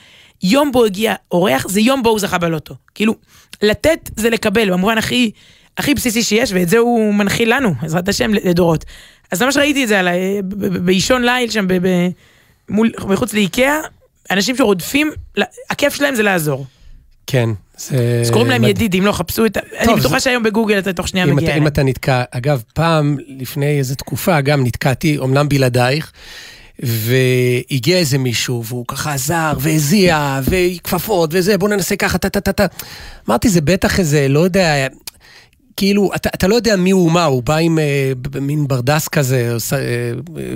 יום 0.42 0.72
בו 0.72 0.84
הגיע 0.84 1.14
אורח, 1.30 1.68
זה 1.68 1.80
יום 1.80 2.02
בו 2.02 2.10
הוא 2.10 2.18
זכה 2.18 2.38
בלוטו. 2.38 2.74
כאילו, 2.94 3.14
לתת 3.62 4.10
זה 4.16 4.30
לקבל, 4.30 4.70
במובן 4.70 4.98
הכי, 4.98 5.30
הכי 5.78 5.94
בסיסי 5.94 6.22
שיש, 6.22 6.52
ואת 6.52 6.68
זה 6.68 6.78
הוא 6.78 7.14
מנחיל 7.14 7.54
לנו, 7.54 7.74
בעזרת 7.82 8.08
השם, 8.08 8.34
לדורות. 8.34 8.84
אז 9.32 9.42
ממש 9.42 9.56
ראיתי 9.56 9.82
את 9.82 9.88
זה 9.88 9.98
על, 9.98 10.08
באישון 10.84 11.24
ליל 11.24 11.50
שם, 11.50 11.68
ב, 11.68 11.72
ב, 11.72 11.88
מול, 12.68 12.92
מחוץ 13.06 13.34
לאיקאה, 13.34 13.80
אנשים 14.30 14.56
שרודפים, 14.56 15.10
הכיף 15.70 15.94
שלהם 15.94 16.14
זה 16.14 16.22
לעזור. 16.22 16.66
כן, 17.26 17.50
זה... 17.78 18.20
אז 18.24 18.30
קוראים 18.30 18.50
להם 18.50 18.64
ידידים, 18.64 19.06
לא, 19.06 19.12
חפשו 19.12 19.46
את 19.46 19.56
ה... 19.56 19.60
אני 19.78 19.94
בטוחה 19.94 20.20
שהיום 20.20 20.42
בגוגל 20.42 20.78
אתה 20.78 20.92
תוך 20.92 21.08
שנייה 21.08 21.26
מגיע 21.26 21.48
אליהם. 21.48 21.62
אם 21.62 21.66
אתה 21.66 21.82
נתקע, 21.82 22.22
אגב, 22.30 22.62
פעם, 22.74 23.16
לפני 23.28 23.78
איזה 23.78 23.96
תקופה, 23.96 24.40
גם 24.40 24.64
נתקעתי, 24.64 25.18
אמנם 25.18 25.48
בלעדייך, 25.48 26.12
והגיע 26.82 27.98
איזה 27.98 28.18
מישהו, 28.18 28.64
והוא 28.64 28.84
ככה 28.88 29.12
עזר, 29.12 29.52
והזיע, 29.58 30.40
וכפפות, 30.44 31.30
וזה, 31.32 31.58
בוא 31.58 31.68
ננסה 31.68 31.96
ככה, 31.96 32.18
טה 32.18 32.28
טה 32.28 32.40
טה 32.40 32.52
טה. 32.52 32.66
אמרתי, 33.28 33.48
זה 33.48 33.60
בטח 33.60 33.98
איזה, 33.98 34.28
לא 34.28 34.40
יודע, 34.40 34.86
כאילו, 35.78 36.10
אתה, 36.14 36.28
אתה 36.34 36.48
לא 36.48 36.54
יודע 36.54 36.76
מי 36.76 36.90
הוא 36.90 37.12
מה, 37.12 37.24
הוא 37.24 37.42
בא 37.42 37.56
עם 37.56 37.78
אה, 37.78 38.12
מין 38.40 38.68
ברדס 38.68 39.08
כזה, 39.08 39.56
אה, 39.72 39.78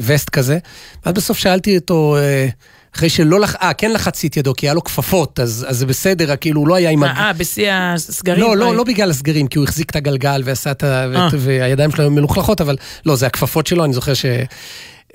וסט 0.01 0.31
כזה, 0.31 0.59
ואז 1.07 1.15
בסוף 1.15 1.39
שאלתי 1.39 1.77
אותו, 1.77 2.17
אה, 2.17 2.49
אחרי 2.97 3.09
שלא 3.09 3.41
לח... 3.41 3.57
אה, 3.57 3.73
כן 3.73 3.93
לחצתי 3.93 4.27
את 4.27 4.37
ידו, 4.37 4.53
כי 4.55 4.67
היה 4.67 4.75
לו 4.75 4.85
כפפות, 4.85 5.41
אז, 5.41 5.67
אז 5.69 5.79
זה 5.79 5.87
בסדר, 5.87 6.37
כאילו, 6.37 6.61
הוא 6.61 6.69
לא 6.69 6.75
היה 6.75 6.91
עם... 6.91 7.05
אה, 7.05 7.33
בשיא 7.33 7.73
הסגרים? 7.73 8.41
לא, 8.41 8.57
לא, 8.57 8.77
לא 8.77 8.85
בגלל 8.85 9.11
הסגרים, 9.11 9.47
כי 9.47 9.59
הוא 9.59 9.65
החזיק 9.65 9.91
את 9.91 9.97
הגלגל 9.97 10.43
ועשה 10.45 10.71
את 10.71 10.85
ה... 10.85 11.09
והידיים 11.39 11.91
שלו 11.91 12.05
היו 12.05 12.11
מלוכלכות, 12.11 12.61
אבל 12.61 12.77
לא, 13.07 13.17
זה 13.17 13.27
הכפפות 13.27 13.67
שלו, 13.67 13.85
אני 13.85 13.93
זוכר 13.93 14.15
ש... 14.15 14.27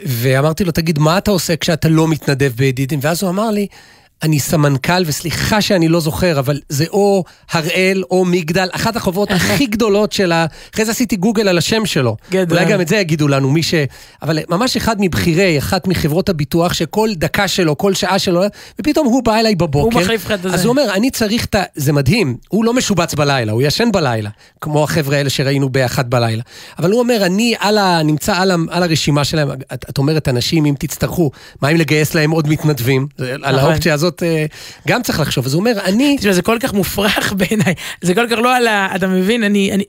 ואמרתי 0.05 0.63
לו, 0.63 0.71
תגיד, 0.71 0.99
מה 0.99 1.17
אתה 1.17 1.31
עושה 1.31 1.55
כשאתה 1.55 1.89
לא 1.89 2.07
מתנדב 2.07 2.51
בידידים? 2.55 2.99
ואז 3.01 3.23
הוא 3.23 3.29
אמר 3.29 3.51
לי, 3.51 3.67
אני 4.23 4.39
סמנכ"ל, 4.39 5.03
וסליחה 5.05 5.61
שאני 5.61 5.87
לא 5.87 5.99
זוכר, 5.99 6.39
אבל 6.39 6.59
זה 6.69 6.85
או 6.89 7.23
הראל 7.51 8.03
או 8.11 8.25
מגדל, 8.25 8.69
אחת 8.71 8.95
החובות 8.95 9.31
הכי 9.31 9.65
גדולות 9.75 10.11
של 10.11 10.31
ה... 10.31 10.45
אחרי 10.73 10.85
זה 10.85 10.91
עשיתי 10.91 11.15
גוגל 11.15 11.47
על 11.47 11.57
השם 11.57 11.85
שלו. 11.85 12.17
גדול. 12.31 12.57
אולי 12.57 12.71
גם 12.71 12.81
את 12.81 12.87
זה 12.87 12.97
יגידו 12.97 13.27
לנו, 13.27 13.51
מי 13.51 13.63
ש... 13.63 13.73
אבל 14.21 14.39
ממש 14.49 14.77
אחד 14.77 14.95
מבכירי, 14.99 15.57
אחת 15.57 15.87
מחברות 15.87 16.29
הביטוח, 16.29 16.73
שכל 16.73 17.09
דקה 17.15 17.47
שלו, 17.47 17.77
כל 17.77 17.93
שעה 17.93 18.19
שלו, 18.19 18.41
ופתאום 18.79 19.07
הוא 19.07 19.23
בא 19.23 19.35
אליי 19.35 19.55
בבוקר. 19.55 19.97
הוא 19.97 20.03
מחליף 20.03 20.25
לך 20.25 20.31
את 20.31 20.41
זה. 20.41 20.49
אז 20.49 20.65
הוא 20.65 20.69
אומר, 20.69 20.93
אני 20.93 21.11
צריך 21.11 21.45
את 21.45 21.55
ה... 21.55 21.63
זה 21.75 21.93
מדהים, 21.93 22.37
הוא 22.49 22.65
לא 22.65 22.73
משובץ 22.73 23.13
בלילה, 23.13 23.51
הוא 23.51 23.61
ישן 23.61 23.89
בלילה, 23.93 24.29
כמו 24.61 24.83
החבר'ה 24.83 25.17
האלה 25.17 25.29
שראינו 25.29 25.69
באחת 25.69 26.05
בלילה. 26.05 26.43
אבל 26.79 26.91
הוא 26.91 26.99
אומר, 26.99 27.25
אני 27.25 27.55
על 27.59 27.77
ה... 27.77 28.03
נמצא 28.03 28.37
על, 28.37 28.51
ה... 28.51 28.55
על 28.69 28.83
הרשימה 28.83 29.23
שלהם, 29.23 29.49
את, 29.73 29.85
את 29.89 29.97
אומרת, 29.97 30.27
אנשים, 30.27 30.65
אם 30.65 30.75
תצטרכו, 30.79 31.31
מה 31.61 31.69
אם 31.69 31.77
לגייס 31.77 32.15
להם 32.15 32.31
עוד 32.31 32.47
מתנדבים? 32.47 33.07
על 33.17 33.55
נכון. 33.55 33.69
האופציה 33.69 33.93
הזאת 33.93 34.06
הזאת 34.07 34.23
אה, 34.23 34.45
גם 34.87 35.03
צריך 35.03 35.19
לחשוב. 35.19 35.45
אז 35.45 35.53
הוא 35.53 35.59
אומר, 35.59 35.79
אני... 35.83 36.17
תשמע, 36.19 36.33
זה 36.33 36.41
כל 36.41 36.57
כך 36.59 36.73
מופרך 36.73 37.33
בעיניי, 37.37 37.73
זה 38.01 38.15
כל 38.15 38.27
כך 38.29 38.37
לא 38.37 38.55
על 38.55 38.67
ה... 38.67 38.95
אתה 38.95 39.07
מבין, 39.07 39.43
אני... 39.43 39.71
אני 39.71 39.83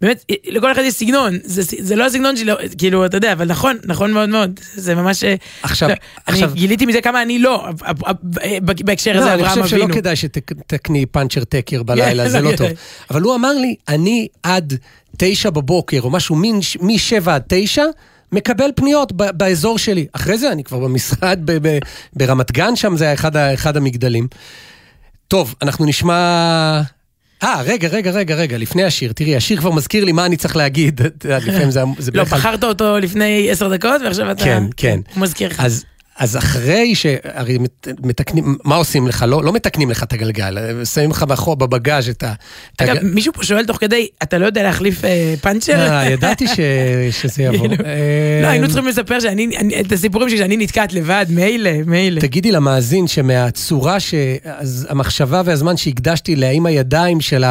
באמת, 0.00 0.24
לכל 0.46 0.72
אחד 0.72 0.82
יש 0.82 0.94
סגנון, 0.94 1.38
זה, 1.44 1.62
זה 1.78 1.96
לא 1.96 2.06
הסגנון 2.06 2.36
שלי, 2.36 2.52
כאילו, 2.78 3.06
אתה 3.06 3.16
יודע, 3.16 3.32
אבל 3.32 3.44
נכון, 3.46 3.76
נכון 3.84 4.12
מאוד 4.12 4.28
מאוד, 4.28 4.60
זה 4.74 4.94
ממש... 4.94 5.24
אה, 5.24 5.34
עכשיו, 5.62 5.88
לא, 5.88 5.94
עכשיו... 6.26 6.48
אני 6.48 6.60
גיליתי 6.60 6.86
מזה 6.86 7.00
כמה 7.00 7.22
אני 7.22 7.38
לא, 7.38 7.66
בהקשר 8.62 9.18
הזה, 9.18 9.34
אברהם 9.34 9.40
אבינו. 9.40 9.54
לא, 9.54 9.54
אני 9.54 9.62
חושב 9.62 9.76
שלא 9.76 9.94
כדאי 9.94 10.16
שתקני 10.16 11.06
פאנצ'ר 11.06 11.44
טקר 11.44 11.82
בלילה, 11.82 12.28
זה 12.28 12.40
לא 12.40 12.56
טוב. 12.56 12.68
אבל 13.10 13.22
הוא 13.22 13.34
אמר 13.34 13.52
לי, 13.52 13.74
אני 13.88 14.28
עד 14.42 14.74
תשע 15.16 15.50
בבוקר, 15.50 16.00
או 16.00 16.10
משהו, 16.10 16.36
משבע 16.80 17.34
עד 17.34 17.42
תשע, 17.48 17.84
מקבל 18.32 18.70
פניות 18.74 19.12
באזור 19.12 19.78
שלי. 19.78 20.06
אחרי 20.12 20.38
זה 20.38 20.52
אני 20.52 20.64
כבר 20.64 20.78
במשרד 20.78 21.40
ברמת 22.16 22.52
גן, 22.52 22.76
שם 22.76 22.96
זה 22.96 23.04
היה 23.04 23.14
אחד, 23.14 23.36
אחד 23.36 23.76
המגדלים. 23.76 24.28
טוב, 25.28 25.54
אנחנו 25.62 25.84
נשמע 25.84 26.82
אה, 27.42 27.62
רגע, 27.62 27.88
רגע, 27.88 28.10
רגע, 28.10 28.34
רגע, 28.34 28.58
לפני 28.58 28.84
השיר, 28.84 29.12
תראי, 29.12 29.36
השיר 29.36 29.58
כבר 29.58 29.70
מזכיר 29.70 30.04
לי 30.04 30.12
מה 30.12 30.26
אני 30.26 30.36
צריך 30.36 30.56
להגיד. 30.56 31.00
לפעמים 31.46 31.70
זה... 31.70 31.80
לא, 32.14 32.24
בחרת 32.24 32.64
אותו 32.64 32.98
לפני 32.98 33.50
עשר 33.50 33.74
דקות, 33.74 34.02
ועכשיו 34.04 34.30
אתה... 34.30 34.44
כן, 34.44 34.64
כן. 34.76 35.00
הוא 35.14 35.22
מזכיר 35.22 35.48
לך. 35.48 35.60
אז 35.60 35.84
אחרי 36.18 36.94
ש... 36.94 37.06
הרי 37.24 37.58
מתקנים, 38.02 38.56
מה 38.64 38.76
עושים 38.76 39.08
לך? 39.08 39.24
לא, 39.28 39.44
לא 39.44 39.52
מתקנים 39.52 39.90
לך 39.90 40.02
את 40.02 40.12
הגלגל, 40.12 40.84
שמים 40.84 41.10
לך 41.10 41.24
מאחור 41.28 41.56
בבגאז' 41.56 42.08
את 42.08 42.22
ה... 42.22 42.32
אגב, 42.78 42.96
הגל... 42.96 43.06
מישהו 43.06 43.32
פה 43.32 43.44
שואל 43.44 43.66
תוך 43.66 43.76
כדי, 43.76 44.08
אתה 44.22 44.38
לא 44.38 44.46
יודע 44.46 44.62
להחליף 44.62 45.04
אה, 45.04 45.34
פאנצ'ר? 45.40 45.72
אה, 45.72 46.10
ידעתי 46.10 46.46
ש... 46.48 46.60
שזה 47.20 47.42
יבוא. 47.42 47.68
כאילו, 47.68 47.84
אה... 47.84 48.40
לא, 48.42 48.46
היינו 48.46 48.66
צריכים 48.66 48.86
לספר 48.86 49.20
שאני, 49.20 49.56
אני, 49.56 49.80
את 49.80 49.92
הסיפורים 49.92 50.28
שלי 50.28 50.38
שאני 50.38 50.56
נתקעת 50.56 50.92
לבד, 50.92 51.26
מילא, 51.28 51.70
מילא. 51.86 52.20
תגידי 52.20 52.52
למאזין 52.52 53.08
שמהצורה 53.08 54.00
שהמחשבה 54.00 55.42
והזמן 55.44 55.76
שהקדשתי 55.76 56.36
להאם 56.36 56.66
הידיים 56.66 57.20
של 57.20 57.44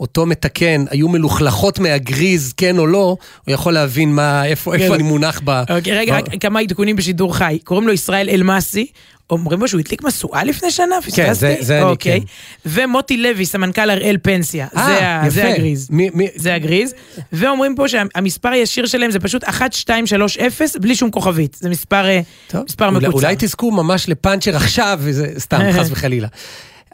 אותו 0.00 0.26
מתקן 0.26 0.84
היו 0.90 1.08
מלוכלכות 1.08 1.78
מהגריז, 1.78 2.52
כן 2.56 2.78
או 2.78 2.86
לא, 2.86 3.16
הוא 3.44 3.54
יכול 3.54 3.72
להבין 3.72 4.12
מה, 4.12 4.44
איפה, 4.44 4.74
איפה 4.74 4.94
אני 4.94 5.02
מונח 5.02 5.40
ב... 5.44 5.62
אוקיי, 5.70 5.98
רגע, 5.98 6.16
רק 6.16 6.24
כמה 6.40 6.60
עדכונים 6.60 6.96
בשידור 6.96 7.36
חי. 7.36 7.58
קוראים 7.64 7.86
לו 7.86 7.92
ישראל 8.06 8.28
אלמסי, 8.28 8.86
אומרים 9.30 9.60
לו 9.60 9.68
שהוא 9.68 9.80
הדליק 9.80 10.04
משואה 10.04 10.44
לפני 10.44 10.70
שנה? 10.70 10.94
כן, 11.14 11.32
זה, 11.32 11.56
זה 11.60 11.82
אוקיי. 11.82 12.12
אני, 12.12 12.20
כן. 12.20 12.26
ומוטי 12.66 13.16
לוי, 13.16 13.46
סמנכ"ל 13.46 13.90
הראל 13.90 14.16
פנסיה. 14.22 14.66
아, 14.74 14.78
זה, 14.78 14.92
יפה. 14.92 15.30
זה 15.30 15.48
הגריז. 15.48 15.88
מי, 15.90 16.10
מי... 16.14 16.28
זה 16.34 16.54
הגריז. 16.54 16.94
ואומרים 17.32 17.74
פה 17.74 17.88
שהמספר 17.88 18.48
הישיר 18.48 18.86
שלהם 18.86 19.10
זה 19.10 19.18
פשוט 19.18 19.44
1230 19.44 20.80
בלי 20.80 20.94
שום 20.94 21.10
כוכבית. 21.10 21.56
זה 21.60 21.68
מספר, 21.68 22.06
אה, 22.06 22.20
טוב, 22.46 22.64
מספר 22.68 22.88
אולי, 22.88 23.08
מקוצר. 23.08 23.26
אולי 23.26 23.36
תזכו 23.38 23.70
ממש 23.70 24.08
לפאנצ'ר 24.08 24.56
עכשיו, 24.56 24.98
וזה 25.02 25.32
סתם, 25.38 25.60
חס 25.78 25.88
וחלילה. 25.90 26.28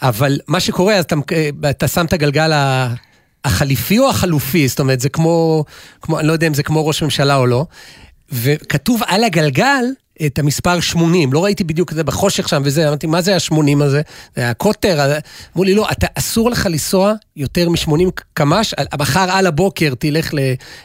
אבל 0.03 0.39
מה 0.49 0.61
שקורה, 0.61 0.95
אז 0.95 1.05
אתה, 1.05 1.15
אה, 1.33 1.71
אתה 1.71 1.89
שם 1.89 2.05
את 2.05 2.13
הגלגל 2.13 2.53
ה... 2.53 2.95
החליפי 3.45 3.99
או 3.99 4.09
החלופי? 4.09 4.69
זאת 4.69 4.81
אומרת, 4.81 5.01
זה 5.01 5.09
כמו, 5.09 5.65
כמו, 6.03 6.19
אני 6.19 6.29
לא 6.29 6.33
יודע 6.33 6.47
אם 6.47 6.55
זה 6.55 6.63
כמו 6.63 6.87
ראש 6.87 7.03
ממשלה 7.03 7.37
או 7.37 7.47
לא, 7.47 7.67
וכתוב 8.33 9.03
על 9.07 9.25
הגלגל 9.25 9.85
את 10.27 10.39
המספר 10.39 10.81
80, 10.81 11.33
לא 11.33 11.45
ראיתי 11.45 11.65
בדיוק 11.65 11.91
את 11.91 11.97
זה 11.97 12.05
בחושך 12.05 12.49
שם 12.49 12.63
וזה, 12.65 12.89
אמרתי, 12.89 13.07
מה 13.07 13.21
זה 13.21 13.35
ה-80 13.35 13.85
הזה? 13.85 14.03
זה 14.37 14.51
הקוטר, 14.51 15.19
אמרו 15.57 15.65
לי, 15.65 15.75
לא, 15.75 15.91
אתה, 15.93 16.07
אסור 16.15 16.51
לך 16.51 16.67
לנסוע 16.67 17.13
יותר 17.37 17.69
מ-80 17.69 18.11
קמ"ש, 18.35 18.75
מחר 18.99 19.31
על 19.31 19.47
הבוקר 19.47 19.95
תלך 19.99 20.31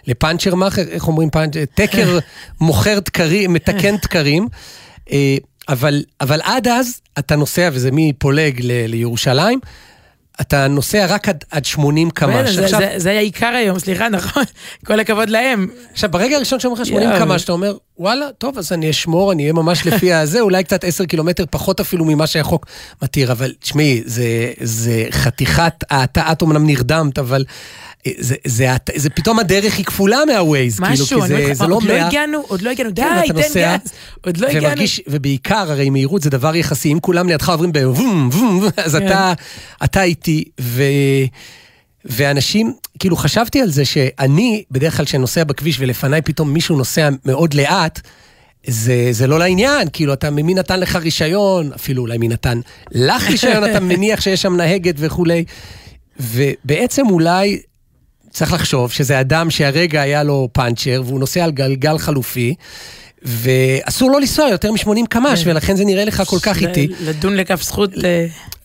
לפאנצ'ר 0.08 0.56
מאכר, 0.56 0.82
איך 0.82 1.08
אומרים 1.08 1.30
פאנצ'ר? 1.30 1.64
תקר 1.74 2.20
מוכר 2.62 3.00
תקרים, 3.00 3.54
מתקן 3.54 3.98
תקרים. 4.04 4.48
אה, 5.12 5.38
אבל, 5.70 6.04
אבל 6.22 6.42
עד 6.44 6.68
אז 6.68 7.02
אתה 7.20 7.36
נוסע, 7.36 7.70
וזה 7.74 7.90
מפולג 7.94 8.60
ל, 8.64 8.86
לירושלים, 8.88 9.60
אתה 10.42 10.68
נוסע 10.68 11.06
רק 11.10 11.30
עד, 11.30 11.44
עד 11.52 11.66
80 11.66 12.10
קמ"ש. 12.10 12.50
זה, 12.50 12.66
עכשיו... 12.66 12.80
זה, 12.80 12.94
זה 12.98 13.10
היה 13.10 13.20
עיקר 13.20 13.46
היום, 13.48 13.80
סליחה, 13.80 14.10
נכון? 14.18 14.44
כל 14.86 15.00
הכבוד 15.00 15.30
להם. 15.30 15.68
עכשיו, 15.92 16.12
ברגע 16.12 16.36
הראשון 16.36 16.60
שאומרים 16.60 16.82
לך 16.82 16.88
80 16.88 17.10
קמ"ש, 17.20 17.44
אתה 17.44 17.52
אומר, 17.52 17.78
וואלה, 17.98 18.26
טוב, 18.38 18.58
אז 18.58 18.72
אני 18.72 18.90
אשמור, 18.90 19.32
אני 19.32 19.44
אהיה 19.44 19.54
ממש 19.54 19.88
לפי 19.88 20.14
הזה, 20.14 20.40
אולי 20.42 20.64
קצת 20.64 20.84
10 20.84 21.06
קילומטר 21.06 21.44
פחות 21.50 21.80
אפילו 21.80 22.06
ממה 22.06 22.28
שהחוק 22.28 22.66
מתיר, 23.02 23.32
אבל 23.32 23.54
תשמעי, 23.60 24.02
זה, 24.06 24.52
זה 24.62 25.06
חתיכת, 25.12 25.74
אתה, 26.04 26.32
את 26.32 26.44
אמנם 26.44 26.66
נרדמת, 26.66 27.20
אבל 27.20 27.46
זה, 28.18 28.36
זה, 28.46 28.76
זה, 28.88 29.00
זה 29.00 29.10
פתאום 29.10 29.40
הדרך 29.40 29.78
היא 29.78 29.86
כפולה 29.86 30.26
מהווייז, 30.28 30.80
כאילו, 30.80 31.06
כי 31.06 31.28
זה, 31.28 31.54
זה 31.54 31.68
לא 31.68 31.76
עוד 31.76 31.84
לא 31.84 31.94
הגענו, 31.94 32.44
עוד 32.48 32.62
לא 32.62 32.70
הגענו, 32.70 32.92
די, 32.92 33.02
תן 33.28 33.34
גז, 33.34 33.92
עוד 34.26 34.38
לא 34.38 34.48
הגענו. 34.48 34.82
ובעיקר, 35.08 35.72
הרי 35.72 35.90
מהירות 35.90 36.22
זה 36.22 36.30
דבר 36.30 36.56
יחסי, 36.56 36.94
אם 36.94 37.00
כולם 37.00 37.28
לידך 37.28 37.50
עוברים 37.50 37.72
בוום, 37.72 38.30
וום, 38.34 38.64
אז 38.78 38.96
כן. 38.96 39.08
אתה, 39.08 39.34
אתה 39.84 40.04
איתי, 40.04 40.44
ו... 40.62 40.84
ואנשים, 42.06 42.74
כאילו 43.00 43.16
חשבתי 43.16 43.62
על 43.62 43.70
זה 43.70 43.86
שאני, 43.86 44.64
בדרך 44.72 44.98
כלל 44.98 45.06
כשאני 45.06 45.22
נוסע 45.22 45.44
בכביש 45.44 45.80
ולפניי 45.80 46.22
פתאום 46.22 46.54
מישהו 46.54 46.78
נוסע 46.78 47.10
מאוד 47.26 47.54
לאט, 47.54 48.02
זה, 48.68 49.08
זה 49.12 49.28
לא 49.28 49.40
לעניין, 49.40 49.88
כאילו, 49.94 50.14
אתה, 50.14 50.30
מי 50.30 50.54
נתן 50.54 50.80
לך 50.80 50.96
רישיון, 50.96 51.74
אפילו 51.74 52.02
אולי 52.02 52.18
מי 52.18 52.28
נתן 52.28 52.60
לך 52.92 53.30
רישיון, 53.30 53.64
אתה 53.64 53.80
מניח 53.90 54.22
שיש 54.22 54.42
שם 54.42 54.56
נהגת 54.56 54.96
וכולי. 54.98 55.44
ובעצם 56.20 57.08
אולי 57.10 57.62
צריך 58.38 58.54
לחשוב 58.54 58.92
שזה 58.92 59.20
אדם 59.20 59.50
שהרגע 59.50 60.02
היה 60.02 60.24
לו 60.24 60.50
פאנצ'ר, 60.52 61.02
והוא 61.06 61.20
נוסע 61.20 61.44
על 61.44 61.52
גלגל 61.52 61.98
חלופי. 61.98 62.56
ואסור 63.24 64.12
לו 64.12 64.20
לנסוע 64.20 64.50
יותר 64.50 64.72
מ-80 64.72 65.08
קמ"ש, 65.10 65.44
כן. 65.44 65.50
ולכן 65.50 65.76
זה 65.76 65.86
נראה 65.86 66.06
לך 66.06 66.24
כל 66.26 66.40
כך 66.40 66.62
איטי. 66.62 66.88
לדון 67.02 67.36
לכף 67.36 67.62
זכות. 67.62 67.92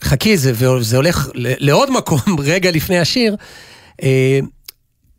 חכי, 0.02 0.36
זה, 0.36 0.52
וזה 0.54 0.96
הולך 0.96 1.28
לעוד 1.34 1.90
מקום 1.90 2.20
רגע 2.52 2.70
לפני 2.70 2.98
השיר. 2.98 3.36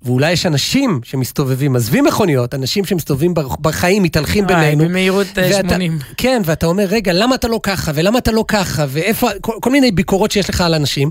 אה, 0.06 0.10
ואולי 0.10 0.32
יש 0.32 0.46
אנשים 0.46 1.00
שמסתובבים, 1.04 1.76
עזבים 1.76 2.04
מכוניות, 2.04 2.54
אנשים 2.54 2.86
שמסתובבים 2.86 3.34
בחיים, 3.62 4.04
מתהלכים 4.04 4.48
בינינו. 4.48 4.84
במהירות 4.84 5.28
80. 5.68 5.92
אה, 5.92 5.98
כן, 6.18 6.42
ואתה 6.46 6.66
אומר, 6.66 6.84
רגע, 6.84 7.14
למה 7.14 7.36
אתה 7.36 7.48
לא 7.48 7.60
ככה, 7.64 7.92
ולמה 7.96 8.20
אתה 8.20 8.32
לא 8.32 8.46
ככה, 8.48 8.86
ואיפה, 8.90 9.30
כל, 9.42 9.54
כל 9.62 9.70
מיני 9.70 9.92
ביקורות 9.92 10.32
שיש 10.32 10.50
לך 10.50 10.62
על 10.62 10.74
אנשים. 10.74 11.10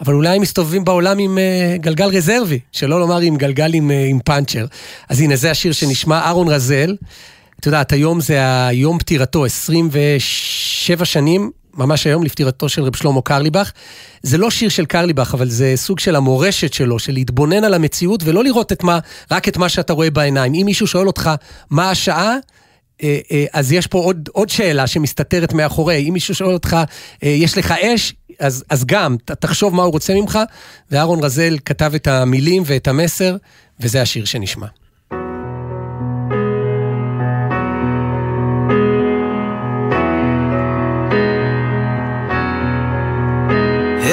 אבל 0.00 0.14
אולי 0.14 0.36
הם 0.36 0.42
מסתובבים 0.42 0.84
בעולם 0.84 1.18
עם 1.18 1.38
uh, 1.38 1.82
גלגל 1.82 2.06
רזרבי, 2.06 2.58
שלא 2.72 3.00
לומר 3.00 3.18
עם 3.18 3.36
גלגל 3.36 3.74
עם, 3.74 3.90
uh, 3.90 4.10
עם 4.10 4.18
פאנצ'ר. 4.24 4.66
אז 5.08 5.20
הנה, 5.20 5.36
זה 5.36 5.50
השיר 5.50 5.72
שנשמע, 5.72 6.18
אהרון 6.18 6.48
רזל. 6.48 6.96
את 7.60 7.66
יודעת, 7.66 7.92
היום 7.92 8.20
זה 8.20 8.66
היום 8.66 8.98
פטירתו, 8.98 9.44
27 9.44 11.04
שנים, 11.04 11.50
ממש 11.76 12.06
היום 12.06 12.22
לפטירתו 12.22 12.68
של 12.68 12.82
רב 12.82 12.96
שלמה 12.96 13.22
קרליבך. 13.22 13.72
זה 14.22 14.38
לא 14.38 14.50
שיר 14.50 14.68
של 14.68 14.86
קרליבך, 14.86 15.34
אבל 15.34 15.48
זה 15.48 15.72
סוג 15.76 16.00
של 16.00 16.16
המורשת 16.16 16.72
שלו, 16.72 16.98
של 16.98 17.12
להתבונן 17.12 17.64
על 17.64 17.74
המציאות 17.74 18.22
ולא 18.24 18.44
לראות 18.44 18.72
את 18.72 18.82
מה, 18.82 18.98
רק 19.30 19.48
את 19.48 19.56
מה 19.56 19.68
שאתה 19.68 19.92
רואה 19.92 20.10
בעיניים. 20.10 20.54
אם 20.54 20.62
מישהו 20.66 20.86
שואל 20.86 21.06
אותך 21.06 21.30
מה 21.70 21.90
השעה, 21.90 22.36
אה, 23.02 23.18
אה, 23.32 23.44
אז 23.52 23.72
יש 23.72 23.86
פה 23.86 23.98
עוד, 23.98 24.28
עוד 24.32 24.48
שאלה 24.48 24.86
שמסתתרת 24.86 25.52
מאחורי. 25.52 26.08
אם 26.08 26.12
מישהו 26.12 26.34
שואל 26.34 26.54
אותך, 26.54 26.76
אה, 27.22 27.28
יש 27.28 27.58
לך 27.58 27.72
אש? 27.72 28.14
אז, 28.38 28.64
אז 28.70 28.84
גם, 28.84 29.16
תחשוב 29.24 29.74
מה 29.74 29.82
הוא 29.82 29.92
רוצה 29.92 30.14
ממך. 30.14 30.38
ואהרון 30.90 31.24
רזל 31.24 31.56
כתב 31.64 31.92
את 31.94 32.06
המילים 32.06 32.62
ואת 32.66 32.88
המסר, 32.88 33.36
וזה 33.80 34.02
השיר 34.02 34.24
שנשמע. 34.24 34.66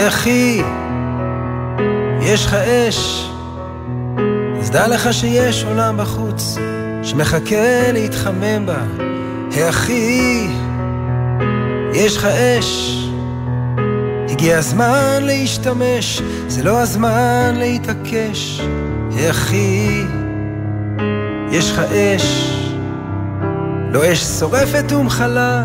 אחי, 0.10 0.62
יש 2.22 2.46
לך 2.46 2.54
אש, 2.54 3.30
אז 4.60 4.72
דע 4.72 4.88
לך 4.88 5.14
שיש 5.14 5.64
עולם 5.64 5.98
בחוץ. 5.98 6.58
שמחכה 7.04 7.92
להתחמם 7.94 8.66
בה. 8.66 8.84
אחי, 9.70 10.48
יש 11.94 12.18
לך 12.18 12.26
אש, 12.26 13.00
הגיע 14.30 14.58
הזמן 14.58 15.20
להשתמש, 15.22 16.22
זה 16.48 16.64
לא 16.64 16.80
הזמן 16.80 17.54
להתעקש. 17.56 18.62
אחי, 19.30 20.04
יש 21.52 21.72
לך 21.72 21.80
אש, 21.80 22.60
לא 23.92 24.12
אש 24.12 24.24
שורפת 24.24 24.92
ומחלה, 24.92 25.64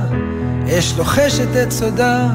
אש 0.69 0.95
לוחשת 0.99 1.57
את 1.63 1.71
סודה, 1.71 2.27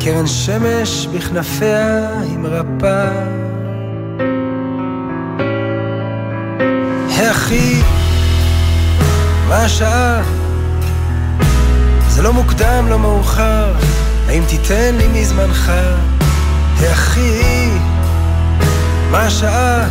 כקרן 0.00 0.26
שמש 0.26 1.06
בכנפיה 1.06 2.08
היא 2.22 2.38
מרפאה. 2.38 3.10
אחי, 7.30 7.82
מה 9.48 9.56
השעה? 9.56 10.22
זה 12.08 12.22
לא 12.22 12.32
מוקדם, 12.32 12.86
לא 12.88 12.98
מאוחר, 12.98 13.74
האם 14.28 14.42
תיתן 14.48 14.94
לי 14.94 15.08
מזמנך? 15.20 15.72
אחי, 16.92 17.68
מה 19.10 19.26
השעה? 19.26 19.86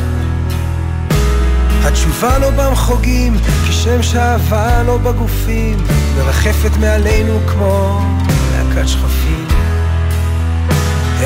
התשובה 1.84 2.40
לא 2.40 2.50
במחוגים, 2.50 3.38
כשם 3.70 4.04
שאהבה 4.04 4.84
לא 4.84 4.98
בגופים, 4.98 5.78
מרחפת 6.18 6.78
מעלינו 6.80 7.40
כמו 7.48 8.02
להקת 8.52 8.88
שכפים. 8.88 9.49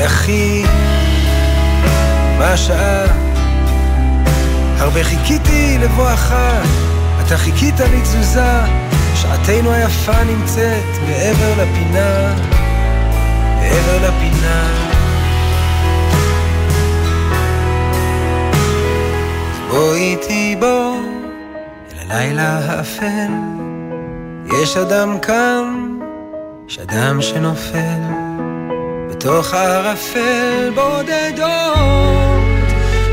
אחי, 0.06 0.64
מה 2.38 2.52
השעה? 2.52 3.04
הרבה 4.78 5.04
חיכיתי 5.04 5.78
לבואך 5.80 6.34
אתה 7.26 7.36
חיכית 7.36 7.80
לתזוזה, 7.80 8.60
שעתנו 9.14 9.72
היפה 9.72 10.24
נמצאת 10.24 10.84
מעבר 11.06 11.62
לפינה, 11.62 12.34
מעבר 13.60 14.08
לפינה. 14.08 14.68
בוא 19.70 19.94
איתי 19.94 20.56
בוא, 20.60 20.96
אל 21.92 22.10
הלילה 22.10 22.58
האפל, 22.58 23.32
יש 24.62 24.76
אדם 24.76 25.18
כאן, 25.18 25.98
יש 26.68 26.78
אדם 26.78 27.22
שנופל. 27.22 28.23
בתוך 29.24 29.54
ערפל 29.54 30.70
בודדות, 30.74 31.48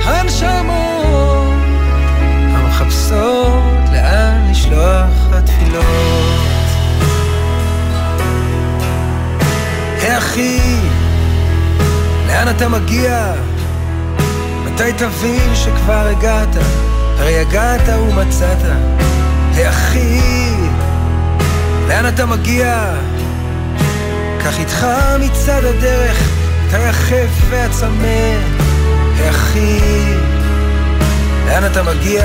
הנשמות 0.04 1.54
המחפשות 2.54 3.90
לאן 3.92 4.52
לשלוח 4.52 5.32
התפילות. 5.32 5.86
אחי, 10.02 10.60
לאן 12.28 12.50
אתה 12.50 12.70
מגיע? 12.70 13.34
מתי 14.66 14.94
תבין 14.94 15.56
שכבר 15.56 16.08
הגעת? 16.08 16.56
הרי 17.20 17.40
הגעת 17.40 17.90
ומצאת. 17.90 18.58
אחי, 19.70 20.20
לאן 21.88 22.08
אתה 22.08 22.26
מגיע? 22.26 22.94
קח 24.44 24.60
איתך 24.60 24.88
מצד 25.20 25.66
הדרך 25.66 26.18
את 26.68 26.74
היחף 26.74 27.30
והצמא. 27.50 28.38
אחי, 29.30 29.80
לאן 31.46 31.66
אתה 31.72 31.84
מגיע? 31.84 32.24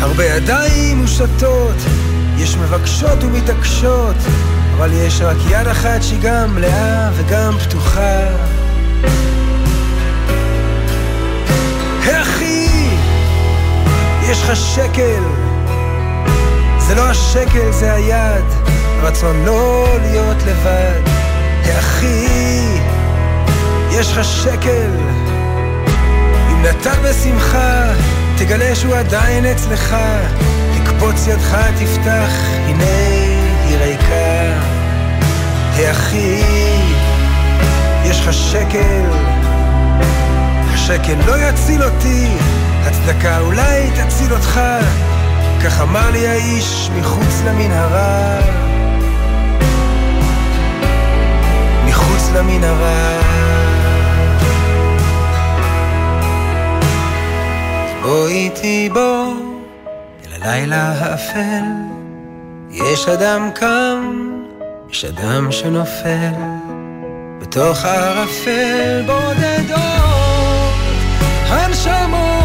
הרבה 0.00 0.24
ידיים 0.24 0.98
מושטות, 0.98 1.76
יש 2.38 2.56
מבקשות 2.56 3.24
ומתעקשות, 3.24 4.16
אבל 4.76 4.90
יש 4.92 5.20
רק 5.20 5.36
יד 5.50 5.66
אחת 5.66 6.02
שהיא 6.02 6.20
גם 6.22 6.54
מלאה 6.54 7.10
וגם 7.14 7.58
פתוחה. 7.58 8.20
אחי, 12.02 12.88
יש 14.22 14.42
לך 14.42 14.56
שקל, 14.56 15.22
זה 16.78 16.94
לא 16.94 17.02
השקל, 17.02 17.72
זה 17.72 17.92
היד, 17.92 18.44
רצון 19.02 19.44
לא 19.44 19.86
להיות 20.02 20.42
לבד. 20.46 21.00
אחי, 21.78 22.78
יש 23.90 24.12
לך 24.12 24.24
שקל, 24.24 24.90
אם 26.50 26.62
נתן 26.62 27.02
בשמחה, 27.04 27.92
תגלה 28.38 28.74
שהוא 28.74 28.94
עדיין 28.94 29.46
אצלך, 29.46 29.96
תקפוץ 30.74 31.26
ידך, 31.26 31.56
תפתח, 31.78 32.30
הנה 32.66 32.84
היא 33.64 33.76
ריקה. 33.76 34.78
אחי, 35.90 36.42
יש 38.04 38.20
לך 38.20 38.32
שקל, 38.32 39.04
השקל 40.72 41.16
לא 41.26 41.38
יציל 41.38 41.82
אותי, 41.82 42.28
הצדקה 42.84 43.38
אולי 43.40 43.90
תציל 43.90 44.32
אותך, 44.32 44.60
כך 45.64 45.80
אמר 45.80 46.10
לי 46.10 46.28
האיש 46.28 46.90
מחוץ 46.98 47.42
למנהרה. 47.46 48.67
למנהרה. 52.34 53.20
בוא 58.02 58.28
איתי 58.28 58.88
בוא, 58.92 59.34
אל 60.26 60.42
הלילה 60.42 60.92
האפל, 60.98 61.64
יש 62.70 63.08
אדם 63.08 63.50
קם, 63.54 64.30
יש 64.90 65.04
אדם 65.04 65.52
שנופל, 65.52 66.32
בתוך 67.40 67.84
הערפל 67.84 69.02
בודדות, 69.06 69.78
הנשמות 71.48 72.38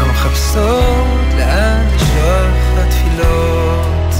המחפשות 0.00 1.06
לאן 1.36 1.86
לשלוח 1.94 2.78
התפילות. 2.78 4.14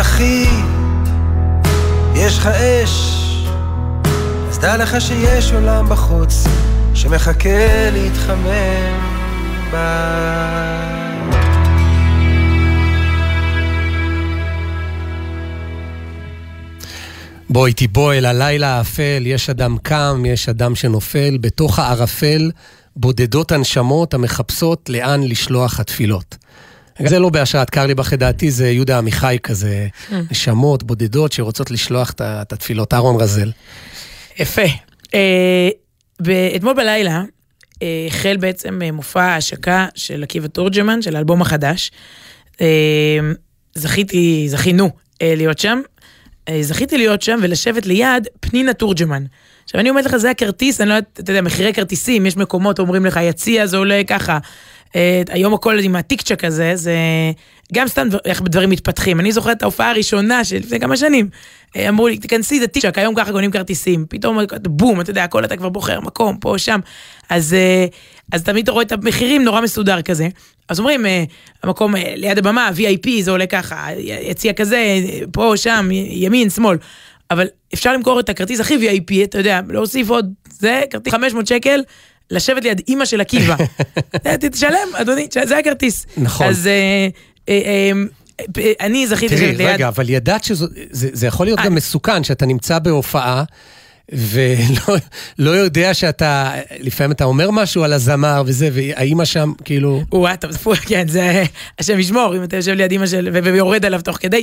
אחי, 0.00 0.61
יש 2.32 2.38
לך 2.38 2.46
אש, 2.46 3.22
אז 4.48 4.58
דע 4.58 4.76
לך 4.76 5.00
שיש 5.00 5.52
עולם 5.52 5.88
בחוץ 5.88 6.44
שמחכה 6.94 7.90
להתחמם 7.92 9.00
בה. 9.72 10.32
בוא 17.50 17.66
איתי 17.66 17.88
בוא 17.88 18.12
אל 18.12 18.26
הלילה 18.26 18.78
האפל, 18.78 19.22
יש 19.26 19.50
אדם 19.50 19.76
קם, 19.82 20.22
יש 20.26 20.48
אדם 20.48 20.74
שנופל, 20.74 21.38
בתוך 21.40 21.78
הערפל 21.78 22.50
בודדות 22.96 23.52
הנשמות 23.52 24.14
המחפשות 24.14 24.88
לאן 24.88 25.22
לשלוח 25.22 25.80
התפילות. 25.80 26.36
זה 27.06 27.18
לא 27.18 27.28
בהשראת 27.28 27.70
קרליבך 27.70 28.12
לדעתי, 28.12 28.50
זה 28.50 28.70
יהודה 28.70 28.98
עמיחי 28.98 29.36
כזה, 29.42 29.88
נשמות 30.30 30.82
בודדות 30.82 31.32
שרוצות 31.32 31.70
לשלוח 31.70 32.10
את 32.20 32.52
התפילות. 32.52 32.94
אהרון 32.94 33.20
רזל. 33.20 33.50
יפה. 34.38 34.62
אה, 35.14 35.68
אתמול 36.56 36.74
בלילה 36.74 37.22
אה, 37.82 38.06
החל 38.08 38.36
בעצם 38.40 38.82
אה, 38.82 38.92
מופע 38.92 39.22
ההשקה 39.22 39.86
של 39.94 40.22
עקיבא 40.22 40.46
תורג'מן, 40.46 41.02
של 41.02 41.16
האלבום 41.16 41.42
החדש. 41.42 41.90
זכיתי, 43.74 44.48
זכינו 44.48 44.90
להיות 45.22 45.58
שם. 45.58 45.80
זכיתי 46.60 46.98
להיות 46.98 47.22
שם 47.22 47.38
ולשבת 47.42 47.86
ליד 47.86 48.28
פנינה 48.40 48.72
תורג'מן. 48.72 49.24
עכשיו 49.64 49.80
אני 49.80 49.90
אומרת 49.90 50.04
לך, 50.04 50.16
זה 50.16 50.30
הכרטיס, 50.30 50.80
אני 50.80 50.88
לא 50.88 50.94
יודעת, 50.94 51.20
אתה 51.20 51.30
יודע, 51.30 51.42
מחירי 51.42 51.72
כרטיסים, 51.72 52.26
יש 52.26 52.36
מקומות, 52.36 52.78
אומרים 52.78 53.06
לך, 53.06 53.20
יציע 53.22 53.66
זה 53.66 53.76
עולה 53.76 54.02
ככה. 54.06 54.38
היום 55.28 55.54
הכל 55.54 55.78
עם 55.78 55.96
הטיק-צ'ק 55.96 56.44
הזה, 56.44 56.72
זה 56.74 56.96
גם 57.74 57.88
סתם 57.88 58.08
איך 58.24 58.42
דברים 58.42 58.70
מתפתחים. 58.70 59.20
אני 59.20 59.32
זוכרת 59.32 59.56
את 59.56 59.62
ההופעה 59.62 59.90
הראשונה 59.90 60.44
של 60.44 60.56
לפני 60.56 60.80
כמה 60.80 60.96
שנים. 60.96 61.28
אמרו 61.88 62.08
לי, 62.08 62.18
תיכנסי, 62.18 62.60
זה 62.60 62.66
טיקצ'אק, 62.66 62.98
היום 62.98 63.14
ככה 63.14 63.32
קונים 63.32 63.50
כרטיסים. 63.50 64.06
פתאום, 64.08 64.38
בום, 64.62 65.00
אתה 65.00 65.10
יודע, 65.10 65.24
הכל 65.24 65.44
אתה 65.44 65.56
כבר 65.56 65.68
בוחר, 65.68 66.00
מקום, 66.00 66.36
פה, 66.36 66.54
שם. 66.58 66.80
אז, 67.30 67.56
אז 68.32 68.42
תמיד 68.42 68.62
אתה 68.62 68.72
רואה 68.72 68.84
את 68.84 68.92
המחירים 68.92 69.44
נורא 69.44 69.60
מסודר 69.60 70.02
כזה. 70.02 70.28
אז 70.68 70.78
אומרים, 70.78 71.06
המקום 71.62 71.94
ליד 72.16 72.38
הבמה, 72.38 72.70
VIP, 72.76 73.08
זה 73.20 73.30
עולה 73.30 73.46
ככה, 73.46 73.86
יציע 73.98 74.52
כזה, 74.52 75.00
פה, 75.32 75.52
שם, 75.56 75.88
ימין, 76.10 76.50
שמאל. 76.50 76.76
אבל 77.30 77.46
אפשר 77.74 77.92
למכור 77.92 78.20
את 78.20 78.28
הכרטיס 78.28 78.60
הכי 78.60 78.74
VIP, 78.74 79.24
אתה 79.24 79.38
יודע, 79.38 79.60
להוסיף 79.68 80.10
עוד, 80.10 80.32
זה 80.50 80.82
כרטיס 80.90 81.12
500 81.12 81.46
שקל, 81.46 81.80
לשבת 82.30 82.64
ליד 82.64 82.80
אימא 82.88 83.04
של 83.04 83.20
עקיבא. 83.20 83.56
תשלם, 84.52 84.88
אדוני, 84.94 85.28
זה 85.44 85.58
הכרטיס. 85.58 86.06
נכון. 86.16 86.46
אז 86.46 86.68
אני 88.80 89.06
זכיתי 89.06 89.36
ליד... 89.36 89.54
תראי, 89.56 89.66
רגע, 89.66 89.88
אבל 89.88 90.10
ידעת 90.10 90.44
שזה 90.44 91.26
יכול 91.26 91.46
להיות 91.46 91.60
גם 91.64 91.74
מסוכן, 91.74 92.24
שאתה 92.24 92.46
נמצא 92.46 92.78
בהופעה. 92.78 93.44
ולא 94.12 94.96
לא 95.38 95.50
יודע 95.50 95.94
שאתה, 95.94 96.52
לפעמים 96.80 97.12
אתה 97.12 97.24
אומר 97.24 97.50
משהו 97.50 97.84
על 97.84 97.92
הזמר 97.92 98.42
וזה, 98.46 98.68
והאימא 98.72 99.24
שם, 99.24 99.52
כאילו... 99.64 100.02
וואי, 100.12 100.34
אתה 100.34 100.48
מפור, 100.48 100.74
כן, 100.74 101.08
זה 101.08 101.42
השם 101.78 101.98
ישמור, 101.98 102.36
אם 102.36 102.44
אתה 102.44 102.56
יושב 102.56 102.72
ליד 102.72 102.90
אימא 102.90 103.06
של... 103.06 103.28
ויורד 103.44 103.84
עליו 103.84 104.00
תוך 104.00 104.16
כדי. 104.16 104.42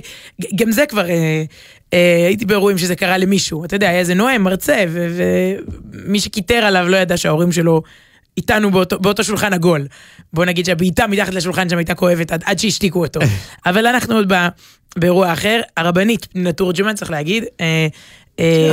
גם 0.55 0.71
זה 0.71 0.86
כבר, 0.86 1.09
אה, 1.09 1.13
אה, 1.15 1.43
הייתי 1.91 2.45
באירועים 2.45 2.77
שזה 2.77 2.95
קרה 2.95 3.17
למישהו. 3.17 3.65
אתה 3.65 3.75
יודע, 3.75 3.89
היה 3.89 3.99
איזה 3.99 4.13
נואם, 4.13 4.41
מרצה, 4.41 4.85
ומי 4.89 6.19
שכיתר 6.19 6.55
עליו 6.55 6.87
לא 6.87 6.97
ידע 6.97 7.17
שההורים 7.17 7.51
שלו 7.51 7.81
איתנו 8.37 8.71
באותו, 8.71 8.99
באותו 8.99 9.23
שולחן 9.23 9.53
עגול. 9.53 9.87
בוא 10.33 10.45
נגיד 10.45 10.65
שהבעיטה 10.65 11.07
מתחת 11.07 11.33
לשולחן 11.33 11.69
שם 11.69 11.77
הייתה 11.77 11.95
כואבת 11.95 12.31
עד, 12.31 12.43
עד 12.45 12.59
שהשתיקו 12.59 13.05
אותו. 13.05 13.19
אבל 13.65 13.85
אנחנו 13.85 14.15
עוד 14.15 14.29
בא, 14.29 14.49
באירוע 14.97 15.33
אחר, 15.33 15.61
הרבנית 15.77 16.25
פנינה 16.25 16.51
תורג'מן, 16.51 16.95
צריך 16.95 17.11
להגיד, 17.11 17.43
אה, 17.61 17.87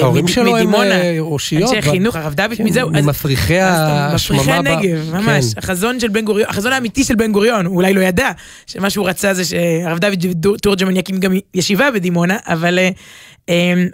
ההורים 0.02 0.28
שלו 0.28 0.56
הם 0.56 0.74
אושיות. 1.18 1.74
אנשי 1.74 1.82
חינוך, 1.90 2.16
הרב 2.16 2.34
דוד, 2.34 2.56
מזהו. 2.58 2.90
ממפריחי 2.90 3.60
השממה. 3.60 4.40
מפריחי 4.40 4.52
הנגב, 4.52 5.14
ממש. 5.14 5.44
החזון 5.56 6.00
של 6.00 6.08
בן 6.08 6.24
גוריון, 6.24 6.48
החזון 6.50 6.72
האמיתי 6.72 7.04
של 7.04 7.14
בן 7.14 7.32
גוריון, 7.32 7.66
הוא 7.66 7.76
אולי 7.76 7.94
לא 7.94 8.00
ידע, 8.00 8.30
שמה 8.66 8.90
שהוא 8.90 9.08
רצה 9.08 9.34
זה 9.34 9.44
שהרב 9.44 9.98
דוד 9.98 10.26
תורג'מן 10.62 10.96
יקים 10.96 11.18
גם 11.18 11.32
ישיבה 11.54 11.90
בדימונה, 11.90 12.36
אבל 12.46 12.78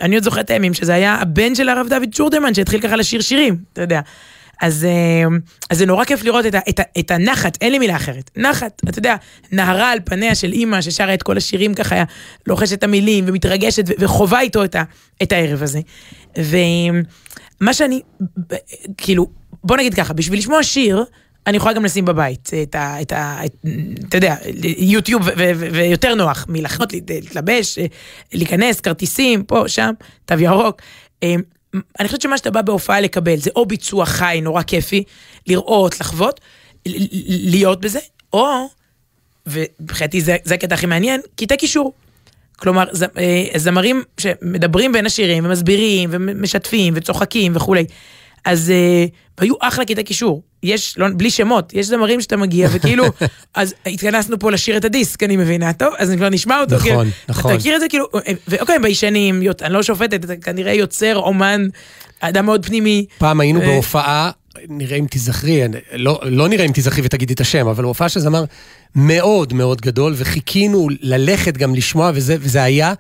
אני 0.01 0.15
עוד 0.15 0.25
זוכר 0.25 0.41
את 0.41 0.51
הימים 0.51 0.75
שזה 0.75 0.95
היה 0.95 1.15
הבן 1.21 1.55
של 1.55 1.69
הרב 1.69 1.87
דוד 1.89 2.09
תורג'מן 2.15 2.55
שהתחיל 2.55 2.81
ככה 2.81 2.97
לשיר 2.97 3.21
שירים, 3.21 3.57
אתה 3.73 3.83
יודע. 3.83 4.01
אז, 4.63 4.87
אז 5.71 5.79
זה 5.79 5.87
נורא 5.87 6.05
כיף 6.05 6.25
לראות 6.25 6.47
את, 6.47 6.55
את, 6.69 6.81
את 6.99 7.11
הנחת, 7.11 7.59
אין 7.61 7.73
לי 7.73 7.79
מילה 7.79 7.97
אחרת. 7.97 8.31
נחת, 8.37 8.83
אתה 8.89 8.99
יודע, 8.99 9.17
נהרה 9.53 9.91
על 9.91 9.99
פניה 10.05 10.35
של 10.35 10.53
אימא 10.53 10.81
ששרה 10.81 11.15
את 11.15 11.23
כל 11.23 11.37
השירים 11.37 11.75
ככה, 11.75 12.03
לוחשת 12.47 12.73
את 12.73 12.85
המילים 12.85 13.25
ומתרגשת 13.29 13.85
וחווה 13.99 14.41
איתו 14.41 14.65
את, 14.65 14.75
ה, 14.75 14.83
את 15.23 15.33
הערב 15.33 15.63
הזה. 15.63 15.81
ומה 16.39 17.75
שאני, 17.75 18.01
כאילו, 18.97 19.27
בוא 19.65 19.77
נגיד 19.77 19.95
ככה, 19.95 20.13
בשביל 20.13 20.39
לשמוע 20.39 20.63
שיר, 20.63 21.05
אני 21.47 21.57
יכולה 21.57 21.75
גם 21.75 21.85
לשים 21.85 22.05
בבית 22.05 22.51
את 22.63 22.75
ה... 22.75 23.01
את 23.03 23.13
ה 23.13 23.45
את, 23.45 23.55
אתה 24.09 24.17
יודע, 24.17 24.37
יוטיוב 24.79 25.23
ויותר 25.73 26.15
נוח 26.15 26.47
מלחנות, 26.49 26.93
להתלבש, 26.93 27.79
להיכנס, 28.33 28.81
כרטיסים, 28.81 29.45
פה, 29.45 29.65
שם, 29.67 29.93
תו 30.25 30.35
ירוק. 30.39 30.83
אני 32.01 32.09
חושבת 32.09 32.21
שמה 32.21 32.39
שאתה 32.39 32.51
בא 32.51 32.63
בהופעה 32.63 33.01
לקבל 33.01 33.37
זה 33.37 33.51
או 33.57 33.67
ביצוע 33.67 34.07
חי 34.07 34.41
נורא 34.43 34.63
כיפי, 34.63 35.05
לראות, 35.47 36.01
לחוות, 36.01 36.41
להיות 37.27 37.81
בזה, 37.81 37.99
או, 38.33 38.69
ומבחינתי 39.47 40.21
זה, 40.21 40.37
זה 40.45 40.55
הקטע 40.55 40.75
הכי 40.75 40.87
מעניין, 40.87 41.21
קטעי 41.37 41.57
קישור. 41.57 41.93
כלומר, 42.57 42.85
ז, 42.93 43.03
אה, 43.03 43.47
זמרים 43.57 44.03
שמדברים 44.21 44.93
בין 44.93 45.07
השירים 45.07 45.47
ומסבירים 45.47 46.11
ומשתפים 46.13 46.95
וצוחקים 46.97 47.57
וכולי. 47.57 47.85
אז 48.45 48.71
אה, 48.71 49.05
היו 49.39 49.55
אחלה 49.61 49.85
קטעי 49.85 50.05
קישור. 50.05 50.43
יש, 50.63 50.95
לא, 50.99 51.07
בלי 51.17 51.31
שמות, 51.31 51.73
יש 51.75 51.87
זמרים 51.87 52.21
שאתה 52.21 52.37
מגיע 52.37 52.69
וכאילו, 52.73 53.05
אז 53.55 53.75
התכנסנו 53.87 54.39
פה 54.39 54.51
לשיר 54.51 54.77
את 54.77 54.85
הדיסק, 54.85 55.23
אני 55.23 55.37
מבינה, 55.37 55.73
טוב, 55.73 55.95
אז 55.99 56.09
אני 56.11 56.17
כבר 56.19 56.29
נשמע 56.29 56.61
אותו. 56.61 56.75
נכון, 56.75 56.89
כאילו, 56.89 57.03
נכון. 57.29 57.51
אתה 57.51 57.59
מכיר 57.61 57.77
את 57.77 57.81
זה 57.81 57.89
כאילו, 57.89 58.07
אה, 58.15 58.33
ואוקיי, 58.49 58.79
ביישנים, 58.79 59.43
יוצ- 59.43 59.63
אני 59.63 59.73
לא 59.73 59.83
שופטת, 59.83 60.25
אתה 60.25 60.37
כנראה 60.37 60.73
יוצר, 60.73 61.17
אומן, 61.17 61.69
אדם 62.21 62.45
מאוד 62.47 62.67
פנימי. 62.67 63.07
פעם 63.19 63.41
היינו 63.41 63.61
אה, 63.61 63.67
בהופעה, 63.67 64.31
נראה 64.69 64.97
אם 64.97 65.07
תיזכרי, 65.11 65.61
לא, 65.93 66.21
לא 66.25 66.49
נראה 66.49 66.65
אם 66.67 66.73
תיזכרי 66.73 67.03
ותגידי 67.05 67.35
את 67.35 67.41
השם, 67.41 67.67
אבל 67.67 67.85
הופעה 67.85 68.09
של 68.09 68.21
זמר 68.21 68.45
מאוד 68.95 69.53
מאוד 69.53 69.81
גדול, 69.81 70.15
וחיכינו 70.17 70.89
ללכת 71.01 71.57
גם 71.57 71.75
לשמוע, 71.75 72.11
וזה, 72.15 72.37
וזה 72.41 72.63
היה, 72.63 72.95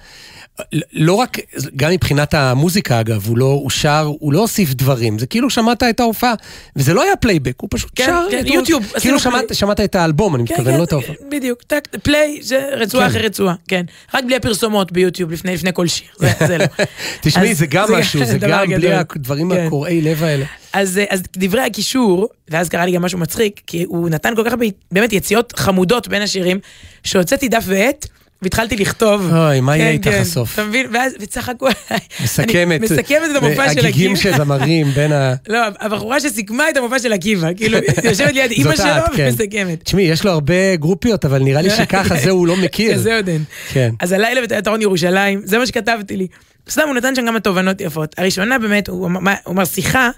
לא 0.92 1.14
רק, 1.14 1.38
גם 1.76 1.90
מבחינת 1.90 2.34
המוזיקה 2.34 3.00
אגב, 3.00 3.26
הוא 3.26 3.38
לא, 3.38 3.44
הוא 3.44 3.70
שר, 3.70 4.11
הוא 4.18 4.32
לא 4.32 4.38
הוסיף 4.38 4.74
דברים, 4.74 5.18
זה 5.18 5.26
כאילו 5.26 5.50
שמעת 5.50 5.82
את 5.82 6.00
ההופעה, 6.00 6.34
וזה 6.76 6.94
לא 6.94 7.03
היה 7.03 7.16
פלייבק, 7.16 7.61
הוא 7.61 7.68
פשוט 7.72 7.90
כן, 7.94 8.07
שר, 8.07 8.26
כן, 8.30 8.36
יוטיוב, 8.36 8.64
כאילו 8.64 8.78
עשינו 8.94 9.20
שמעת. 9.20 9.55
שמעת 9.55 9.80
את 9.80 9.94
האלבום, 9.94 10.34
אני 10.34 10.46
כן, 10.46 10.55
מתכוון, 10.55 10.72
כן, 10.72 10.78
לא 10.78 10.84
את 10.84 10.92
ההופעה. 10.92 11.14
בדיוק, 11.30 11.62
טק, 11.62 11.88
פליי, 12.03 12.38
זה 12.42 12.68
רצועה 12.72 13.05
כן. 13.05 13.11
אחרי 13.11 13.26
רצועה, 13.26 13.55
כן. 13.68 13.84
רק 14.14 14.24
בלי 14.24 14.36
הפרסומות 14.36 14.92
ביוטיוב 14.92 15.32
לפני 15.32 15.55
לפני 15.55 15.70
כל 15.74 15.86
שיר, 15.86 16.09
זה 16.18 16.32
זה 16.46 16.59
לא. 16.59 16.64
תשמעי, 17.22 17.55
זה 17.55 17.66
גם 17.66 17.92
משהו, 17.92 18.24
זה 18.32 18.38
גם 18.38 18.66
בלי 18.66 18.76
גדול. 18.78 18.92
הדברים 18.92 19.50
כן. 19.55 19.66
הקורעי 19.66 20.00
לב 20.00 20.22
האלה. 20.22 20.44
אז, 20.72 21.00
אז 21.09 21.22
דברי 21.36 21.61
הקישור, 21.61 22.28
ואז 22.50 22.68
קרה 22.68 22.86
לי 22.86 22.92
גם 22.92 23.03
משהו 23.03 23.18
מצחיק, 23.18 23.61
כי 23.66 23.84
הוא 23.88 24.09
נתן 24.09 24.36
כל 24.36 24.42
כך 24.44 24.50
הרבה, 24.50 24.66
באמת 24.92 25.12
יציאות 25.12 25.53
חמודות 25.57 26.09
בין 26.09 26.22
השירים, 26.22 26.59
שהוצאתי 27.05 27.48
דף 27.48 27.64
ועט. 27.66 28.07
והתחלתי 28.43 28.76
לכתוב. 28.76 29.32
אוי, 29.34 29.61
מה 29.61 29.76
יהיה 29.76 29.86
כן, 29.86 29.93
איתך 29.93 30.11
כן, 30.11 30.20
הסוף? 30.20 30.55
אתה 30.55 30.64
מבין? 30.64 30.86
ואז, 30.93 31.12
וצחקו 31.20 31.66
עליי. 31.66 32.01
מסכמת, 32.22 32.80
מסכמת 32.80 33.30
את 33.30 33.43
המופע 33.43 33.72
של 33.72 33.78
הגיגים 33.86 34.12
עקיבא. 34.12 34.36
של 34.36 34.45
זמרים 34.45 34.86
בין 34.86 35.12
ה... 35.12 35.34
לא, 35.49 35.59
הבחורה 35.80 36.20
שסיכמה 36.20 36.70
את 36.70 36.76
המופע 36.76 36.99
של 36.99 37.12
עקיבא, 37.12 37.49
כאילו, 37.57 37.78
יושבת 38.05 38.34
ליד 38.34 38.51
אימא 38.51 38.76
שלו 38.76 39.16
כן. 39.16 39.28
ומסכמת. 39.28 39.82
תשמעי, 39.82 40.05
יש 40.05 40.24
לו 40.24 40.30
הרבה 40.30 40.76
גרופיות, 40.76 41.24
אבל 41.24 41.43
נראה 41.43 41.62
לי 41.62 41.70
שככה 41.70 42.16
זה 42.16 42.30
הוא 42.30 42.47
לא 42.47 42.57
מכיר. 42.57 42.95
כזה 42.95 43.16
עוד 43.16 43.28
אין. 43.28 43.45
כן. 43.72 43.90
אז 44.01 44.12
הלילה 44.12 44.43
בתיאטרון 44.43 44.82
ירושלים, 44.82 45.40
זה 45.45 45.59
מה 45.59 45.66
שכתבתי 45.66 46.16
לי. 46.16 46.26
סתם, 46.70 46.82
הוא 46.86 46.95
נתן 46.95 47.14
שם 47.14 47.26
כמה 47.26 47.40
תובנות 47.40 47.80
יפות. 47.80 48.14
הראשונה 48.18 48.59
באמת, 48.59 48.88
הוא 48.88 49.11
אמר 49.49 49.64
שיחה, 49.64 50.11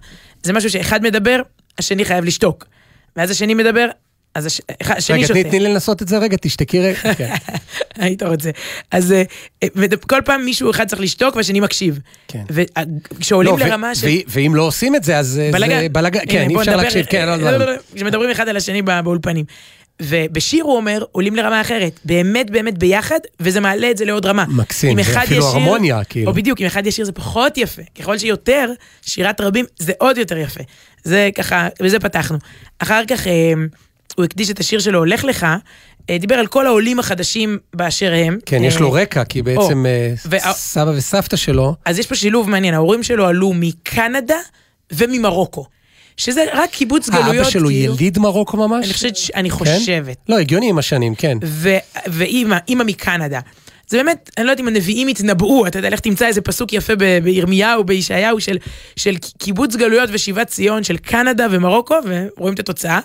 זה 0.42 0.52
משהו 0.52 0.70
שאחד 0.70 1.02
מדבר, 1.02 1.40
השני 1.78 2.04
חייב 2.04 2.24
לשתוק. 2.24 2.64
ואז 3.16 3.30
השני 3.30 3.54
מדבר, 3.54 3.88
אז 4.34 4.46
הש... 4.46 4.60
השני 4.80 5.16
רגע, 5.18 5.26
שותה. 5.26 5.40
תני 5.40 5.50
תני 5.50 5.60
לי 5.60 5.68
לנסות 5.68 6.02
את 6.02 6.08
זה 6.08 6.18
רגע, 6.18 6.36
תשתקי 6.40 6.80
רגע. 6.80 6.98
כן. 7.18 7.34
היית 7.98 8.22
רוצה. 8.22 8.50
אז 8.90 9.12
אה, 9.12 9.22
אה, 9.62 9.68
וכל 9.74 10.20
פעם 10.24 10.44
מישהו 10.44 10.70
אחד 10.70 10.88
צריך 10.88 11.02
לשתוק 11.02 11.36
והשני 11.36 11.60
מקשיב. 11.60 11.98
כן. 12.28 12.42
וכשעולים 12.50 13.58
לא, 13.58 13.64
ו- 13.64 13.68
לרמה 13.68 13.94
של... 13.94 14.06
ואם 14.28 14.52
לא 14.54 14.62
עושים 14.62 14.96
את 14.96 15.04
זה, 15.04 15.18
אז 15.18 15.40
אה, 15.42 15.50
בלאגן. 15.52 15.80
זה 15.80 15.88
בלאגן. 15.88 16.20
הנה, 16.20 16.32
כן, 16.32 16.50
אי 16.50 16.56
אפשר 16.56 16.76
להקשיב. 16.76 17.06
כן, 17.06 17.26
לא, 17.26 17.36
לא, 17.36 17.50
לא, 17.50 17.56
לא, 17.58 17.72
לא, 17.72 17.78
כשמדברים 17.94 18.30
אחד 18.30 18.48
על 18.48 18.56
השני 18.56 18.82
בא- 18.82 19.00
באולפנים. 19.00 19.44
ובשיר 20.02 20.64
הוא 20.64 20.76
אומר, 20.76 21.04
עולים 21.12 21.36
לרמה 21.36 21.60
אחרת. 21.60 22.00
באמת 22.04 22.50
באמת 22.50 22.78
ביחד, 22.78 23.18
וזה 23.40 23.60
מעלה 23.60 23.90
את 23.90 23.96
זה 23.96 24.04
לעוד 24.04 24.26
רמה. 24.26 24.44
מקסים, 24.48 25.02
זה 25.02 25.22
אפילו 25.22 25.46
הרמוניה, 25.46 26.04
כאילו. 26.04 26.30
או 26.30 26.34
בדיוק, 26.34 26.60
אם 26.60 26.66
אחד 26.66 26.86
ישיר 26.86 27.04
זה 27.04 27.12
פחות 27.12 27.58
יפה. 27.58 27.82
ככל 28.00 28.18
שיותר, 28.18 28.70
שירת 29.02 29.40
רבים 29.40 29.64
זה 29.78 29.92
עוד 29.98 30.18
יותר 30.18 30.38
יפה. 30.38 30.60
זה 31.04 31.30
ככה, 31.34 31.68
בזה 31.82 31.98
פתחנו. 31.98 32.38
אחר 32.78 33.02
כך 33.08 33.26
אה, 33.26 33.52
הוא 34.16 34.24
הקדיש 34.24 34.50
את 34.50 34.60
השיר 34.60 34.80
שלו, 34.80 34.98
הולך 34.98 35.24
לך, 35.24 35.46
אה, 36.10 36.18
דיבר 36.18 36.34
על 36.34 36.46
כל 36.46 36.66
העולים 36.66 36.98
החדשים 36.98 37.58
באשר 37.74 38.12
הם. 38.16 38.38
כן, 38.46 38.64
יש 38.64 38.76
אה, 38.76 38.80
לו 38.80 38.92
רקע, 38.92 39.24
כי 39.24 39.42
בעצם 39.42 39.86
אה, 39.86 40.14
וה- 40.24 40.52
סבא 40.52 40.90
וסבתא 40.90 41.36
שלו, 41.36 41.74
אז 41.84 41.98
יש 41.98 42.06
פה 42.06 42.14
שילוב 42.14 42.50
מעניין, 42.50 42.74
ההורים 42.74 43.02
שלו 43.02 43.26
עלו 43.26 43.52
מקנדה 43.54 44.38
וממרוקו. 44.92 45.66
שזה 46.16 46.44
רק 46.54 46.70
קיבוץ 46.70 47.08
גלויות, 47.08 47.28
האבא 47.36 47.50
שלו 47.50 47.68
כאילו. 47.68 47.94
יליד 47.94 48.18
מרוקו 48.18 48.56
ממש? 48.56 48.84
אני 48.84 48.94
חושבת, 48.94 49.16
אני 49.34 49.50
כן? 49.50 49.56
חושבת. 49.56 50.16
לא, 50.28 50.38
הגיוני 50.38 50.68
עם 50.70 50.78
השנים, 50.78 51.14
כן. 51.14 51.38
ואימא, 52.06 52.56
אימא 52.68 52.84
מקנדה. 52.84 53.40
זה 53.94 53.98
באמת, 53.98 54.30
אני 54.38 54.46
לא 54.46 54.50
יודעת 54.50 54.60
אם 54.60 54.68
הנביאים 54.68 55.08
התנבאו, 55.08 55.66
אתה 55.66 55.78
יודע, 55.78 55.90
לך 55.90 56.00
תמצא 56.00 56.26
איזה 56.26 56.40
פסוק 56.40 56.72
יפה 56.72 56.92
בירמיהו, 57.22 57.84
בישעיהו, 57.84 58.40
של, 58.40 58.56
של 58.96 59.16
קיבוץ 59.38 59.76
גלויות 59.76 60.10
ושיבת 60.12 60.46
ציון 60.46 60.84
של 60.84 60.96
קנדה 60.96 61.46
ומרוקו, 61.50 61.94
ורואים 62.04 62.54
את 62.54 62.60
התוצאה. 62.60 63.00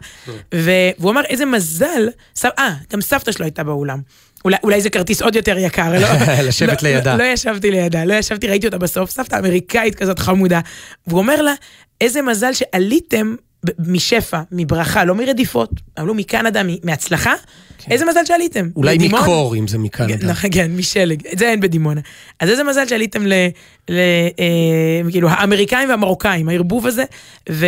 ו- 0.55 0.89
והוא 0.99 1.11
אמר, 1.11 1.21
איזה 1.25 1.45
מזל, 1.45 2.09
אה, 2.45 2.73
גם 2.93 3.01
סבתא 3.01 3.31
שלו 3.31 3.45
הייתה 3.45 3.63
באולם. 3.63 3.99
אולי, 4.45 4.57
אולי 4.63 4.81
זה 4.81 4.89
כרטיס 4.89 5.21
עוד 5.21 5.35
יותר 5.35 5.57
יקר, 5.57 5.93
לא? 5.99 6.07
לשבת 6.47 6.83
לא, 6.83 6.89
לידה. 6.89 7.15
לא, 7.15 7.23
לא 7.23 7.29
ישבתי 7.29 7.71
לידה, 7.71 8.05
לא 8.05 8.13
ישבתי, 8.13 8.47
ראיתי 8.47 8.65
אותה 8.65 8.77
בסוף, 8.77 9.09
סבתא 9.09 9.39
אמריקאית 9.39 9.95
כזאת 9.95 10.19
חמודה. 10.19 10.59
והוא 11.07 11.19
אומר 11.19 11.41
לה, 11.41 11.53
איזה 12.01 12.21
מזל 12.21 12.53
שעליתם 12.53 13.35
משפע, 13.80 14.41
מברכה, 14.51 15.05
לא 15.05 15.16
מרדיפות, 15.16 15.70
עלו 15.95 16.14
מקנדה, 16.14 16.64
מ- 16.64 16.76
מהצלחה, 16.84 17.34
איזה 17.91 18.05
מזל 18.05 18.26
שעליתם. 18.26 18.66
כן. 18.66 18.70
אולי 18.76 18.95
מדימונה? 18.97 19.24
מקור, 19.24 19.55
אם 19.55 19.68
זה 19.68 19.78
מקנדה. 19.78 20.28
נכון, 20.28 20.49
כן, 20.53 20.72
משלג, 20.76 21.28
את 21.34 21.39
זה 21.39 21.45
אין 21.49 21.60
בדימונה. 21.60 22.01
אז 22.39 22.49
איזה 22.49 22.64
מזל 22.64 22.88
שעליתם 22.88 23.24
ל... 23.89 23.99
אה, 24.39 25.11
כאילו, 25.11 25.29
האמריקאים 25.29 25.89
והמרוקאים, 25.89 26.49
הערבוב 26.49 26.87
הזה, 26.87 27.03
ו, 27.49 27.65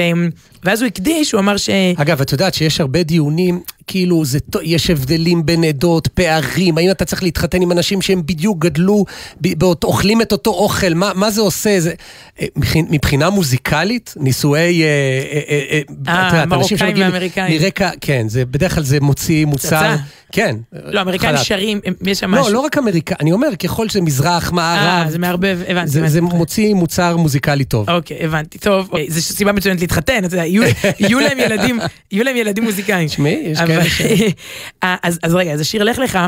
ואז 0.63 0.81
הוא 0.81 0.87
הקדיש, 0.87 1.31
הוא 1.31 1.39
אמר 1.39 1.57
ש... 1.57 1.69
אגב, 1.95 2.21
את 2.21 2.31
יודעת 2.31 2.53
שיש 2.53 2.81
הרבה 2.81 3.03
דיונים, 3.03 3.59
כאילו, 3.87 4.25
זה, 4.25 4.39
יש 4.61 4.89
הבדלים 4.89 5.45
בין 5.45 5.63
עדות, 5.63 6.07
פערים, 6.07 6.77
האם 6.77 6.91
אתה 6.91 7.05
צריך 7.05 7.23
להתחתן 7.23 7.61
עם 7.61 7.71
אנשים 7.71 8.01
שהם 8.01 8.21
בדיוק 8.25 8.59
גדלו, 8.59 9.05
ב- 9.41 9.59
באות, 9.59 9.83
אוכלים 9.83 10.21
את 10.21 10.31
אותו 10.31 10.51
אוכל, 10.51 10.93
מה, 10.93 11.11
מה 11.15 11.31
זה 11.31 11.41
עושה? 11.41 11.79
זה, 11.79 11.93
אה, 12.41 12.47
מבחינה 12.89 13.29
מוזיקלית, 13.29 14.13
נישואי... 14.17 14.83
אה, 14.83 14.87
אה, 14.87 15.41
אה, 15.49 15.61
אה, 15.71 15.79
את 15.79 15.89
יודעת, 15.89 16.33
אנשים 16.33 16.49
מרוקאים 16.49 16.77
שמגיעים 16.77 17.07
ואמריקאים. 17.07 17.61
מרקע, 17.61 17.89
כן, 18.01 18.29
זה 18.29 18.45
בדרך 18.45 18.75
כלל 18.75 18.83
זה 18.83 18.99
מוציא 18.99 19.45
מוצר. 19.45 19.67
פצצה. 19.67 19.95
כן. 20.31 20.55
לא, 20.85 21.01
אמריקאים 21.01 21.35
חלק. 21.35 21.43
שרים, 21.43 21.79
יש 22.05 22.19
שם 22.19 22.35
לא, 22.35 22.41
משהו. 22.41 22.53
לא 22.53 22.59
רק 22.59 22.77
אמריקה, 22.77 23.15
אני 23.19 23.31
אומר, 23.31 23.55
ככל 23.55 23.89
שזה 23.89 24.01
מזרח, 24.01 24.51
מערב, 24.51 25.05
אה, 25.05 25.11
זה 25.11 25.19
מערבב, 25.19 25.59
הבנתי. 25.67 25.91
זה. 26.11 26.15
זה 26.15 26.37
מוציא 26.37 26.73
מוצר 26.73 27.17
מוזיקלי 27.17 27.65
טוב. 27.65 27.89
אוקיי, 27.89 28.25
הבנתי. 28.25 28.57
טוב, 28.59 28.89
אוקיי, 28.91 29.11
זו 29.11 29.21
סיבה 29.21 29.51
מצוינת 29.51 29.81
להתחתן, 29.81 30.25
אתה 30.25 30.35
יודע, 30.35 30.45
יהיו 30.99 31.19
להם 31.25 31.39
ילדים, 31.39 31.79
יהיו 32.11 32.23
להם 32.23 32.35
ילדים 32.35 32.63
מוזיקאים. 32.63 33.07
תשמעי, 33.07 33.41
יש 33.45 33.57
כאלה 33.59 33.85
ש... 33.89 34.01
אה, 34.83 34.95
אז 35.03 35.19
אז 35.23 35.35
רגע, 35.35 35.51
אז 35.53 35.61
השיר 35.61 35.83
לך 35.83 35.97
לך, 35.97 36.19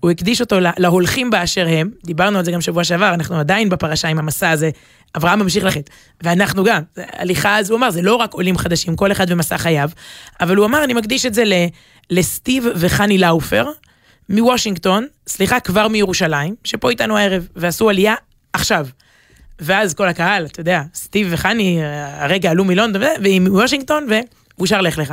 הוא 0.00 0.10
הקדיש 0.10 0.40
אותו 0.40 0.60
לה- 0.60 0.72
להולכים 0.78 1.30
באשר 1.30 1.66
הם, 1.68 1.90
דיברנו 2.04 2.38
על 2.38 2.44
זה 2.44 2.52
גם 2.52 2.60
שבוע 2.60 2.84
שעבר, 2.84 3.14
אנחנו 3.14 3.38
עדיין 3.38 3.68
בפרשה 3.68 4.08
עם 4.08 4.18
המסע 4.18 4.50
הזה, 4.50 4.70
אברהם 5.16 5.38
ממשיך 5.38 5.64
לכת, 5.64 5.90
ואנחנו 6.22 6.64
גם, 6.64 6.82
זה 6.96 7.04
הליכה, 7.12 7.58
אז 7.58 7.70
הוא 7.70 7.78
אמר, 7.78 7.90
זה 7.90 8.02
לא 8.02 8.14
רק 8.14 8.34
עולים 8.34 8.58
חדשים, 8.58 8.96
כל 8.96 9.12
אחד 9.12 9.26
ומסע 9.28 9.58
חייו, 9.58 9.90
אבל 10.40 10.56
הוא 10.56 10.66
אמר, 10.66 10.84
אני 10.84 10.94
מקדיש 10.94 11.26
את 11.26 11.34
זה 11.34 11.44
לסטיב 12.10 12.66
וחני 12.76 13.18
לאופר, 13.18 13.66
מוושינגטון, 14.28 15.06
סליחה, 15.28 15.60
כבר 15.60 15.88
מירושלים, 15.88 16.54
שפה 16.64 16.90
איתנו 16.90 17.16
הערב, 17.16 17.46
ועשו 17.56 17.88
עלייה 17.90 18.14
עכשיו. 18.52 18.86
ואז 19.60 19.94
כל 19.94 20.08
הקהל, 20.08 20.46
אתה 20.46 20.60
יודע, 20.60 20.82
סטיב 20.94 21.28
וחני 21.30 21.78
הרגע 22.18 22.50
עלו 22.50 22.64
מלונדון, 22.64 23.02
ועם 23.22 23.46
וושינגטון, 23.50 24.06
והוא 24.08 24.66
שר 24.66 24.80
לך 24.80 24.98
לך. 24.98 25.12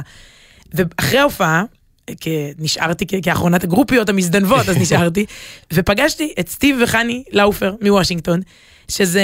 ואחרי 0.73 1.19
ההופעה, 1.19 1.63
נשארתי 2.59 3.05
כאחרונת 3.21 3.63
הגרופיות 3.63 4.09
המזדנבות, 4.09 4.69
אז 4.69 4.77
נשארתי, 4.81 5.25
ופגשתי 5.73 6.33
את 6.39 6.49
סטיב 6.49 6.77
וחני 6.83 7.23
לאופר 7.31 7.73
מוושינגטון, 7.81 8.39
שזה 8.89 9.23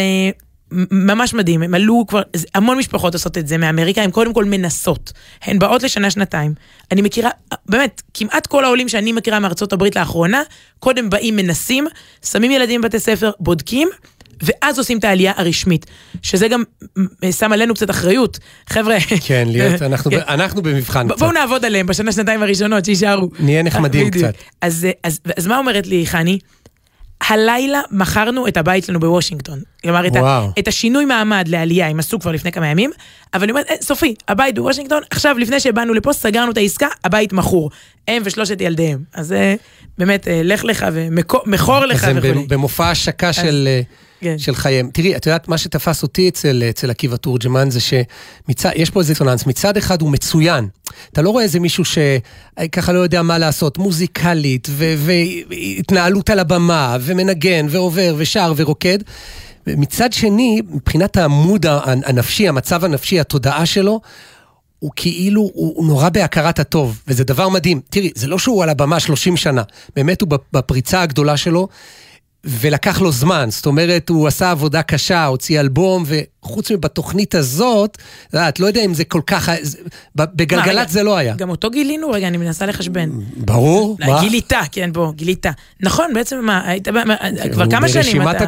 ממש 0.91 1.33
מדהים, 1.33 1.63
הם 1.63 1.73
עלו 1.73 2.05
כבר, 2.07 2.21
המון 2.55 2.77
משפחות 2.77 3.13
עושות 3.13 3.37
את 3.37 3.47
זה 3.47 3.57
מאמריקה, 3.57 4.01
הן 4.01 4.11
קודם 4.11 4.33
כל 4.33 4.45
מנסות, 4.45 5.11
הן 5.43 5.59
באות 5.59 5.83
לשנה-שנתיים. 5.83 6.53
אני 6.91 7.01
מכירה, 7.01 7.29
באמת, 7.69 8.01
כמעט 8.13 8.47
כל 8.47 8.65
העולים 8.65 8.89
שאני 8.89 9.11
מכירה 9.11 9.39
מארצות 9.39 9.73
הברית 9.73 9.95
לאחרונה, 9.95 10.41
קודם 10.79 11.09
באים 11.09 11.35
מנסים, 11.35 11.87
שמים 12.25 12.51
ילדים 12.51 12.81
בבתי 12.81 12.99
ספר, 12.99 13.31
בודקים, 13.39 13.89
ואז 14.43 14.77
עושים 14.77 14.97
את 14.97 15.03
העלייה 15.03 15.33
הרשמית, 15.35 15.85
שזה 16.21 16.47
גם 16.47 16.63
שם 17.31 17.51
עלינו 17.51 17.73
קצת 17.73 17.89
אחריות. 17.89 18.39
חבר'ה, 18.69 18.97
כן, 19.25 19.47
להיות, 19.51 19.81
אנחנו, 19.91 20.11
כן. 20.11 20.19
אנחנו 20.27 20.61
במבחן 20.61 21.07
קצת. 21.07 21.19
בואו 21.19 21.31
נעבוד 21.31 21.65
עליהם 21.65 21.87
בשנה, 21.87 22.11
שנתיים 22.11 22.43
הראשונות, 22.43 22.85
שיישארו. 22.85 23.29
נהיה 23.39 23.63
נחמדים. 23.63 24.09
קצת. 24.09 24.33
אז, 24.61 24.87
אז, 25.03 25.19
אז 25.37 25.47
מה 25.47 25.57
אומרת 25.57 25.87
לי 25.87 26.05
חני? 26.05 26.39
הלילה 27.29 27.81
מכרנו 27.91 28.47
את 28.47 28.57
הבית 28.57 28.83
שלנו 28.83 28.99
בוושינגטון. 28.99 29.59
כלומר, 29.83 30.07
את, 30.07 30.15
ה. 30.15 30.47
את 30.59 30.67
השינוי 30.67 31.05
מעמד 31.05 31.47
לעלייה, 31.47 31.87
הם 31.87 31.99
עשו 31.99 32.19
כבר 32.19 32.31
לפני 32.31 32.51
כמה 32.51 32.67
ימים, 32.67 32.91
אבל 33.33 33.43
אני 33.43 33.51
אומרת, 33.51 33.65
"אה, 33.69 33.75
סופי, 33.81 34.15
הבית 34.27 34.55
בוושינגטון, 34.55 35.01
עכשיו, 35.09 35.37
לפני 35.39 35.59
שבאנו 35.59 35.93
לפה, 35.93 36.13
סגרנו 36.13 36.51
את 36.51 36.57
העסקה, 36.57 36.87
הבית 37.03 37.33
מכור. 37.33 37.69
הם 38.07 38.21
ושלושת 38.25 38.61
ילדיהם. 38.61 38.99
אז 39.13 39.33
אה, 39.33 39.55
באמת, 39.97 40.27
אה, 40.27 40.41
לך 40.43 40.63
לך 40.63 40.85
ומכור 40.93 41.85
לך 41.85 42.03
אז 42.03 42.17
הם. 42.25 42.47
במופע 42.47 42.89
השקה 42.89 43.33
של... 43.33 43.67
אה, 44.25 44.31
כן. 44.31 44.39
של 44.39 44.55
חייהם. 44.55 44.89
תראי, 44.93 45.15
את 45.15 45.25
יודעת, 45.25 45.47
מה 45.47 45.57
שתפס 45.57 46.03
אותי 46.03 46.29
אצל, 46.29 46.63
אצל 46.69 46.89
עקיבא 46.89 47.15
תורג'מן 47.15 47.69
זה 47.69 47.79
שיש 47.79 48.89
פה 48.89 48.99
איזה 48.99 49.15
טוננס, 49.15 49.45
מצד 49.45 49.77
אחד 49.77 50.01
הוא 50.01 50.09
מצוין. 50.09 50.67
אתה 51.11 51.21
לא 51.21 51.29
רואה 51.29 51.43
איזה 51.43 51.59
מישהו 51.59 51.83
שככה 51.85 52.93
לא 52.93 52.99
יודע 52.99 53.21
מה 53.21 53.37
לעשות, 53.37 53.77
מוזיקלית, 53.77 54.67
והתנהלות 54.97 56.29
על 56.29 56.39
הבמה, 56.39 56.97
ומנגן, 57.01 57.65
ועובר, 57.69 58.15
ושר, 58.17 58.53
ורוקד. 58.55 58.99
מצד 59.67 60.13
שני, 60.13 60.61
מבחינת 60.69 61.17
העמוד 61.17 61.65
הנפשי, 61.85 62.47
המצב 62.47 62.85
הנפשי, 62.85 63.19
התודעה 63.19 63.65
שלו, 63.65 64.01
הוא 64.79 64.91
כאילו, 64.95 65.41
הוא, 65.41 65.73
הוא 65.75 65.87
נורא 65.87 66.09
בהכרת 66.09 66.59
הטוב, 66.59 67.01
וזה 67.07 67.23
דבר 67.23 67.49
מדהים. 67.49 67.81
תראי, 67.89 68.11
זה 68.15 68.27
לא 68.27 68.39
שהוא 68.39 68.63
על 68.63 68.69
הבמה 68.69 68.99
30 68.99 69.37
שנה, 69.37 69.63
באמת 69.95 70.21
הוא 70.21 70.29
בפריצה 70.53 71.01
הגדולה 71.01 71.37
שלו, 71.37 71.67
ולקח 72.45 73.01
לו 73.01 73.11
זמן, 73.11 73.47
זאת 73.51 73.65
אומרת, 73.65 74.09
הוא 74.09 74.27
עשה 74.27 74.51
עבודה 74.51 74.81
קשה, 74.81 75.25
הוציא 75.25 75.59
אלבום, 75.59 76.03
וחוץ 76.05 76.71
מבתוכנית 76.71 77.35
הזאת, 77.35 77.97
את 78.35 78.59
לא 78.59 78.67
יודע 78.67 78.85
אם 78.85 78.93
זה 78.93 79.03
כל 79.03 79.21
כך, 79.27 79.49
בגלגלצ 80.15 80.89
זה 80.89 81.03
לא 81.03 81.17
היה. 81.17 81.35
גם 81.35 81.49
אותו 81.49 81.69
גילינו? 81.69 82.09
רגע, 82.09 82.27
אני 82.27 82.37
מנסה 82.37 82.65
לחשבן. 82.65 83.09
ברור, 83.37 83.97
מה? 83.99 84.21
גילית, 84.21 84.53
כן, 84.71 84.93
בוא, 84.93 85.13
גילית. 85.13 85.45
נכון, 85.79 86.13
בעצם 86.13 86.45
מה, 86.45 86.61
היית, 86.65 86.87
כבר 87.51 87.69
כמה 87.69 87.89
שנים 87.89 88.21
אתה... 88.21 88.45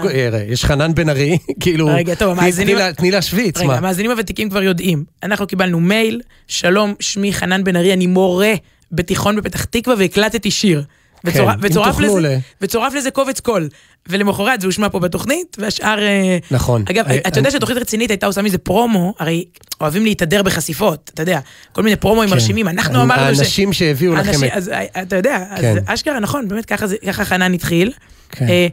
יש 0.47 0.65
חנן 0.65 0.95
בן 0.95 1.09
ארי, 1.09 1.37
כאילו, 1.61 1.87
רגע, 1.87 2.15
טוב, 2.15 2.31
המאזינים... 2.31 2.77
תני 2.97 3.11
להשוויץ, 3.11 3.57
מה? 3.57 3.63
רגע, 3.63 3.77
המאזינים 3.77 4.11
הוותיקים 4.11 4.49
כבר 4.49 4.63
יודעים. 4.63 5.03
אנחנו 5.23 5.47
קיבלנו 5.47 5.79
מייל, 5.79 6.21
שלום, 6.47 6.93
שמי 6.99 7.33
חנן 7.33 7.63
בן 7.63 7.75
ארי, 7.75 7.93
אני 7.93 8.07
מורה 8.07 8.53
בתיכון 8.91 9.35
בפתח 9.35 9.63
תקווה 9.63 9.95
והקלטתי 9.97 10.51
שיר. 10.51 10.83
וצורף, 11.25 11.55
כן, 11.55 11.59
וצורף, 11.61 11.99
לזה, 11.99 12.19
ל... 12.21 12.37
וצורף 12.61 12.93
לזה 12.93 13.11
קובץ 13.11 13.39
קול. 13.39 13.69
ולמחרת 14.07 14.61
זה 14.61 14.67
הושמע 14.67 14.89
פה 14.89 14.99
בתוכנית, 14.99 15.57
והשאר... 15.59 15.99
אה, 15.99 16.37
נכון. 16.51 16.83
אגב, 16.89 17.05
I, 17.07 17.27
אתה 17.27 17.39
יודע 17.39 17.51
שתוכנית 17.51 17.77
רצינית 17.77 18.09
הייתה 18.09 18.25
עושה 18.25 18.41
מזה 18.41 18.57
פרומו, 18.57 19.13
הרי 19.19 19.45
אוהבים 19.81 20.05
להתהדר 20.05 20.43
בחשיפות, 20.43 21.11
אתה 21.13 21.21
יודע, 21.21 21.39
כל 21.71 21.83
מיני 21.83 21.95
פרומואים 21.95 22.29
כן. 22.29 22.35
מרשימים, 22.35 22.67
אנחנו 22.67 23.01
אמרנו 23.01 23.35
ש... 23.35 23.39
האנשים 23.39 23.73
שהביאו 23.73 24.15
לכם 24.15 24.43
את... 24.47 24.51
אז 24.51 24.69
אה, 24.69 25.01
אתה 25.01 25.15
יודע, 25.15 25.43
כן. 25.61 25.77
אז 25.77 25.83
אשכרה, 25.85 26.19
נכון, 26.19 26.47
באמת 26.47 26.65
ככה, 26.65 26.85
ככה 27.07 27.25
חנן 27.25 27.53
התחיל. 27.53 27.91
כן. 28.31 28.49
אה, 28.49 28.67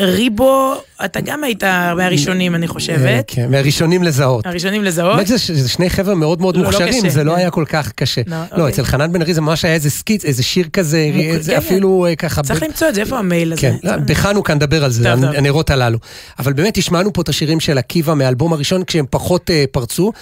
ריבו, 0.00 0.74
אתה 1.04 1.20
גם 1.20 1.44
היית 1.44 1.64
מהראשונים, 1.96 2.54
אני 2.54 2.68
חושבת. 2.68 3.06
אה, 3.06 3.20
כן, 3.26 3.50
מהראשונים 3.50 4.02
לזהות. 4.02 4.46
הראשונים 4.46 4.84
לזהות. 4.84 5.14
באמת 5.14 5.26
זה 5.26 5.68
שני 5.68 5.90
חבר'ה 5.90 6.14
מאוד 6.14 6.40
מאוד 6.40 6.56
לא, 6.56 6.62
לא 6.62 6.68
מוכשרים, 6.68 7.08
זה 7.08 7.24
לא 7.24 7.32
כן. 7.32 7.38
היה 7.38 7.50
כל 7.50 7.64
כך 7.68 7.92
קשה. 7.92 8.20
לא, 8.26 8.36
לא 8.36 8.42
אוקיי. 8.52 8.68
אצל 8.68 8.84
חנן 8.84 9.12
בן 9.12 9.22
ארי 9.22 9.34
זה 9.34 9.40
ממש 9.40 9.64
היה 9.64 9.74
איזה 9.74 9.90
סקיץ, 9.90 10.24
איזה 10.24 10.42
שיר 10.42 10.68
כזה, 10.72 11.10
זה 11.40 11.52
כן, 11.52 11.58
אפילו 11.58 12.06
אה, 12.06 12.16
ככה... 12.16 12.42
צריך 12.42 12.62
למצוא 12.62 12.88
את 12.88 12.94
זה, 12.94 13.00
איפה 13.00 13.18
המייל 13.18 13.52
הזה? 13.52 13.62
כן, 13.62 13.76
בחנוכה 14.06 14.54
נדבר 14.54 14.84
על 14.84 14.90
זה, 14.90 15.12
הנרות 15.12 15.70
הללו. 15.70 15.98
אבל 16.38 16.52
באמת 16.52 16.78
השמענו 16.78 17.12
פה 17.12 17.22
את 17.22 17.28
השירים 17.28 17.60
של 17.60 17.78
עקיבא 17.78 18.14
מהאלבום 18.14 18.52
הראשון, 18.52 18.84
כשהם 18.84 19.04
פחות 19.10 19.50
אה, 19.50 19.64
פרצו, 19.70 20.12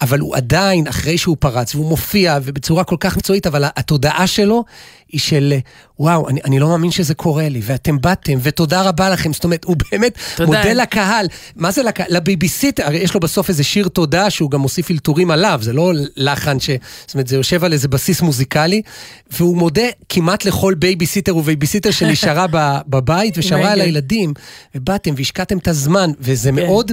אבל 0.00 0.18
הוא 0.18 0.36
עדיין, 0.36 0.86
אחרי 0.86 1.18
שהוא 1.18 1.36
פרץ, 1.40 1.74
והוא 1.74 1.88
מופיע, 1.88 2.38
ובצורה 2.42 2.84
כל 2.84 2.96
כך 3.00 3.16
מקצועית, 3.16 3.46
אבל 3.46 3.64
התודעה 3.76 4.26
שלו 4.26 4.64
היא 5.12 5.20
של, 5.20 5.54
וואו, 5.98 6.28
אני, 6.28 6.40
אני 6.44 6.58
לא 6.58 6.68
מאמין 6.68 6.90
שזה 6.90 7.14
קורה 7.14 7.48
לי, 7.48 7.60
ואתם 7.64 8.00
באתם, 8.00 8.38
ותודה 8.42 8.82
רבה 8.82 9.10
לכם. 9.10 9.32
זאת 9.32 9.44
אומרת, 9.44 9.64
הוא 9.64 9.76
באמת 9.90 10.18
תודה. 10.36 10.46
מודה 10.46 10.72
לקהל. 10.72 11.26
מה 11.56 11.70
זה 11.70 11.82
לקהל? 11.82 12.06
לבייביסיטר, 12.10 12.86
הרי 12.86 12.98
יש 12.98 13.14
לו 13.14 13.20
בסוף 13.20 13.48
איזה 13.48 13.64
שיר 13.64 13.88
תודה 13.88 14.30
שהוא 14.30 14.50
גם 14.50 14.60
מוסיף 14.60 14.90
אלתורים 14.90 15.30
עליו, 15.30 15.60
זה 15.62 15.72
לא 15.72 15.92
לחן 16.16 16.60
ש... 16.60 16.70
זאת 17.06 17.14
אומרת, 17.14 17.26
זה 17.26 17.36
יושב 17.36 17.64
על 17.64 17.72
איזה 17.72 17.88
בסיס 17.88 18.20
מוזיקלי, 18.20 18.82
והוא 19.30 19.56
מודה 19.56 19.82
כמעט 20.08 20.44
לכל 20.44 20.74
בייביסיטר 20.74 21.36
ובייביסיטר 21.36 21.90
שנשארה 21.90 22.46
בבית 22.86 23.38
ושמרה 23.38 23.72
על 23.72 23.80
הילדים, 23.80 24.32
ובאתם 24.74 25.14
והשקעתם 25.16 25.58
את 25.58 25.68
הזמן, 25.68 26.10
וזה 26.20 26.48
כן. 26.48 26.54
מאוד, 26.54 26.92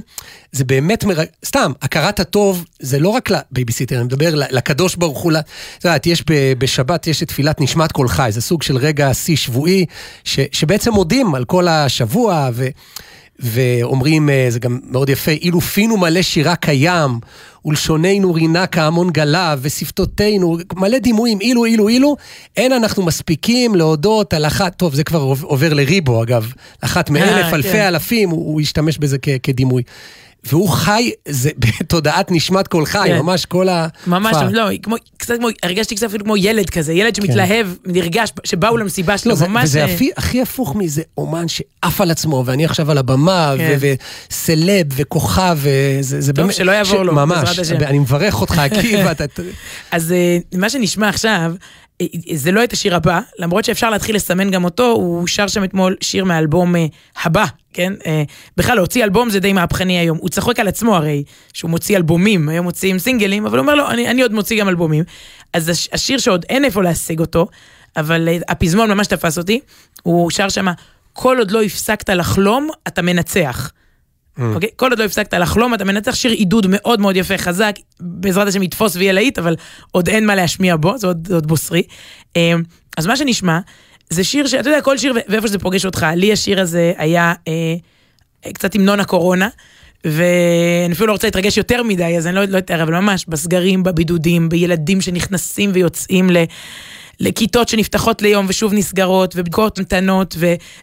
זה 0.52 0.64
באמת 0.64 1.04
מרג... 1.04 1.28
סתם, 1.46 1.72
הכרת 1.82 2.20
הטוב, 2.20 2.66
זה 2.80 3.00
לא 3.00 3.10
רק 3.10 3.30
לבייביסיטר, 3.30 3.96
אני 3.96 4.04
מדבר 4.04 4.30
לקדוש 4.36 4.96
ברוך 4.96 5.20
הוא, 5.20 5.32
את 5.78 5.86
יודעת, 5.86 6.08
יש 6.08 6.24
בשבת, 6.58 7.08
יש 7.08 7.24
את 7.24 7.28
תפילת 7.28 7.62
נשמת 7.62 7.92
כל 7.92 8.03
חי, 8.08 8.28
זה 8.32 8.42
סוג 8.42 8.64
של 8.64 8.78
רגע 8.78 9.14
שיא 9.14 9.36
שבועי, 9.36 9.86
ש, 10.24 10.40
שבעצם 10.52 10.92
מודים 10.92 11.36
על 11.36 11.46
כל 11.46 11.68
השבוע, 11.68 12.50
ו, 12.54 12.68
ואומרים, 13.40 14.30
אה, 14.30 14.46
זה 14.50 14.60
גם 14.60 14.80
מאוד 14.90 15.10
יפה, 15.10 15.32
אילו 15.32 15.62
פינו 15.62 15.98
מלא 15.98 16.22
שירה 16.22 16.56
קיים, 16.56 17.20
ולשוננו 17.66 18.34
רינה 18.34 18.68
כהמון 18.68 19.10
גלה, 19.10 19.56
ושפתותינו, 19.62 20.58
מלא 20.76 20.98
דימויים, 20.98 21.42
אילו, 21.42 21.66
אילו, 21.66 21.88
אילו, 21.88 22.16
אין 22.58 22.72
אנחנו 22.72 23.04
מספיקים 23.06 23.76
להודות 23.76 24.34
על 24.34 24.46
אחת, 24.46 24.76
טוב, 24.76 24.94
זה 24.94 25.04
כבר 25.04 25.20
עובר 25.42 25.74
לריבו, 25.74 26.24
אגב, 26.24 26.54
אחת 26.82 27.10
מאלף, 27.10 27.46
אה, 27.46 27.56
אלפי 27.56 27.72
כן. 27.72 27.88
אלפים, 27.88 28.30
הוא, 28.30 28.46
הוא 28.54 28.62
השתמש 28.62 28.98
בזה 28.98 29.18
כ, 29.22 29.30
כדימוי. 29.44 29.84
והוא 30.46 30.70
חי, 30.70 31.12
זה 31.28 31.50
בתודעת 31.80 32.32
נשמת 32.32 32.68
כל 32.68 32.86
חי, 32.86 33.00
כן. 33.06 33.18
ממש 33.18 33.46
כל 33.46 33.70
ה... 33.70 33.88
ממש, 34.08 34.36
לא, 34.52 34.64
כמו, 34.84 34.96
קצת 35.18 35.38
כמו, 35.38 35.48
הרגשתי 35.64 35.96
קצת 35.96 36.04
אפילו 36.06 36.24
כמו 36.26 36.38
ילד 36.38 36.70
כזה, 36.70 36.94
ילד 36.94 37.16
שמתלהב, 37.16 37.68
כן. 37.84 37.92
נרגש, 37.92 38.32
שבאו 38.44 38.78
למסיבה 38.78 39.18
שלו, 39.18 39.36
לא, 39.42 39.48
ממש... 39.48 39.64
וזה 39.64 39.80
אה, 39.86 39.94
הכי, 39.94 40.12
הכי 40.18 40.42
הפוך 40.42 40.76
מזה 40.76 41.02
אומן 41.18 41.46
שעף 41.48 42.02
על 42.02 42.12
עצמו, 42.12 42.44
ואני 42.46 42.66
עכשיו 42.66 42.92
על 42.92 42.98
הבמה, 42.98 43.54
כן. 43.58 43.78
וסלב, 44.30 44.86
וכוכב, 44.96 45.58
וזה 45.62 46.22
זה 46.22 46.34
טוב, 46.34 46.42
באמת... 46.42 46.56
שלא 46.56 46.72
יעבור 46.72 47.04
ש... 47.04 47.06
לו, 47.06 47.14
ממש, 47.14 47.60
אני 47.72 48.00
מברך 48.00 48.42
אותך, 48.42 48.58
עקיבא. 48.60 49.12
אז 49.92 50.12
אה, 50.12 50.38
מה 50.54 50.70
שנשמע 50.70 51.10
עכשיו, 51.10 51.54
זה 52.34 52.52
לא 52.52 52.64
את 52.64 52.74
השיר 52.74 52.96
הבא, 52.96 53.20
למרות 53.40 53.66
שאפשר 53.66 53.90
להתחיל 53.90 54.16
לסמן 54.16 54.52
גם 54.52 54.64
אותו, 54.64 54.92
הוא 54.92 55.28
שר 55.28 55.48
שם 55.48 55.64
אתמול 55.64 55.96
שיר 56.02 56.26
מהאלבום 56.26 56.76
אה, 56.76 56.86
הבא, 57.24 57.46
כן? 57.74 57.94
אה, 58.06 58.24
בכלל, 58.58 58.76
להוציא 58.76 59.04
אלבום 59.04 59.30
זה 59.30 59.40
די 59.40 59.54
מהפכני 59.54 59.98
היום. 60.00 60.18
הוא 60.22 60.30
צחק 60.30 60.60
על 60.60 60.68
עצמו 60.68 60.96
הרי, 60.96 61.24
שהוא 61.54 61.72
מוציא 61.72 61.98
אלבומים, 61.98 62.50
היום 62.50 62.66
מוציאים 62.66 63.00
סינגלים, 63.00 63.46
אבל 63.46 63.58
הוא 63.58 63.64
אומר 63.64 63.76
לו, 63.76 63.90
אני, 63.90 64.10
אני 64.10 64.22
עוד 64.22 64.34
מוציא 64.34 64.60
גם 64.60 64.70
אלבומים. 64.70 65.04
אז 65.54 65.72
השיר 65.92 66.18
שעוד 66.18 66.46
אין 66.50 66.66
איפה 66.66 66.84
להשיג 66.84 67.20
אותו, 67.20 67.48
אבל 67.98 68.30
אה, 68.30 68.38
הפזמון 68.48 68.92
ממש 68.92 69.08
תפס 69.08 69.38
אותי, 69.38 69.60
הוא 70.04 70.32
שר 70.32 70.50
שם, 70.50 70.68
כל 71.14 71.38
עוד 71.40 71.52
לא 71.52 71.64
הפסקת 71.64 72.10
לחלום, 72.10 72.70
אתה 72.88 73.02
מנצח. 73.02 73.72
Mm. 74.38 74.42
אוקיי? 74.42 74.70
כל 74.76 74.90
עוד 74.90 75.00
לא 75.00 75.04
הפסקת 75.04 75.34
לחלום, 75.34 75.74
אתה 75.74 75.86
מנצח 75.86 76.16
שיר 76.16 76.32
עידוד 76.32 76.68
מאוד 76.70 77.00
מאוד 77.02 77.16
יפה, 77.16 77.38
חזק, 77.38 77.76
בעזרת 78.00 78.48
השם 78.48 78.64
יתפוס 78.64 78.96
ויהיה 78.96 79.14
להיט, 79.14 79.40
אבל 79.40 79.56
עוד 79.92 80.10
אין 80.10 80.26
מה 80.26 80.36
להשמיע 80.36 80.76
בו, 80.76 80.98
זה 80.98 81.08
עוד, 81.08 81.28
עוד 81.34 81.48
בוסרי. 81.48 81.84
אמ, 82.36 82.64
אז 82.98 83.06
מה 83.06 83.18
שנשמע, 83.18 83.60
זה 84.10 84.24
שיר 84.24 84.48
שאתה 84.48 84.70
יודע, 84.70 84.82
כל 84.82 84.98
שיר 84.98 85.14
ואיפה 85.28 85.48
שזה 85.48 85.60
פוגש 85.60 85.86
אותך, 85.86 86.06
לי 86.16 86.34
השיר 86.34 86.62
הזה 86.62 86.94
היה 86.98 87.34
אה, 87.48 88.52
קצת 88.54 88.76
המנון 88.76 89.00
הקורונה. 89.00 89.50
ואני 90.06 90.94
אפילו 90.94 91.08
לא 91.08 91.12
רוצה 91.12 91.28
להתרגש 91.28 91.58
יותר 91.58 91.84
מדי, 91.84 92.18
אז 92.18 92.28
אני 92.28 92.36
לא, 92.36 92.46
לא 92.46 92.58
אתאר, 92.58 92.84
אבל 92.84 92.94
ממש 92.94 93.26
בסגרים, 93.28 93.84
בבידודים, 93.84 94.50
בילדים 94.50 95.02
שנכנסים 95.02 95.72
ויוצאים 95.74 96.30
ל... 96.30 96.38
לכיתות 97.20 97.70
שנפתחות 97.70 98.22
ליום 98.22 98.46
ושוב 98.50 98.74
נסגרות, 98.74 99.34
ובדיקות 99.38 99.80
מתנות, 99.80 100.36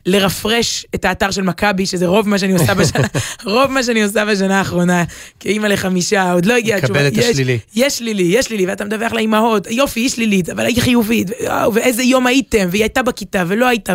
ולרפרש 0.06 0.86
את 0.94 1.04
האתר 1.04 1.30
של 1.30 1.42
מכבי, 1.42 1.86
שזה 1.86 2.06
רוב 2.06 2.28
מה 2.28 2.38
שאני 2.38 2.52
עושה 2.52 2.74
בשנה, 2.74 3.06
רוב 3.54 3.70
מה 3.70 3.82
שאני 3.82 4.02
עושה 4.02 4.24
בשנה 4.24 4.58
האחרונה, 4.58 5.04
כאימא 5.40 5.66
לחמישה, 5.66 6.32
עוד 6.32 6.46
לא 6.46 6.54
הגיעה 6.54 6.78
התשובה. 6.78 7.00
מקבל 7.00 7.20
את 7.20 7.30
השלילי. 7.30 7.58
יש 7.74 7.98
שלילי, 7.98 8.22
יש 8.22 8.46
שלילי, 8.46 8.66
ואתה 8.66 8.84
מדווח 8.84 9.12
לאימהות, 9.12 9.66
יופי, 9.70 10.00
היא 10.00 10.08
שלילית, 10.08 10.48
אבל 10.48 10.66
היא 10.66 10.82
חיובית, 10.82 11.30
ואיזה 11.74 12.02
יום 12.02 12.26
הייתם, 12.26 12.68
והיא 12.70 12.82
הייתה 12.82 13.02
בכיתה 13.02 13.44
ולא 13.46 13.66
הייתה, 13.66 13.94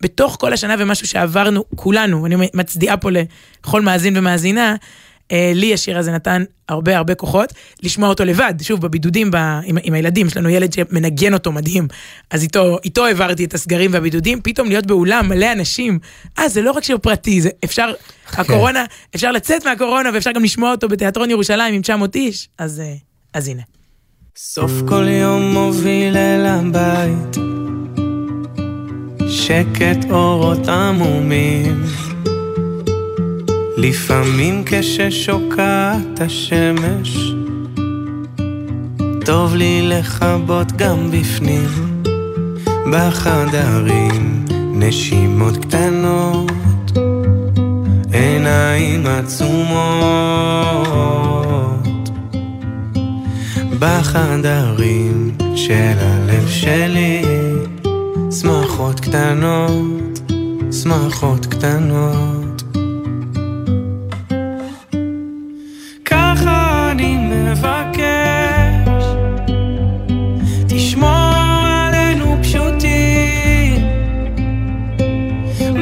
ובתוך 0.00 0.36
כל 0.40 0.52
השנה 0.52 0.74
ומשהו 0.78 1.06
שעברנו, 1.06 1.64
כולנו, 1.76 2.26
אני 2.26 2.36
מצדיעה 2.54 2.96
פה 2.96 3.08
לכל 3.10 3.82
מאזין 3.82 4.16
ומאזינה, 4.16 4.76
לי 5.32 5.74
השיר 5.74 5.98
הזה 5.98 6.12
נתן 6.12 6.44
הרבה 6.68 6.96
הרבה 6.96 7.14
כוחות, 7.14 7.52
לשמוע 7.82 8.08
אותו 8.08 8.24
לבד, 8.24 8.54
שוב, 8.62 8.80
בבידודים 8.80 9.30
ב, 9.30 9.36
עם, 9.36 9.78
עם 9.82 9.94
הילדים, 9.94 10.26
יש 10.26 10.36
לנו 10.36 10.48
ילד 10.48 10.72
שמנגן 10.72 11.34
אותו 11.34 11.52
מדהים, 11.52 11.88
אז 12.30 12.42
איתו, 12.42 12.78
איתו 12.84 13.06
העברתי 13.06 13.44
את 13.44 13.54
הסגרים 13.54 13.90
והבידודים, 13.92 14.40
פתאום 14.42 14.68
להיות 14.68 14.86
באולם 14.86 15.28
מלא 15.28 15.52
אנשים, 15.52 15.98
אה, 16.38 16.48
זה 16.48 16.62
לא 16.62 16.70
רק 16.70 16.84
שיר 16.84 16.98
פרטי, 16.98 17.40
זה 17.40 17.50
אפשר, 17.64 17.92
okay. 17.92 18.32
כן. 18.32 18.42
הקורונה, 18.42 18.84
אפשר 19.14 19.32
לצאת 19.32 19.66
מהקורונה 19.66 20.10
ואפשר 20.14 20.32
גם 20.32 20.44
לשמוע 20.44 20.70
אותו 20.70 20.88
בתיאטרון 20.88 21.30
ירושלים 21.30 21.74
עם 21.74 21.82
900 21.82 22.14
איש, 22.14 22.48
אז, 22.58 22.80
אה, 22.80 22.94
אז 23.34 23.48
הנה. 23.48 23.62
סוף 24.36 24.72
כל 24.88 25.08
יום 25.08 25.52
מוביל 25.52 26.16
אל 26.16 26.46
הבית, 26.46 27.36
שקט 29.28 30.10
אורות 30.10 30.68
עמומים. 30.68 31.97
לפעמים 33.80 34.62
כששוקעת 34.66 36.20
השמש, 36.20 37.18
טוב 39.24 39.54
לי 39.54 39.82
לכבות 39.82 40.72
גם 40.72 41.10
בפנים, 41.10 42.02
בחדרים 42.92 44.44
נשימות 44.50 45.56
קטנות, 45.56 46.52
עיניים 48.12 49.06
עצומות. 49.06 50.58
בחדרים 53.78 55.30
של 55.56 55.94
הלב 55.98 56.48
שלי, 56.48 57.22
שמחות 58.40 59.00
קטנות, 59.00 60.20
שמחות 60.82 61.46
קטנות. 61.46 62.57
מבקש. 67.58 69.04
תשמור 70.68 71.34
עלינו 71.88 72.36
פשוטים. 72.42 73.86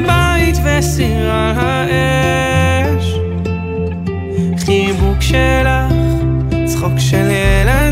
בית 0.07 0.57
וסיר 0.65 1.31
האש. 1.33 3.15
חיבוק 4.59 5.21
שלך, 5.21 5.93
צחוק 6.67 6.99
של 6.99 7.31
ילד 7.31 7.86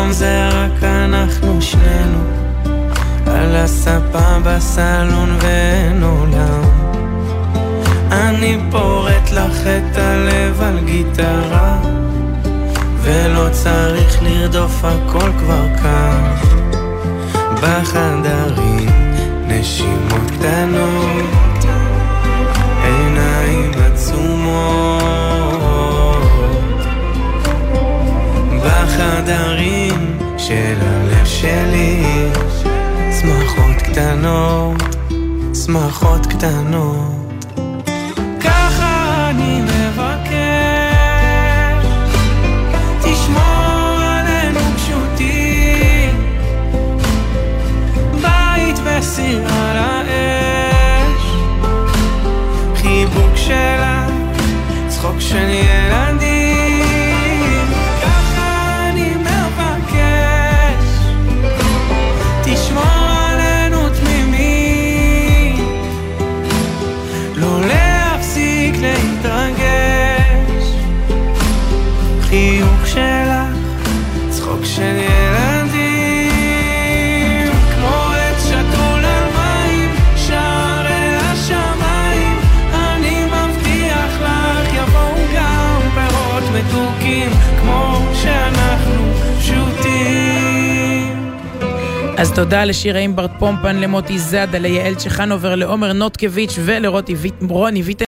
כל 0.00 0.04
יום 0.04 0.12
זה 0.12 0.48
רק 0.48 0.82
אנחנו 0.82 1.62
שנינו. 1.62 2.24
על 3.26 3.56
הספה 3.56 4.38
בסלון 4.44 5.38
ואין 5.40 6.02
עולם. 6.02 6.62
אני 8.10 8.58
פורט 8.70 9.30
לך 9.30 9.66
את 9.66 9.96
הלב 9.96 10.62
על 10.62 10.78
גיטרה 10.84 11.78
ולא 13.02 13.48
צריך 13.52 14.22
לרדוף 14.22 14.84
הכל 14.84 15.32
כבר 15.38 15.66
כאן. 15.82 16.34
בחדרים 17.62 18.88
נשימות 19.46 20.30
קטנות 20.38 21.49
בחדרים 29.00 30.18
של 30.38 30.74
הלב 30.80 31.24
שלי. 31.24 32.02
שמחות 33.20 33.76
קטנות, 33.82 34.96
שמחות 35.66 36.26
קטנות. 36.26 37.44
ככה 38.40 39.26
אני 39.30 39.62
על 49.46 49.76
האש. 49.76 51.22
חיבוק 52.76 53.36
שלך, 53.36 54.10
צחוק 54.88 55.20
של 55.20 55.48
ילדים 55.48 56.29
אז 92.20 92.32
תודה 92.32 92.64
לשירה 92.64 92.98
אימברט 92.98 93.30
פומפן, 93.38 93.76
למוטי 93.76 94.18
זאדה, 94.18 94.58
ליעל 94.58 94.94
צ'חנובר, 94.94 95.54
לעומר 95.54 95.92
נוטקביץ' 95.92 96.58
ולרוני 96.64 97.82
ויט... 97.82 97.98